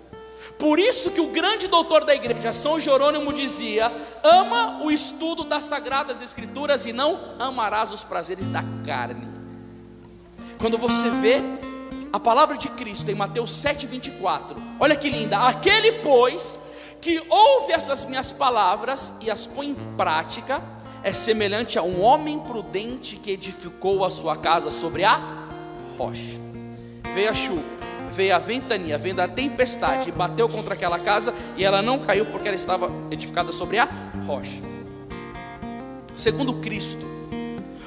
Por 0.59 0.79
isso 0.79 1.11
que 1.11 1.21
o 1.21 1.29
grande 1.29 1.67
doutor 1.67 2.05
da 2.05 2.15
igreja, 2.15 2.53
São 2.53 2.79
Jerônimo, 2.79 3.33
dizia: 3.33 3.91
ama 4.23 4.83
o 4.83 4.91
estudo 4.91 5.45
das 5.45 5.65
Sagradas 5.65 6.23
Escrituras 6.23 6.87
e 6.87 6.93
não 6.93 7.35
amarás 7.39 7.93
os 7.93 8.05
prazeres 8.05 8.49
da 8.49 8.63
carne. 8.85 9.27
Quando 10.59 10.79
você 10.79 11.11
vê 11.11 11.43
a 12.13 12.21
palavra 12.21 12.57
de 12.57 12.69
Cristo 12.69 13.11
em 13.11 13.15
Mateus 13.15 13.51
7,24, 13.51 14.57
olha 14.79 14.95
que 14.95 15.09
linda: 15.09 15.39
aquele, 15.39 15.93
pois, 16.01 16.59
que 17.01 17.23
ouve 17.29 17.73
essas 17.73 18.05
minhas 18.05 18.31
palavras 18.31 19.13
e 19.21 19.31
as 19.31 19.47
põe 19.47 19.71
em 19.71 19.75
prática, 19.97 20.63
é 21.03 21.13
semelhante 21.13 21.79
a 21.79 21.83
um 21.83 22.01
homem 22.01 22.39
prudente 22.39 23.17
que 23.17 23.31
edificou 23.31 24.05
a 24.05 24.11
sua 24.11 24.37
casa 24.37 24.71
sobre 24.71 25.05
a 25.05 25.47
rocha. 25.99 26.41
Veio 27.15 27.31
a 27.31 27.35
chuva, 27.35 27.63
veio 28.15 28.35
a 28.35 28.39
ventania, 28.39 28.97
veio 28.97 29.21
a 29.21 29.29
tempestade, 29.29 30.09
e 30.09 30.13
bateu 30.13 30.49
contra 30.49 30.75
aquela 30.75 30.99
casa 30.99 31.35
e 31.57 31.65
ela 31.65 31.83
não 31.83 31.99
caiu 31.99 32.25
porque 32.27 32.49
ela 32.49 32.57
estava 32.57 32.91
edificada 33.11 33.53
sobre 33.53 33.79
a 33.79 33.89
rocha. 34.27 34.63
Segundo 36.15 36.55
Cristo, 36.55 37.05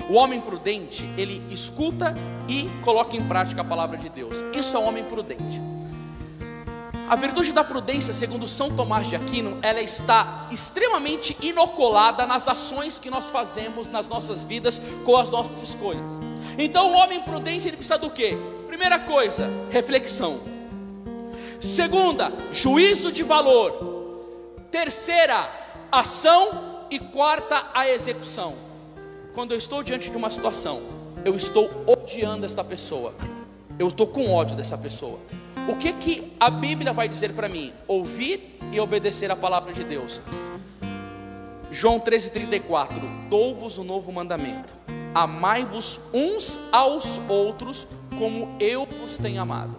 o 0.09 0.13
homem 0.13 0.39
prudente, 0.41 1.09
ele 1.17 1.41
escuta 1.49 2.13
e 2.47 2.69
coloca 2.83 3.15
em 3.15 3.25
prática 3.25 3.61
a 3.61 3.63
palavra 3.63 3.97
de 3.97 4.09
Deus. 4.09 4.43
Isso 4.53 4.75
é 4.75 4.79
um 4.79 4.87
homem 4.87 5.03
prudente. 5.05 5.61
A 7.09 7.15
virtude 7.15 7.53
da 7.53 7.63
prudência, 7.63 8.11
segundo 8.11 8.49
São 8.49 8.69
Tomás 8.75 9.07
de 9.07 9.15
Aquino, 9.15 9.57
ela 9.61 9.79
está 9.79 10.47
extremamente 10.51 11.37
inoculada 11.41 12.25
nas 12.25 12.49
ações 12.49 12.99
que 12.99 13.09
nós 13.09 13.29
fazemos 13.29 13.87
nas 13.87 14.09
nossas 14.09 14.43
vidas 14.43 14.81
com 15.05 15.15
as 15.15 15.29
nossas 15.29 15.63
escolhas. 15.63 16.19
Então, 16.57 16.91
o 16.91 16.95
homem 16.97 17.21
prudente 17.21 17.65
ele 17.65 17.77
precisa 17.77 17.97
do 17.97 18.09
quê? 18.09 18.37
Primeira 18.67 18.99
coisa, 18.99 19.49
reflexão. 19.69 20.41
Segunda, 21.59 22.31
juízo 22.51 23.11
de 23.11 23.23
valor. 23.23 24.57
Terceira, 24.69 25.49
ação 25.91 26.85
e 26.91 26.99
quarta, 26.99 27.67
a 27.73 27.89
execução. 27.89 28.55
Quando 29.33 29.53
eu 29.53 29.57
estou 29.57 29.81
diante 29.81 30.09
de 30.09 30.17
uma 30.17 30.29
situação, 30.29 30.81
eu 31.23 31.35
estou 31.35 31.69
odiando 31.85 32.45
esta 32.45 32.63
pessoa. 32.63 33.13
Eu 33.79 33.87
estou 33.87 34.07
com 34.07 34.33
ódio 34.33 34.55
dessa 34.55 34.75
pessoa 34.75 35.19
O 35.67 35.75
que 35.75 35.93
que 35.93 36.33
a 36.39 36.49
Bíblia 36.49 36.93
vai 36.93 37.07
dizer 37.07 37.33
para 37.33 37.49
mim? 37.49 37.73
Ouvir 37.87 38.57
e 38.71 38.79
obedecer 38.79 39.29
a 39.29 39.35
palavra 39.35 39.73
de 39.73 39.83
Deus. 39.83 40.21
João 41.69 41.99
13:34 41.99 43.27
Dou-vos 43.29 43.77
um 43.77 43.83
novo 43.83 44.11
mandamento: 44.11 44.73
amai-vos 45.13 45.99
uns 46.13 46.57
aos 46.71 47.19
outros 47.27 47.85
como 48.17 48.55
eu 48.59 48.85
vos 48.85 49.17
tenho 49.17 49.41
amado. 49.41 49.75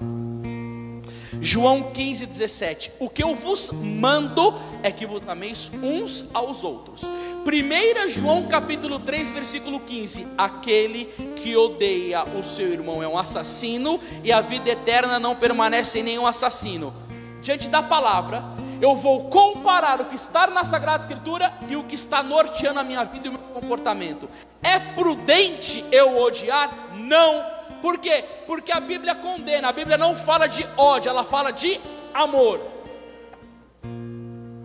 João 1.40 1.92
15:17 1.92 2.90
O 2.98 3.08
que 3.08 3.22
eu 3.22 3.34
vos 3.34 3.70
mando 3.70 4.54
é 4.82 4.90
que 4.90 5.06
vos 5.06 5.22
ameis 5.26 5.70
uns 5.82 6.24
aos 6.34 6.64
outros. 6.64 7.02
1 7.02 8.08
João 8.08 8.46
capítulo 8.46 8.98
3, 8.98 9.32
versículo 9.32 9.80
15: 9.80 10.26
Aquele 10.36 11.06
que 11.36 11.56
odeia 11.56 12.24
o 12.24 12.42
seu 12.42 12.72
irmão 12.72 13.02
é 13.02 13.08
um 13.08 13.18
assassino, 13.18 14.00
e 14.24 14.32
a 14.32 14.40
vida 14.40 14.70
eterna 14.70 15.18
não 15.18 15.36
permanece 15.36 16.00
em 16.00 16.02
nenhum 16.02 16.26
assassino. 16.26 16.92
Diante 17.40 17.68
da 17.68 17.82
palavra, 17.82 18.42
eu 18.80 18.94
vou 18.96 19.28
comparar 19.28 20.00
o 20.00 20.06
que 20.06 20.16
está 20.16 20.46
na 20.48 20.64
Sagrada 20.64 21.00
Escritura 21.00 21.52
e 21.68 21.76
o 21.76 21.84
que 21.84 21.94
está 21.94 22.22
norteando 22.22 22.80
a 22.80 22.84
minha 22.84 23.04
vida 23.04 23.26
e 23.26 23.30
o 23.30 23.32
meu 23.32 23.42
comportamento. 23.54 24.28
É 24.62 24.78
prudente 24.78 25.84
eu 25.90 26.20
odiar? 26.20 26.96
Não. 26.96 27.57
Por 27.80 27.98
quê? 27.98 28.24
Porque 28.46 28.72
a 28.72 28.80
Bíblia 28.80 29.14
condena, 29.14 29.68
a 29.68 29.72
Bíblia 29.72 29.96
não 29.96 30.14
fala 30.14 30.46
de 30.46 30.66
ódio, 30.76 31.10
ela 31.10 31.24
fala 31.24 31.50
de 31.50 31.80
amor. 32.12 32.60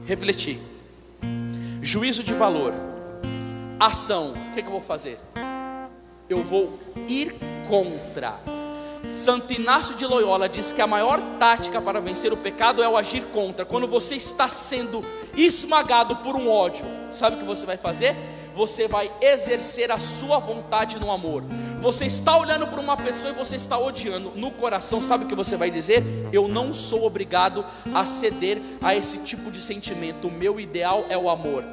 Refletir. 0.06 0.60
Juízo 1.82 2.24
de 2.24 2.34
valor. 2.34 2.74
Ação. 3.80 4.34
O 4.34 4.54
que, 4.54 4.62
que 4.62 4.68
eu 4.68 4.72
vou 4.72 4.82
fazer? 4.82 5.20
Eu 6.30 6.44
vou 6.44 6.80
ir 7.08 7.36
contra 7.70 8.40
Santo 9.10 9.52
Inácio 9.54 9.96
de 9.96 10.06
Loyola 10.06 10.48
diz 10.48 10.72
que 10.72 10.82
a 10.82 10.88
maior 10.88 11.22
tática 11.38 11.82
para 11.82 12.00
vencer 12.00 12.32
o 12.32 12.38
pecado 12.38 12.82
é 12.82 12.88
o 12.88 12.98
agir 12.98 13.24
contra. 13.26 13.66
Quando 13.66 13.88
você 13.88 14.16
está 14.16 14.48
sendo 14.48 15.04
esmagado 15.36 16.18
por 16.18 16.36
um 16.36 16.50
ódio, 16.50 16.86
sabe 17.12 17.36
o 17.36 17.40
que 17.40 17.46
você 17.46 17.66
vai 17.66 17.78
fazer? 17.78 18.16
Você 18.54 18.88
vai 18.88 19.12
exercer 19.22 19.92
a 19.92 20.00
sua 20.00 20.38
vontade 20.40 21.00
no 21.00 21.12
amor. 21.12 21.44
Você 21.80 22.06
está 22.06 22.38
olhando 22.38 22.68
para 22.68 22.80
uma 22.80 22.96
pessoa 22.96 23.34
e 23.34 23.36
você 23.36 23.56
está 23.56 23.78
odiando 23.78 24.32
no 24.36 24.52
coração, 24.52 25.02
sabe 25.02 25.26
o 25.26 25.28
que 25.28 25.36
você 25.36 25.58
vai 25.58 25.70
dizer? 25.70 26.04
Eu 26.32 26.48
não 26.48 26.74
sou 26.74 27.06
obrigado 27.06 27.66
a 27.94 28.06
ceder 28.06 28.62
a 28.82 28.96
esse 28.96 29.18
tipo 29.20 29.52
de 29.52 29.62
sentimento. 29.62 30.28
O 30.28 30.32
meu 30.32 30.60
ideal 30.60 31.06
é 31.10 31.18
o 31.18 31.30
amor. 31.30 31.64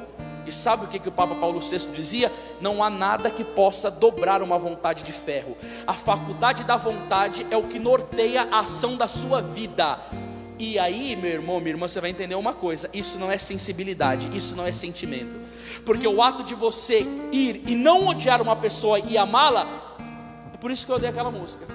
E 0.45 0.51
sabe 0.51 0.85
o 0.85 0.87
que, 0.87 0.99
que 0.99 1.09
o 1.09 1.11
Papa 1.11 1.35
Paulo 1.35 1.59
VI 1.59 1.77
dizia? 1.93 2.31
Não 2.59 2.83
há 2.83 2.89
nada 2.89 3.29
que 3.29 3.43
possa 3.43 3.91
dobrar 3.91 4.41
uma 4.41 4.57
vontade 4.57 5.03
de 5.03 5.11
ferro. 5.11 5.55
A 5.85 5.93
faculdade 5.93 6.63
da 6.63 6.77
vontade 6.77 7.45
é 7.51 7.57
o 7.57 7.63
que 7.63 7.77
norteia 7.77 8.47
a 8.51 8.59
ação 8.59 8.97
da 8.97 9.07
sua 9.07 9.39
vida. 9.41 9.99
E 10.61 10.77
aí, 10.77 11.15
meu 11.15 11.31
irmão, 11.31 11.59
minha 11.59 11.71
irmã, 11.71 11.87
você 11.87 11.99
vai 11.99 12.11
entender 12.11 12.35
uma 12.35 12.53
coisa: 12.53 12.87
isso 12.93 13.17
não 13.17 13.31
é 13.31 13.37
sensibilidade, 13.39 14.29
isso 14.37 14.55
não 14.55 14.63
é 14.63 14.71
sentimento. 14.71 15.39
Porque 15.83 16.07
o 16.07 16.21
ato 16.21 16.43
de 16.43 16.53
você 16.53 17.03
ir 17.31 17.63
e 17.65 17.73
não 17.73 18.05
odiar 18.05 18.39
uma 18.43 18.55
pessoa 18.55 18.99
e 18.99 19.17
amá-la, 19.17 19.65
é 20.53 20.57
por 20.57 20.69
isso 20.69 20.85
que 20.85 20.91
eu 20.91 20.97
odeio 20.97 21.11
aquela 21.11 21.31
música. 21.31 21.65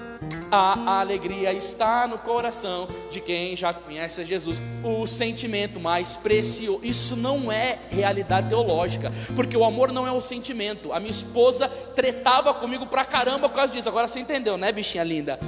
A 0.53 1.01
alegria 1.01 1.53
está 1.53 2.07
no 2.07 2.16
coração 2.16 2.87
de 3.11 3.20
quem 3.20 3.57
já 3.57 3.74
conhece 3.74 4.24
Jesus. 4.24 4.62
O 4.84 5.05
sentimento 5.05 5.80
mais 5.80 6.14
precioso. 6.14 6.78
Isso 6.84 7.16
não 7.16 7.51
é 7.51 7.80
realidade 7.91 8.51
teológica, 8.51 9.12
porque 9.34 9.57
o 9.57 9.64
amor 9.64 9.91
não 9.91 10.07
é 10.07 10.12
um 10.12 10.20
sentimento. 10.20 10.93
A 10.93 11.01
minha 11.01 11.11
esposa 11.11 11.68
tretava 11.68 12.55
comigo 12.55 12.87
pra 12.87 13.05
caramba 13.05 13.49
por 13.49 13.57
causa 13.57 13.72
disso. 13.72 13.89
Agora 13.89 14.07
você 14.07 14.20
entendeu, 14.20 14.57
né, 14.57 14.70
bichinha 14.70 15.03
linda? 15.03 15.41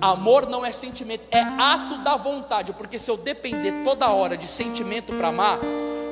Amor 0.00 0.48
não 0.48 0.64
é 0.64 0.72
sentimento, 0.72 1.24
é 1.30 1.40
ato 1.40 1.98
da 1.98 2.16
vontade, 2.16 2.72
porque 2.72 2.98
se 2.98 3.10
eu 3.10 3.16
depender 3.16 3.82
toda 3.82 4.08
hora 4.08 4.36
de 4.36 4.46
sentimento 4.46 5.12
para 5.14 5.28
amar, 5.28 5.58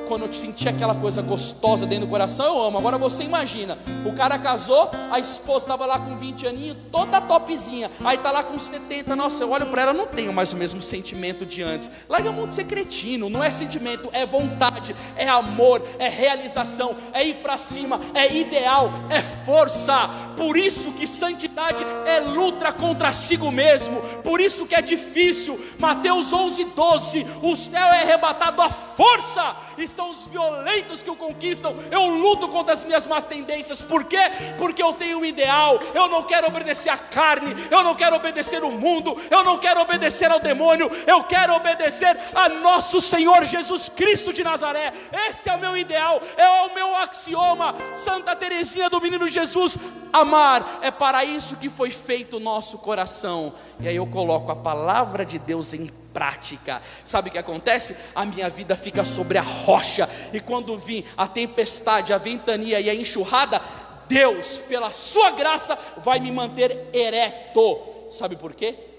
quando 0.07 0.25
eu 0.25 0.33
senti 0.33 0.67
aquela 0.67 0.95
coisa 0.95 1.21
gostosa 1.21 1.85
dentro 1.85 2.05
do 2.05 2.09
coração, 2.09 2.45
eu 2.45 2.63
amo. 2.63 2.77
Agora 2.77 2.97
você 2.97 3.23
imagina, 3.23 3.77
o 4.05 4.13
cara 4.13 4.39
casou, 4.39 4.89
a 5.11 5.19
esposa 5.19 5.65
estava 5.65 5.85
lá 5.85 5.99
com 5.99 6.17
20 6.17 6.47
aninhos, 6.47 6.77
toda 6.91 7.21
topzinha, 7.21 7.91
aí 8.03 8.17
tá 8.17 8.31
lá 8.31 8.43
com 8.43 8.57
70, 8.57 9.15
nossa, 9.15 9.43
eu 9.43 9.51
olho 9.51 9.67
para 9.67 9.83
ela, 9.83 9.93
não 9.93 10.07
tenho 10.07 10.33
mais 10.33 10.53
o 10.53 10.57
mesmo 10.57 10.81
sentimento 10.81 11.45
de 11.45 11.61
antes. 11.61 11.89
Larga 12.07 12.31
de 12.31 12.53
ser 12.53 12.65
cretino, 12.65 13.29
não 13.29 13.43
é 13.43 13.49
sentimento, 13.49 14.09
é 14.13 14.25
vontade, 14.25 14.95
é 15.15 15.27
amor, 15.27 15.81
é 15.99 16.07
realização, 16.07 16.95
é 17.13 17.25
ir 17.25 17.35
para 17.35 17.57
cima, 17.57 17.99
é 18.13 18.33
ideal, 18.33 18.91
é 19.09 19.21
força. 19.21 20.09
Por 20.35 20.55
isso 20.55 20.91
que 20.93 21.07
santidade 21.07 21.83
é 22.05 22.19
luta 22.19 22.71
contra 22.71 23.11
si 23.11 23.37
mesmo, 23.37 24.01
por 24.23 24.39
isso 24.39 24.65
que 24.65 24.75
é 24.75 24.81
difícil. 24.81 25.59
Mateus 25.77 26.31
11, 26.31 26.63
12, 26.65 27.25
o 27.41 27.55
céu 27.55 27.87
é 27.87 28.03
arrebatado 28.03 28.61
à 28.61 28.69
força, 28.69 29.55
e 29.77 29.87
são 29.97 30.11
os 30.11 30.27
violentos 30.27 31.01
que 31.01 31.09
o 31.09 31.15
conquistam. 31.15 31.75
Eu 31.89 32.05
luto 32.05 32.47
contra 32.47 32.71
as 32.71 32.83
minhas 32.83 33.07
más 33.07 33.23
tendências, 33.23 33.81
por 33.81 34.03
quê? 34.03 34.19
Porque 34.55 34.81
eu 34.81 34.93
tenho 34.93 35.17
um 35.17 35.25
ideal, 35.25 35.79
eu 35.91 36.07
não 36.07 36.21
quero 36.21 36.45
obedecer 36.45 36.91
à 36.91 36.97
carne, 36.99 37.55
eu 37.71 37.81
não 37.83 37.95
quero 37.95 38.15
obedecer 38.15 38.63
o 38.63 38.71
mundo, 38.71 39.17
eu 39.31 39.43
não 39.43 39.57
quero 39.57 39.81
obedecer 39.81 40.29
ao 40.31 40.39
demônio, 40.39 40.87
eu 41.07 41.23
quero 41.23 41.55
obedecer 41.55 42.15
a 42.35 42.47
nosso 42.47 43.01
Senhor 43.01 43.43
Jesus 43.45 43.89
Cristo 43.89 44.31
de 44.31 44.43
Nazaré. 44.43 44.93
Esse 45.27 45.49
é 45.49 45.55
o 45.55 45.59
meu 45.59 45.75
ideal, 45.75 46.21
é 46.37 46.47
o 46.47 46.75
meu 46.75 46.95
axioma. 46.97 47.73
Santa 47.95 48.35
Teresinha 48.35 48.91
do 48.91 49.01
Menino 49.01 49.27
Jesus, 49.27 49.79
amar 50.13 50.77
é 50.83 50.91
para 50.91 51.25
isso 51.25 51.57
que 51.57 51.71
foi 51.71 51.89
feito 51.89 52.37
o 52.37 52.39
nosso 52.39 52.77
coração. 52.77 53.55
E 53.79 53.87
aí 53.87 53.95
eu 53.95 54.05
coloco 54.05 54.51
a 54.51 54.55
palavra 54.55 55.25
de 55.25 55.39
Deus 55.39 55.73
em 55.73 55.89
prática. 56.17 56.81
Sabe 57.05 57.29
o 57.29 57.31
que 57.31 57.37
acontece? 57.37 57.95
A 58.15 58.25
minha 58.25 58.49
vida 58.49 58.75
fica 58.75 59.05
sobre 59.05 59.37
a 59.37 59.43
rocha, 59.43 60.09
e 60.33 60.39
quando 60.39 60.75
vir 60.75 61.05
a 61.15 61.27
tempestade, 61.27 62.11
a 62.11 62.17
ventania 62.17 62.79
e 62.81 62.89
a 62.89 62.95
enxurrada, 62.95 63.61
Deus, 64.07 64.57
pela 64.57 64.89
sua 64.89 65.29
graça, 65.29 65.77
vai 65.97 66.19
me 66.19 66.31
manter 66.31 66.87
ereto. 66.91 67.79
Sabe 68.09 68.35
por 68.35 68.55
quê? 68.55 68.96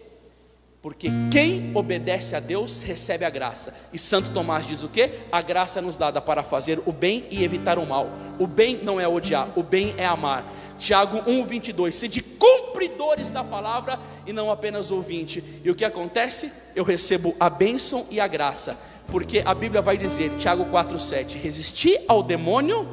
Porque 0.80 1.10
quem 1.30 1.72
obedece 1.74 2.36
a 2.36 2.40
Deus 2.40 2.82
recebe 2.82 3.24
a 3.24 3.30
graça. 3.30 3.74
E 3.92 3.98
Santo 3.98 4.30
Tomás 4.30 4.64
diz 4.64 4.82
o 4.84 4.88
que? 4.88 5.10
A 5.32 5.42
graça 5.42 5.82
nos 5.82 5.96
dada 5.96 6.20
para 6.20 6.44
fazer 6.44 6.80
o 6.86 6.92
bem 6.92 7.26
e 7.30 7.42
evitar 7.42 7.78
o 7.80 7.86
mal. 7.86 8.08
O 8.38 8.46
bem 8.46 8.78
não 8.82 9.00
é 9.00 9.08
odiar, 9.08 9.48
o 9.56 9.62
bem 9.62 9.92
é 9.98 10.06
amar. 10.06 10.44
Tiago 10.78 11.18
1:22. 11.28 11.92
Sede 11.94 12.22
cumpridores 12.22 13.32
da 13.32 13.42
palavra 13.42 13.98
e 14.24 14.32
não 14.32 14.52
apenas 14.52 14.92
ouvinte. 14.92 15.42
E 15.64 15.70
o 15.70 15.74
que 15.74 15.84
acontece? 15.84 16.52
Eu 16.76 16.84
recebo 16.84 17.34
a 17.40 17.50
bênção 17.50 18.06
e 18.08 18.20
a 18.20 18.28
graça. 18.28 18.78
Porque 19.08 19.42
a 19.44 19.54
Bíblia 19.54 19.82
vai 19.82 19.96
dizer, 19.96 20.36
Tiago 20.36 20.66
4:7, 20.66 21.38
resisti 21.38 21.98
ao 22.06 22.22
demônio 22.22 22.86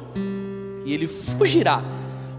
e 0.84 0.92
ele 0.92 1.06
fugirá 1.06 1.84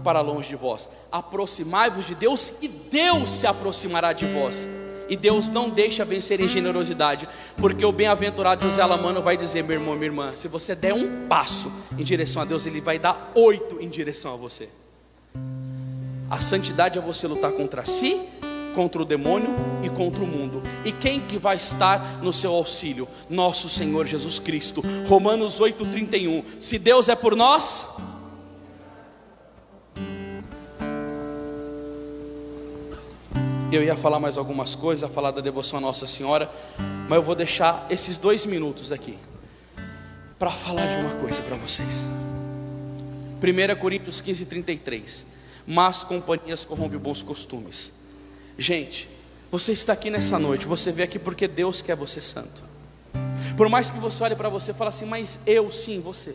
para 0.04 0.20
longe 0.20 0.50
de 0.50 0.56
vós. 0.56 0.90
Aproximai-vos 1.10 2.04
de 2.06 2.14
Deus 2.14 2.52
e 2.60 2.68
Deus 2.68 3.30
se 3.30 3.46
aproximará 3.46 4.12
de 4.12 4.26
vós. 4.26 4.68
E 5.08 5.16
Deus 5.16 5.48
não 5.48 5.70
deixa 5.70 6.04
vencer 6.04 6.40
em 6.40 6.48
generosidade, 6.48 7.28
porque 7.56 7.84
o 7.84 7.92
bem-aventurado 7.92 8.64
José 8.64 8.82
Alamano 8.82 9.22
vai 9.22 9.36
dizer, 9.36 9.64
meu 9.64 9.74
irmão, 9.74 9.94
minha 9.94 10.06
irmã, 10.06 10.32
se 10.34 10.48
você 10.48 10.74
der 10.74 10.94
um 10.94 11.26
passo 11.26 11.72
em 11.96 12.04
direção 12.04 12.42
a 12.42 12.44
Deus, 12.44 12.66
Ele 12.66 12.80
vai 12.80 12.98
dar 12.98 13.32
oito 13.34 13.78
em 13.80 13.88
direção 13.88 14.34
a 14.34 14.36
você. 14.36 14.68
A 16.30 16.40
santidade 16.40 16.98
é 16.98 17.00
você 17.00 17.26
lutar 17.26 17.52
contra 17.52 17.86
si, 17.86 18.20
contra 18.74 19.00
o 19.00 19.04
demônio 19.04 19.48
e 19.82 19.88
contra 19.88 20.22
o 20.22 20.26
mundo. 20.26 20.62
E 20.84 20.92
quem 20.92 21.20
que 21.20 21.38
vai 21.38 21.56
estar 21.56 22.22
no 22.22 22.32
seu 22.32 22.52
auxílio? 22.52 23.08
Nosso 23.28 23.68
Senhor 23.68 24.06
Jesus 24.06 24.38
Cristo. 24.38 24.84
Romanos 25.08 25.58
8:31. 25.58 26.44
Se 26.60 26.78
Deus 26.78 27.08
é 27.08 27.16
por 27.16 27.34
nós, 27.34 27.86
Eu 33.70 33.82
ia 33.82 33.96
falar 33.96 34.18
mais 34.18 34.38
algumas 34.38 34.74
coisas, 34.74 35.10
falar 35.12 35.30
da 35.30 35.42
devoção 35.42 35.78
à 35.78 35.82
Nossa 35.82 36.06
Senhora, 36.06 36.50
mas 37.06 37.16
eu 37.16 37.22
vou 37.22 37.34
deixar 37.34 37.86
esses 37.90 38.16
dois 38.16 38.46
minutos 38.46 38.90
aqui 38.90 39.18
para 40.38 40.50
falar 40.50 40.86
de 40.86 41.04
uma 41.04 41.14
coisa 41.16 41.42
para 41.42 41.54
vocês. 41.56 42.06
1 43.42 43.78
Coríntios 43.78 44.22
15, 44.22 44.46
33. 44.46 45.26
Mas 45.66 46.02
companhias 46.02 46.64
corrompem 46.64 46.98
bons 46.98 47.22
costumes. 47.22 47.92
Gente, 48.56 49.06
você 49.50 49.72
está 49.72 49.92
aqui 49.92 50.08
nessa 50.08 50.38
noite, 50.38 50.66
você 50.66 50.90
veio 50.90 51.06
aqui 51.06 51.18
porque 51.18 51.46
Deus 51.46 51.82
quer 51.82 51.94
você 51.94 52.22
santo. 52.22 52.62
Por 53.54 53.68
mais 53.68 53.90
que 53.90 53.98
você 53.98 54.24
olhe 54.24 54.34
para 54.34 54.48
você 54.48 54.70
e 54.70 54.74
fale 54.74 54.88
assim, 54.88 55.04
mas 55.04 55.38
eu 55.46 55.70
sim, 55.70 56.00
você. 56.00 56.34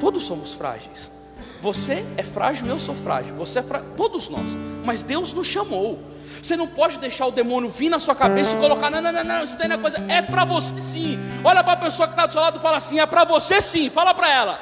Todos 0.00 0.24
somos 0.24 0.54
frágeis. 0.54 1.12
Você 1.60 2.04
é 2.16 2.22
frágil, 2.22 2.66
eu 2.66 2.78
sou 2.78 2.94
frágil. 2.94 3.34
Você 3.36 3.58
é 3.58 3.62
frágil, 3.62 3.88
todos 3.96 4.28
nós. 4.28 4.50
Mas 4.84 5.02
Deus 5.02 5.32
nos 5.32 5.46
chamou. 5.46 5.98
Você 6.40 6.56
não 6.56 6.68
pode 6.68 6.98
deixar 6.98 7.26
o 7.26 7.32
demônio 7.32 7.68
vir 7.68 7.88
na 7.88 7.98
sua 7.98 8.14
cabeça 8.14 8.56
e 8.56 8.60
colocar, 8.60 8.90
não, 8.90 9.02
não, 9.02 9.12
não, 9.12 9.24
não, 9.24 9.42
isso 9.42 9.58
daí 9.58 9.68
não 9.68 9.76
é 9.76 9.78
coisa. 9.78 9.98
É 10.08 10.22
para 10.22 10.44
você 10.44 10.80
sim. 10.80 11.18
Olha 11.42 11.64
para 11.64 11.72
a 11.72 11.76
pessoa 11.76 12.06
que 12.06 12.12
está 12.12 12.26
do 12.26 12.32
seu 12.32 12.40
lado 12.40 12.58
e 12.58 12.62
fala 12.62 12.76
assim: 12.76 13.00
é 13.00 13.06
para 13.06 13.24
você 13.24 13.60
sim. 13.60 13.90
Fala 13.90 14.14
para 14.14 14.32
ela. 14.32 14.60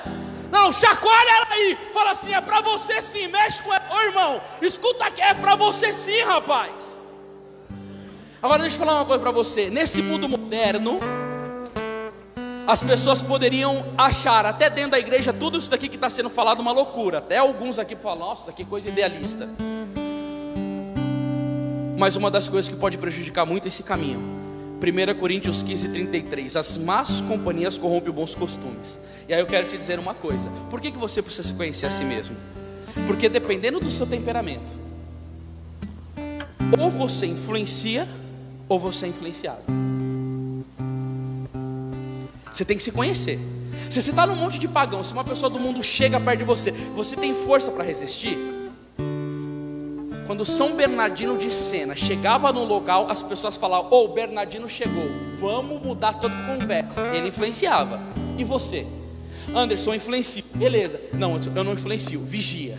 Não, 0.50 0.72
chacoalha 0.72 1.30
ela 1.30 1.46
aí. 1.50 1.78
Fala 1.92 2.12
assim: 2.12 2.32
é 2.32 2.40
para 2.40 2.60
você 2.62 3.02
sim. 3.02 3.26
Mexe 3.28 3.62
com 3.62 3.72
ela. 3.72 3.84
Ô 3.90 4.00
irmão, 4.00 4.40
escuta 4.62 5.04
aqui, 5.04 5.20
é 5.20 5.34
para 5.34 5.54
você 5.54 5.92
sim, 5.92 6.22
rapaz. 6.22 6.98
Agora 8.42 8.62
deixa 8.62 8.76
eu 8.76 8.80
falar 8.80 9.00
uma 9.00 9.04
coisa 9.04 9.20
para 9.20 9.32
você. 9.32 9.68
Nesse 9.68 10.00
mundo 10.00 10.28
moderno, 10.28 11.00
as 12.66 12.82
pessoas 12.82 13.22
poderiam 13.22 13.86
achar, 13.96 14.44
até 14.44 14.68
dentro 14.68 14.92
da 14.92 14.98
igreja, 14.98 15.32
tudo 15.32 15.56
isso 15.56 15.70
daqui 15.70 15.88
que 15.88 15.94
está 15.94 16.10
sendo 16.10 16.28
falado 16.28 16.58
uma 16.58 16.72
loucura. 16.72 17.18
Até 17.18 17.38
alguns 17.38 17.78
aqui 17.78 17.94
falam, 17.94 18.26
nossa, 18.26 18.52
é 18.56 18.64
coisa 18.64 18.88
idealista. 18.88 19.48
Mas 21.96 22.16
uma 22.16 22.30
das 22.30 22.48
coisas 22.48 22.68
que 22.68 22.76
pode 22.76 22.98
prejudicar 22.98 23.46
muito 23.46 23.68
esse 23.68 23.82
caminho. 23.82 24.20
1 24.82 25.18
Coríntios 25.18 25.62
15, 25.62 25.88
33. 25.90 26.56
As 26.56 26.76
más 26.76 27.20
companhias 27.22 27.78
corrompem 27.78 28.12
bons 28.12 28.34
costumes. 28.34 28.98
E 29.28 29.32
aí 29.32 29.40
eu 29.40 29.46
quero 29.46 29.68
te 29.68 29.78
dizer 29.78 29.98
uma 29.98 30.12
coisa: 30.12 30.50
por 30.68 30.80
que, 30.80 30.90
que 30.90 30.98
você 30.98 31.22
precisa 31.22 31.48
se 31.48 31.54
conhecer 31.54 31.86
a 31.86 31.90
si 31.90 32.04
mesmo? 32.04 32.36
Porque 33.06 33.28
dependendo 33.28 33.78
do 33.80 33.90
seu 33.90 34.06
temperamento, 34.06 34.74
ou 36.78 36.90
você 36.90 37.26
influencia, 37.26 38.06
ou 38.68 38.78
você 38.78 39.06
é 39.06 39.08
influenciado. 39.08 39.62
Você 42.56 42.64
tem 42.64 42.78
que 42.78 42.82
se 42.82 42.90
conhecer. 42.90 43.38
Se 43.90 44.00
você 44.00 44.08
está 44.08 44.26
num 44.26 44.34
monte 44.34 44.58
de 44.58 44.66
pagão, 44.66 45.04
se 45.04 45.12
uma 45.12 45.22
pessoa 45.22 45.50
do 45.50 45.60
mundo 45.60 45.82
chega 45.82 46.18
perto 46.18 46.38
de 46.38 46.44
você, 46.44 46.70
você 46.70 47.14
tem 47.14 47.34
força 47.34 47.70
para 47.70 47.84
resistir? 47.84 48.38
Quando 50.26 50.46
São 50.46 50.74
Bernardino 50.74 51.36
de 51.36 51.50
Sena 51.50 51.94
chegava 51.94 52.50
no 52.54 52.64
local, 52.64 53.10
as 53.10 53.22
pessoas 53.22 53.58
falavam: 53.58 53.90
Ô, 53.90 54.04
oh, 54.04 54.08
Bernardino 54.08 54.66
chegou, 54.70 55.04
vamos 55.38 55.82
mudar 55.82 56.14
toda 56.14 56.34
a 56.34 56.46
conversa. 56.46 57.02
Ele 57.14 57.28
influenciava. 57.28 58.00
E 58.38 58.42
você? 58.42 58.86
Anderson, 59.54 59.92
influencio. 59.92 60.42
Beleza. 60.54 60.98
Não, 61.12 61.38
eu 61.54 61.62
não 61.62 61.74
influencio. 61.74 62.18
Vigia. 62.20 62.78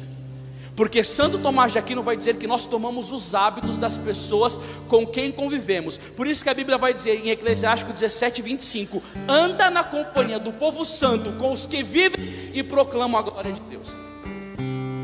Porque 0.78 1.04
Santo 1.04 1.40
Tomás 1.40 1.72
de 1.72 1.80
Aquino 1.80 2.04
vai 2.04 2.16
dizer 2.16 2.36
que 2.36 2.46
nós 2.46 2.68
tomamos 2.68 3.12
os 3.12 3.34
hábitos 3.34 3.80
das 3.80 3.98
pessoas 3.98 4.60
com 4.88 5.08
quem 5.08 5.32
convivemos. 5.32 5.98
Por 5.98 6.28
isso 6.28 6.44
que 6.44 6.52
a 6.52 6.54
Bíblia 6.54 6.78
vai 6.78 6.94
dizer 6.94 7.20
em 7.26 7.32
Eclesiástico 7.32 7.92
17, 7.92 8.44
25: 8.44 9.02
anda 9.28 9.72
na 9.72 9.84
companhia 9.84 10.38
do 10.38 10.54
povo 10.54 10.86
santo, 10.86 11.34
com 11.34 11.52
os 11.52 11.66
que 11.66 11.82
vivem 11.82 12.52
e 12.54 12.62
proclamam 12.62 13.20
a 13.20 13.24
glória 13.24 13.52
de 13.52 13.62
Deus. 13.62 13.98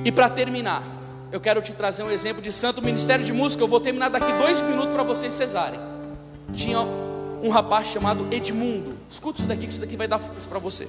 E 0.06 0.12
para 0.12 0.30
terminar, 0.30 0.84
eu 1.32 1.42
quero 1.42 1.60
te 1.60 1.74
trazer 1.74 2.04
um 2.04 2.12
exemplo 2.12 2.40
de 2.40 2.54
santo 2.54 2.80
ministério 2.80 3.26
de 3.26 3.34
música. 3.34 3.64
Eu 3.64 3.68
vou 3.68 3.80
terminar 3.80 4.10
daqui 4.10 4.32
dois 4.34 4.62
minutos 4.62 4.94
para 4.94 5.02
vocês 5.02 5.34
cesarem. 5.34 5.80
Tinha 6.54 6.82
um 6.82 7.50
rapaz 7.50 7.88
chamado 7.88 8.28
Edmundo. 8.30 8.96
Escuta 9.10 9.40
isso 9.40 9.48
daqui, 9.48 9.64
que 9.66 9.72
isso 9.72 9.82
daqui 9.82 9.98
vai 9.98 10.08
dar 10.08 10.20
força 10.20 10.48
para 10.48 10.60
você. 10.60 10.88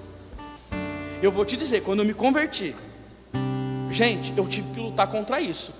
Eu 1.23 1.33
vou 1.33 1.47
te 1.47 1.57
dizer, 1.57 1.83
quando 1.83 2.01
eu 2.01 2.05
me 2.05 2.13
converti, 2.13 2.77
Gente, 3.95 4.35
eu 4.37 4.45
tive 4.49 4.75
que 4.75 4.81
lutar 4.81 5.07
contra 5.07 5.41
isso. 5.41 5.73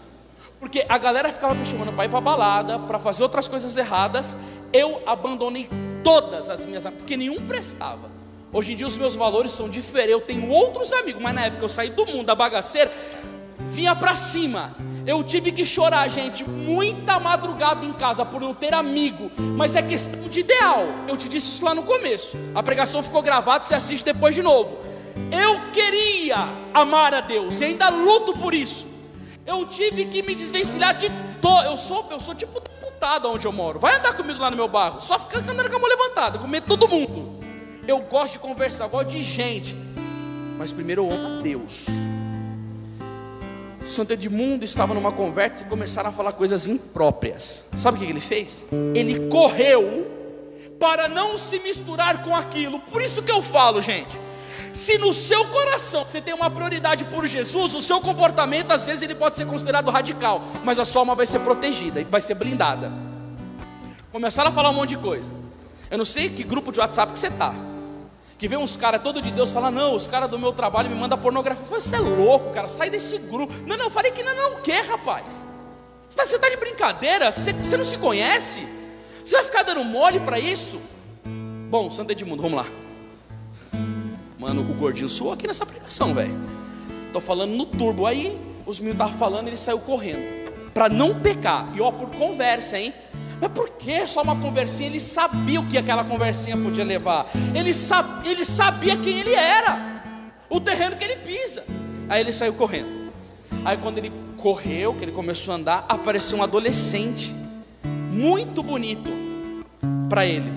Porque 0.61 0.87
a 0.89 0.97
galera 0.97 1.33
ficava 1.33 1.53
me 1.53 1.67
chamando 1.67 1.93
para 1.93 2.05
ir 2.05 2.09
para 2.09 2.21
balada, 2.21 2.79
para 2.79 2.97
fazer 3.01 3.25
outras 3.25 3.49
coisas 3.49 3.77
erradas. 3.77 4.37
Eu 4.73 5.03
abandonei 5.05 5.69
todas 6.05 6.49
as 6.49 6.65
minhas 6.65 6.85
porque 6.85 7.17
nenhum 7.17 7.45
prestava. 7.45 8.09
Hoje 8.53 8.73
em 8.73 8.77
dia 8.77 8.87
os 8.87 8.97
meus 8.97 9.17
valores 9.17 9.51
são 9.51 9.69
diferentes. 9.69 10.13
Eu 10.13 10.21
tenho 10.21 10.49
outros 10.49 10.93
amigos, 10.93 11.21
mas 11.21 11.35
na 11.35 11.47
época 11.47 11.65
eu 11.65 11.69
saí 11.69 11.91
do 11.91 12.07
mundo 12.07 12.27
da 12.27 12.37
bagaceira, 12.37 12.93
vinha 13.67 13.97
para 13.97 14.15
cima. 14.15 14.77
Eu 15.05 15.25
tive 15.25 15.51
que 15.51 15.67
chorar, 15.67 16.07
gente, 16.07 16.49
muita 16.49 17.19
madrugada 17.19 17.85
em 17.85 17.93
casa 17.95 18.25
por 18.25 18.41
não 18.41 18.55
ter 18.55 18.73
amigo, 18.75 19.29
mas 19.57 19.75
é 19.75 19.83
questão 19.83 20.23
de 20.29 20.39
ideal. 20.39 20.87
Eu 21.09 21.17
te 21.17 21.29
disse 21.29 21.51
isso 21.51 21.65
lá 21.65 21.75
no 21.75 21.83
começo. 21.83 22.39
A 22.55 22.63
pregação 22.63 23.03
ficou 23.03 23.23
gravada, 23.23 23.65
você 23.65 23.75
assiste 23.75 24.05
depois 24.05 24.37
de 24.37 24.41
novo. 24.41 24.79
Eu 25.33 25.64
queria 25.75 26.49
amar 26.73 27.13
a 27.13 27.21
Deus 27.21 27.61
e 27.61 27.65
ainda 27.65 27.89
luto 27.89 28.33
por 28.39 28.55
isso. 28.55 28.87
Eu 29.45 29.67
tive 29.67 30.07
que 30.07 30.23
me 30.23 30.35
desvencilhar 30.35 30.97
de 30.97 31.11
todo. 31.43 31.65
Eu 31.67 31.77
sou, 31.77 32.07
eu 32.11 32.19
sou 32.19 32.35
tipo 32.35 32.61
deputado 32.61 33.29
onde 33.31 33.47
eu 33.47 33.53
moro. 33.53 33.79
Vai 33.79 33.97
andar 33.97 34.15
comigo 34.15 34.41
lá 34.41 34.51
no 34.51 34.57
meu 34.57 34.69
bairro. 34.69 35.01
Só 35.01 35.19
fica 35.19 35.39
andando 35.39 35.69
com 35.69 35.77
a 35.77 35.79
mão 35.79 35.89
levantada, 35.89 36.39
com 36.39 36.47
medo 36.47 36.63
de 36.63 36.69
todo 36.69 36.89
mundo. 36.89 37.45
Eu 37.87 37.99
gosto 38.01 38.35
de 38.35 38.39
conversar, 38.39 38.87
gosto 38.87 39.09
de 39.09 39.23
gente. 39.23 39.77
Mas 40.57 40.73
primeiro 40.73 41.05
eu 41.05 41.13
amo 41.13 41.39
a 41.39 41.43
Deus. 41.43 41.87
Santo 43.85 44.15
Edmundo 44.15 44.65
estava 44.65 44.95
numa 44.95 45.13
conversa 45.13 45.63
e 45.63 45.67
começaram 45.67 46.09
a 46.09 46.13
falar 46.13 46.33
coisas 46.33 46.67
impróprias. 46.67 47.63
Sabe 47.77 47.99
o 47.99 48.01
que 48.01 48.07
ele 48.07 48.21
fez? 48.21 48.65
Ele 48.95 49.29
correu 49.29 50.11
para 50.81 51.07
não 51.07 51.37
se 51.37 51.59
misturar 51.59 52.23
com 52.23 52.35
aquilo. 52.35 52.81
Por 52.81 53.03
isso 53.03 53.23
que 53.23 53.31
eu 53.31 53.43
falo, 53.43 53.83
gente. 53.83 54.17
Se 54.75 54.99
no 54.99 55.13
seu 55.13 55.47
coração 55.47 56.05
você 56.05 56.21
tem 56.21 56.35
uma 56.35 56.51
prioridade 56.51 57.05
por 57.05 57.25
Jesus, 57.27 57.75
o 57.75 57.81
seu 57.81 58.01
comportamento 58.01 58.73
às 58.73 58.85
vezes 58.85 59.03
ele 59.03 59.15
pode 59.15 59.37
ser 59.37 59.47
considerado 59.47 59.89
radical, 59.89 60.43
mas 60.65 60.81
a 60.81 60.85
sua 60.85 61.03
alma 61.03 61.15
vai 61.15 61.29
ser 61.29 61.39
protegida 61.39 62.01
e 62.01 62.05
vai 62.05 62.21
ser 62.21 62.35
blindada. 62.35 62.93
Começaram 64.11 64.51
a 64.51 64.53
falar 64.53 64.71
um 64.71 64.75
monte 64.75 64.91
de 64.91 64.97
coisa. 64.97 65.31
Eu 65.89 65.97
não 65.97 66.05
sei 66.05 66.29
que 66.29 66.43
grupo 66.43 66.73
de 66.73 66.81
WhatsApp 66.81 67.13
que 67.13 67.19
você 67.21 67.29
está. 67.29 67.55
Que 68.37 68.49
vem 68.49 68.59
uns 68.59 68.77
caras 68.77 69.01
todo 69.01 69.23
de 69.23 69.31
Deus 69.31 69.53
falar, 69.53 69.71
não, 69.71 69.95
os 69.95 70.09
caras 70.09 70.29
do 70.29 70.37
meu 70.37 70.53
trabalho 70.53 70.91
me 70.91 70.97
mandam 70.97 71.17
pornografia. 71.17 71.65
Você 71.67 71.95
é 71.95 72.01
louco, 72.01 72.51
cara, 72.51 72.67
sai 72.67 72.91
desse 72.91 73.17
grupo. 73.19 73.55
Não, 73.65 73.77
não, 73.77 73.85
eu 73.85 73.91
falei 73.91 74.11
que 74.11 74.25
não, 74.25 74.35
não, 74.35 74.55
o 74.55 74.61
que, 74.61 74.73
rapaz? 74.73 75.45
Você 76.11 76.21
está 76.21 76.39
tá 76.39 76.49
de 76.49 76.57
brincadeira? 76.57 77.31
Você, 77.31 77.53
você 77.53 77.77
não 77.77 77.85
se 77.85 77.97
conhece? 77.97 78.67
Você 79.25 79.37
vai 79.37 79.45
ficar 79.45 79.63
dando 79.63 79.85
mole 79.85 80.19
para 80.19 80.41
isso? 80.41 80.81
Bom, 81.71 81.93
Santo 81.93 82.11
Edmundo, 82.11 82.43
vamos 82.43 82.59
lá. 82.59 82.84
Mano, 84.45 84.61
o 84.61 84.75
gordinho 84.75 85.09
suou 85.09 85.33
aqui 85.33 85.47
nessa 85.47 85.65
pregação, 85.65 86.13
velho. 86.13 86.39
Tô 87.15 87.19
falando 87.19 87.53
no 87.53 87.65
turbo. 87.65 88.05
Aí 88.05 88.39
os 88.67 88.79
meninos 88.79 89.01
estavam 89.01 89.19
falando, 89.19 89.49
ele 89.49 89.57
saiu 89.57 89.79
correndo. 89.79 90.21
Para 90.75 90.87
não 90.87 91.19
pecar. 91.19 91.73
E 91.75 91.81
ó, 91.81 91.91
por 91.91 92.11
conversa, 92.11 92.79
hein? 92.79 92.93
Mas 93.41 93.51
por 93.53 93.71
que 93.71 94.07
só 94.07 94.21
uma 94.21 94.37
conversinha? 94.37 94.91
Ele 94.91 95.01
sabia 95.01 95.61
o 95.61 95.67
que 95.67 95.79
aquela 95.79 96.05
conversinha 96.05 96.59
podia 96.59 96.85
levar. 96.85 97.31
Ele, 97.55 97.71
ele 98.31 98.45
sabia 98.45 98.99
quem 98.99 99.21
ele 99.21 99.33
era. 99.33 100.03
O 100.51 100.61
terreno 100.61 100.95
que 100.97 101.05
ele 101.05 101.17
pisa. 101.17 101.65
Aí 102.07 102.21
ele 102.21 102.31
saiu 102.31 102.53
correndo. 102.53 103.15
Aí 103.65 103.79
quando 103.79 103.97
ele 103.97 104.13
correu, 104.37 104.93
que 104.93 105.05
ele 105.05 105.13
começou 105.13 105.53
a 105.53 105.57
andar, 105.57 105.87
apareceu 105.89 106.37
um 106.37 106.43
adolescente. 106.43 107.35
Muito 107.83 108.63
bonito 108.63 109.11
para 110.07 110.27
ele. 110.27 110.53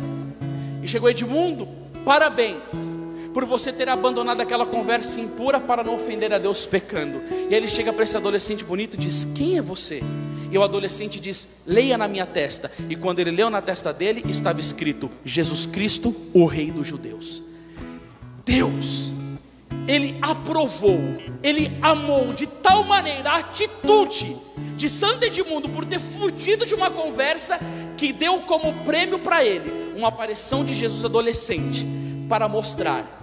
E 0.83 0.87
chegou 0.89 1.09
Edmundo, 1.09 1.69
parabéns 2.03 2.96
por 3.33 3.45
você 3.45 3.71
ter 3.71 3.89
abandonado 3.89 4.41
aquela 4.41 4.65
conversa 4.65 5.19
impura 5.19 5.59
para 5.59 5.83
não 5.83 5.95
ofender 5.95 6.33
a 6.33 6.37
Deus 6.37 6.65
pecando. 6.65 7.21
E 7.49 7.53
ele 7.53 7.67
chega 7.67 7.93
para 7.93 8.03
esse 8.03 8.17
adolescente 8.17 8.63
bonito 8.63 8.95
e 8.95 8.97
diz: 8.97 9.25
Quem 9.35 9.57
é 9.57 9.61
você? 9.61 10.01
E 10.51 10.57
o 10.57 10.63
adolescente 10.63 11.19
diz: 11.19 11.47
Leia 11.65 11.97
na 11.97 12.07
minha 12.07 12.25
testa. 12.25 12.71
E 12.89 12.95
quando 12.95 13.19
ele 13.19 13.31
leu 13.31 13.49
na 13.49 13.61
testa 13.61 13.93
dele, 13.93 14.23
estava 14.27 14.59
escrito: 14.59 15.09
Jesus 15.23 15.65
Cristo, 15.65 16.15
o 16.33 16.45
Rei 16.45 16.71
dos 16.71 16.87
Judeus. 16.87 17.43
Deus, 18.45 19.11
ele 19.87 20.17
aprovou, 20.21 20.99
ele 21.43 21.71
amou 21.81 22.33
de 22.33 22.47
tal 22.47 22.83
maneira 22.83 23.31
a 23.31 23.37
atitude 23.37 24.37
de 24.75 24.89
Santo 24.89 25.25
Edmundo 25.25 25.67
por 25.69 25.85
ter 25.85 25.99
fugido 25.99 26.65
de 26.65 26.73
uma 26.73 26.89
conversa 26.89 27.59
que 27.97 28.13
deu 28.13 28.39
como 28.41 28.73
prêmio 28.85 29.19
para 29.19 29.43
ele 29.43 29.95
uma 29.97 30.09
aparição 30.09 30.63
de 30.63 30.75
Jesus 30.75 31.03
adolescente 31.03 31.85
para 32.29 32.47
mostrar 32.47 33.16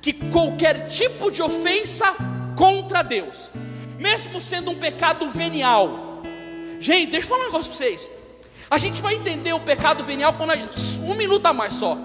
que 0.00 0.12
qualquer 0.12 0.88
tipo 0.88 1.30
de 1.30 1.42
ofensa 1.42 2.14
contra 2.56 3.02
Deus, 3.02 3.50
mesmo 3.98 4.40
sendo 4.40 4.70
um 4.70 4.74
pecado 4.74 5.28
venial, 5.30 6.22
gente, 6.78 7.10
deixa 7.10 7.26
eu 7.26 7.28
falar 7.30 7.42
um 7.42 7.46
negócio 7.46 7.70
para 7.70 7.78
vocês. 7.78 8.10
A 8.70 8.78
gente 8.78 9.02
vai 9.02 9.14
entender 9.14 9.52
o 9.52 9.60
pecado 9.60 10.04
venial 10.04 10.32
quando 10.34 10.54
gente, 10.54 11.00
um 11.00 11.14
minuto 11.14 11.44
a 11.46 11.52
mais 11.52 11.74
só. 11.74 11.98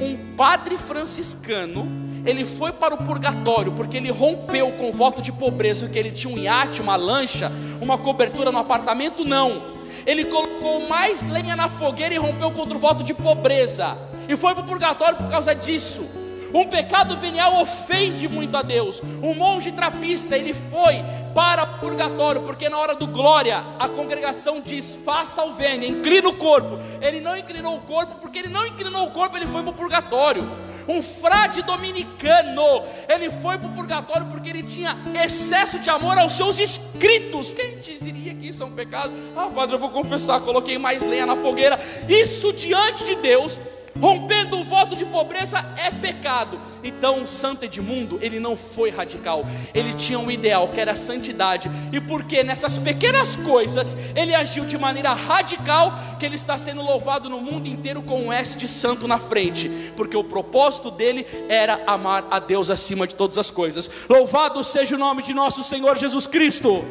Um 0.00 0.34
padre 0.34 0.76
franciscano, 0.76 1.86
ele 2.26 2.44
foi 2.44 2.72
para 2.72 2.94
o 2.94 2.98
purgatório 2.98 3.72
porque 3.72 3.96
ele 3.96 4.10
rompeu 4.10 4.72
com 4.72 4.88
o 4.88 4.92
voto 4.92 5.22
de 5.22 5.30
pobreza, 5.30 5.88
que 5.88 5.98
ele 5.98 6.10
tinha 6.10 6.34
um 6.34 6.38
iate, 6.38 6.80
uma 6.80 6.96
lancha, 6.96 7.52
uma 7.80 7.96
cobertura 7.96 8.50
no 8.50 8.58
apartamento, 8.58 9.24
não. 9.24 9.78
Ele 10.06 10.24
colocou 10.24 10.88
mais 10.88 11.22
lenha 11.22 11.54
na 11.54 11.68
fogueira 11.68 12.14
e 12.14 12.18
rompeu 12.18 12.50
contra 12.50 12.76
o 12.76 12.80
voto 12.80 13.04
de 13.04 13.14
pobreza. 13.14 13.96
E 14.28 14.36
foi 14.36 14.54
para 14.54 14.64
o 14.64 14.66
purgatório 14.66 15.16
por 15.16 15.28
causa 15.28 15.54
disso. 15.54 16.19
Um 16.52 16.66
pecado 16.66 17.16
venial 17.16 17.60
ofende 17.60 18.28
muito 18.28 18.56
a 18.56 18.62
Deus. 18.62 19.00
Um 19.22 19.34
monge 19.34 19.72
trapista, 19.72 20.36
ele 20.36 20.52
foi 20.52 21.02
para 21.34 21.62
o 21.62 21.78
purgatório, 21.78 22.42
porque 22.42 22.68
na 22.68 22.78
hora 22.78 22.94
do 22.94 23.06
glória, 23.06 23.64
a 23.78 23.88
congregação 23.88 24.60
diz: 24.60 24.96
faça 25.04 25.44
o 25.44 25.52
vênia, 25.52 25.88
inclina 25.88 26.28
o 26.28 26.34
corpo. 26.34 26.78
Ele 27.00 27.20
não 27.20 27.36
inclinou 27.36 27.76
o 27.76 27.80
corpo, 27.80 28.16
porque 28.20 28.38
ele 28.40 28.48
não 28.48 28.66
inclinou 28.66 29.04
o 29.04 29.10
corpo, 29.10 29.36
ele 29.36 29.46
foi 29.46 29.62
para 29.62 29.70
o 29.70 29.74
purgatório. 29.74 30.70
Um 30.88 31.02
frade 31.02 31.62
dominicano, 31.62 32.82
ele 33.08 33.30
foi 33.30 33.56
para 33.58 33.68
o 33.68 33.72
purgatório 33.72 34.26
porque 34.26 34.48
ele 34.48 34.64
tinha 34.64 34.96
excesso 35.22 35.78
de 35.78 35.88
amor 35.88 36.18
aos 36.18 36.32
seus 36.32 36.58
inscritos. 36.58 37.52
Quem 37.52 37.78
diria 37.78 38.34
que 38.34 38.48
isso 38.48 38.62
é 38.62 38.66
um 38.66 38.72
pecado? 38.72 39.12
Ah, 39.36 39.48
padre, 39.54 39.76
eu 39.76 39.78
vou 39.78 39.90
confessar, 39.90 40.40
coloquei 40.40 40.78
mais 40.78 41.06
lenha 41.06 41.26
na 41.26 41.36
fogueira. 41.36 41.78
Isso 42.08 42.52
diante 42.52 43.04
de 43.04 43.14
Deus 43.16 43.60
rompendo 44.00 44.58
o 44.58 44.64
voto 44.64 44.96
de 44.96 45.04
pobreza 45.04 45.64
é 45.76 45.90
pecado. 45.90 46.58
Então, 46.82 47.22
o 47.22 47.26
Santo 47.26 47.64
Edmundo, 47.64 48.18
ele 48.22 48.40
não 48.40 48.56
foi 48.56 48.90
radical, 48.90 49.44
ele 49.74 49.92
tinha 49.92 50.18
um 50.18 50.30
ideal 50.30 50.68
que 50.68 50.80
era 50.80 50.92
a 50.92 50.96
santidade, 50.96 51.70
e 51.92 52.00
porque 52.00 52.42
nessas 52.42 52.78
pequenas 52.78 53.36
coisas 53.36 53.96
ele 54.16 54.34
agiu 54.34 54.64
de 54.64 54.78
maneira 54.78 55.12
radical, 55.12 55.92
que 56.18 56.26
ele 56.26 56.36
está 56.36 56.56
sendo 56.56 56.82
louvado 56.82 57.28
no 57.28 57.40
mundo 57.40 57.68
inteiro 57.68 58.02
com 58.02 58.22
um 58.22 58.32
S 58.32 58.56
de 58.56 58.68
santo 58.68 59.06
na 59.06 59.18
frente, 59.18 59.68
porque 59.96 60.16
o 60.16 60.24
propósito 60.24 60.90
dele 60.90 61.26
era 61.48 61.82
amar 61.86 62.26
a 62.30 62.38
Deus 62.38 62.70
acima 62.70 63.06
de 63.06 63.14
todas 63.14 63.36
as 63.36 63.50
coisas. 63.50 63.90
Louvado 64.08 64.62
seja 64.64 64.94
o 64.94 64.98
nome 64.98 65.22
de 65.22 65.34
nosso 65.34 65.62
Senhor 65.62 65.96
Jesus 65.98 66.26
Cristo. 66.26 66.84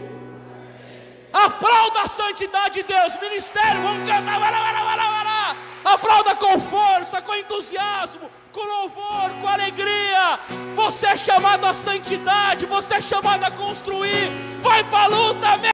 Aplauda 1.31 2.01
a 2.01 2.07
santidade 2.07 2.81
de 2.81 2.83
Deus, 2.83 3.15
ministério, 3.21 3.81
vamos 3.81 4.09
cantar, 4.09 4.39
vai 4.39 4.51
lá, 4.51 4.59
vai 4.59 4.73
lá, 4.73 4.83
vai 4.83 4.97
lá, 4.97 5.03
vai 5.03 5.13
lá. 5.13 5.18
Aplauda 5.83 6.35
com 6.35 6.59
força, 6.59 7.21
com 7.21 7.33
entusiasmo, 7.35 8.29
com 8.51 8.61
louvor, 8.61 9.29
com 9.41 9.47
alegria. 9.47 10.39
Você 10.75 11.07
é 11.07 11.17
chamado 11.17 11.65
à 11.65 11.73
santidade, 11.73 12.65
você 12.65 12.95
é 12.95 13.01
chamado 13.01 13.43
a 13.43 13.51
construir. 13.51 14.29
Vai 14.61 14.83
para 14.83 15.03
a 15.03 15.07
luta, 15.07 15.57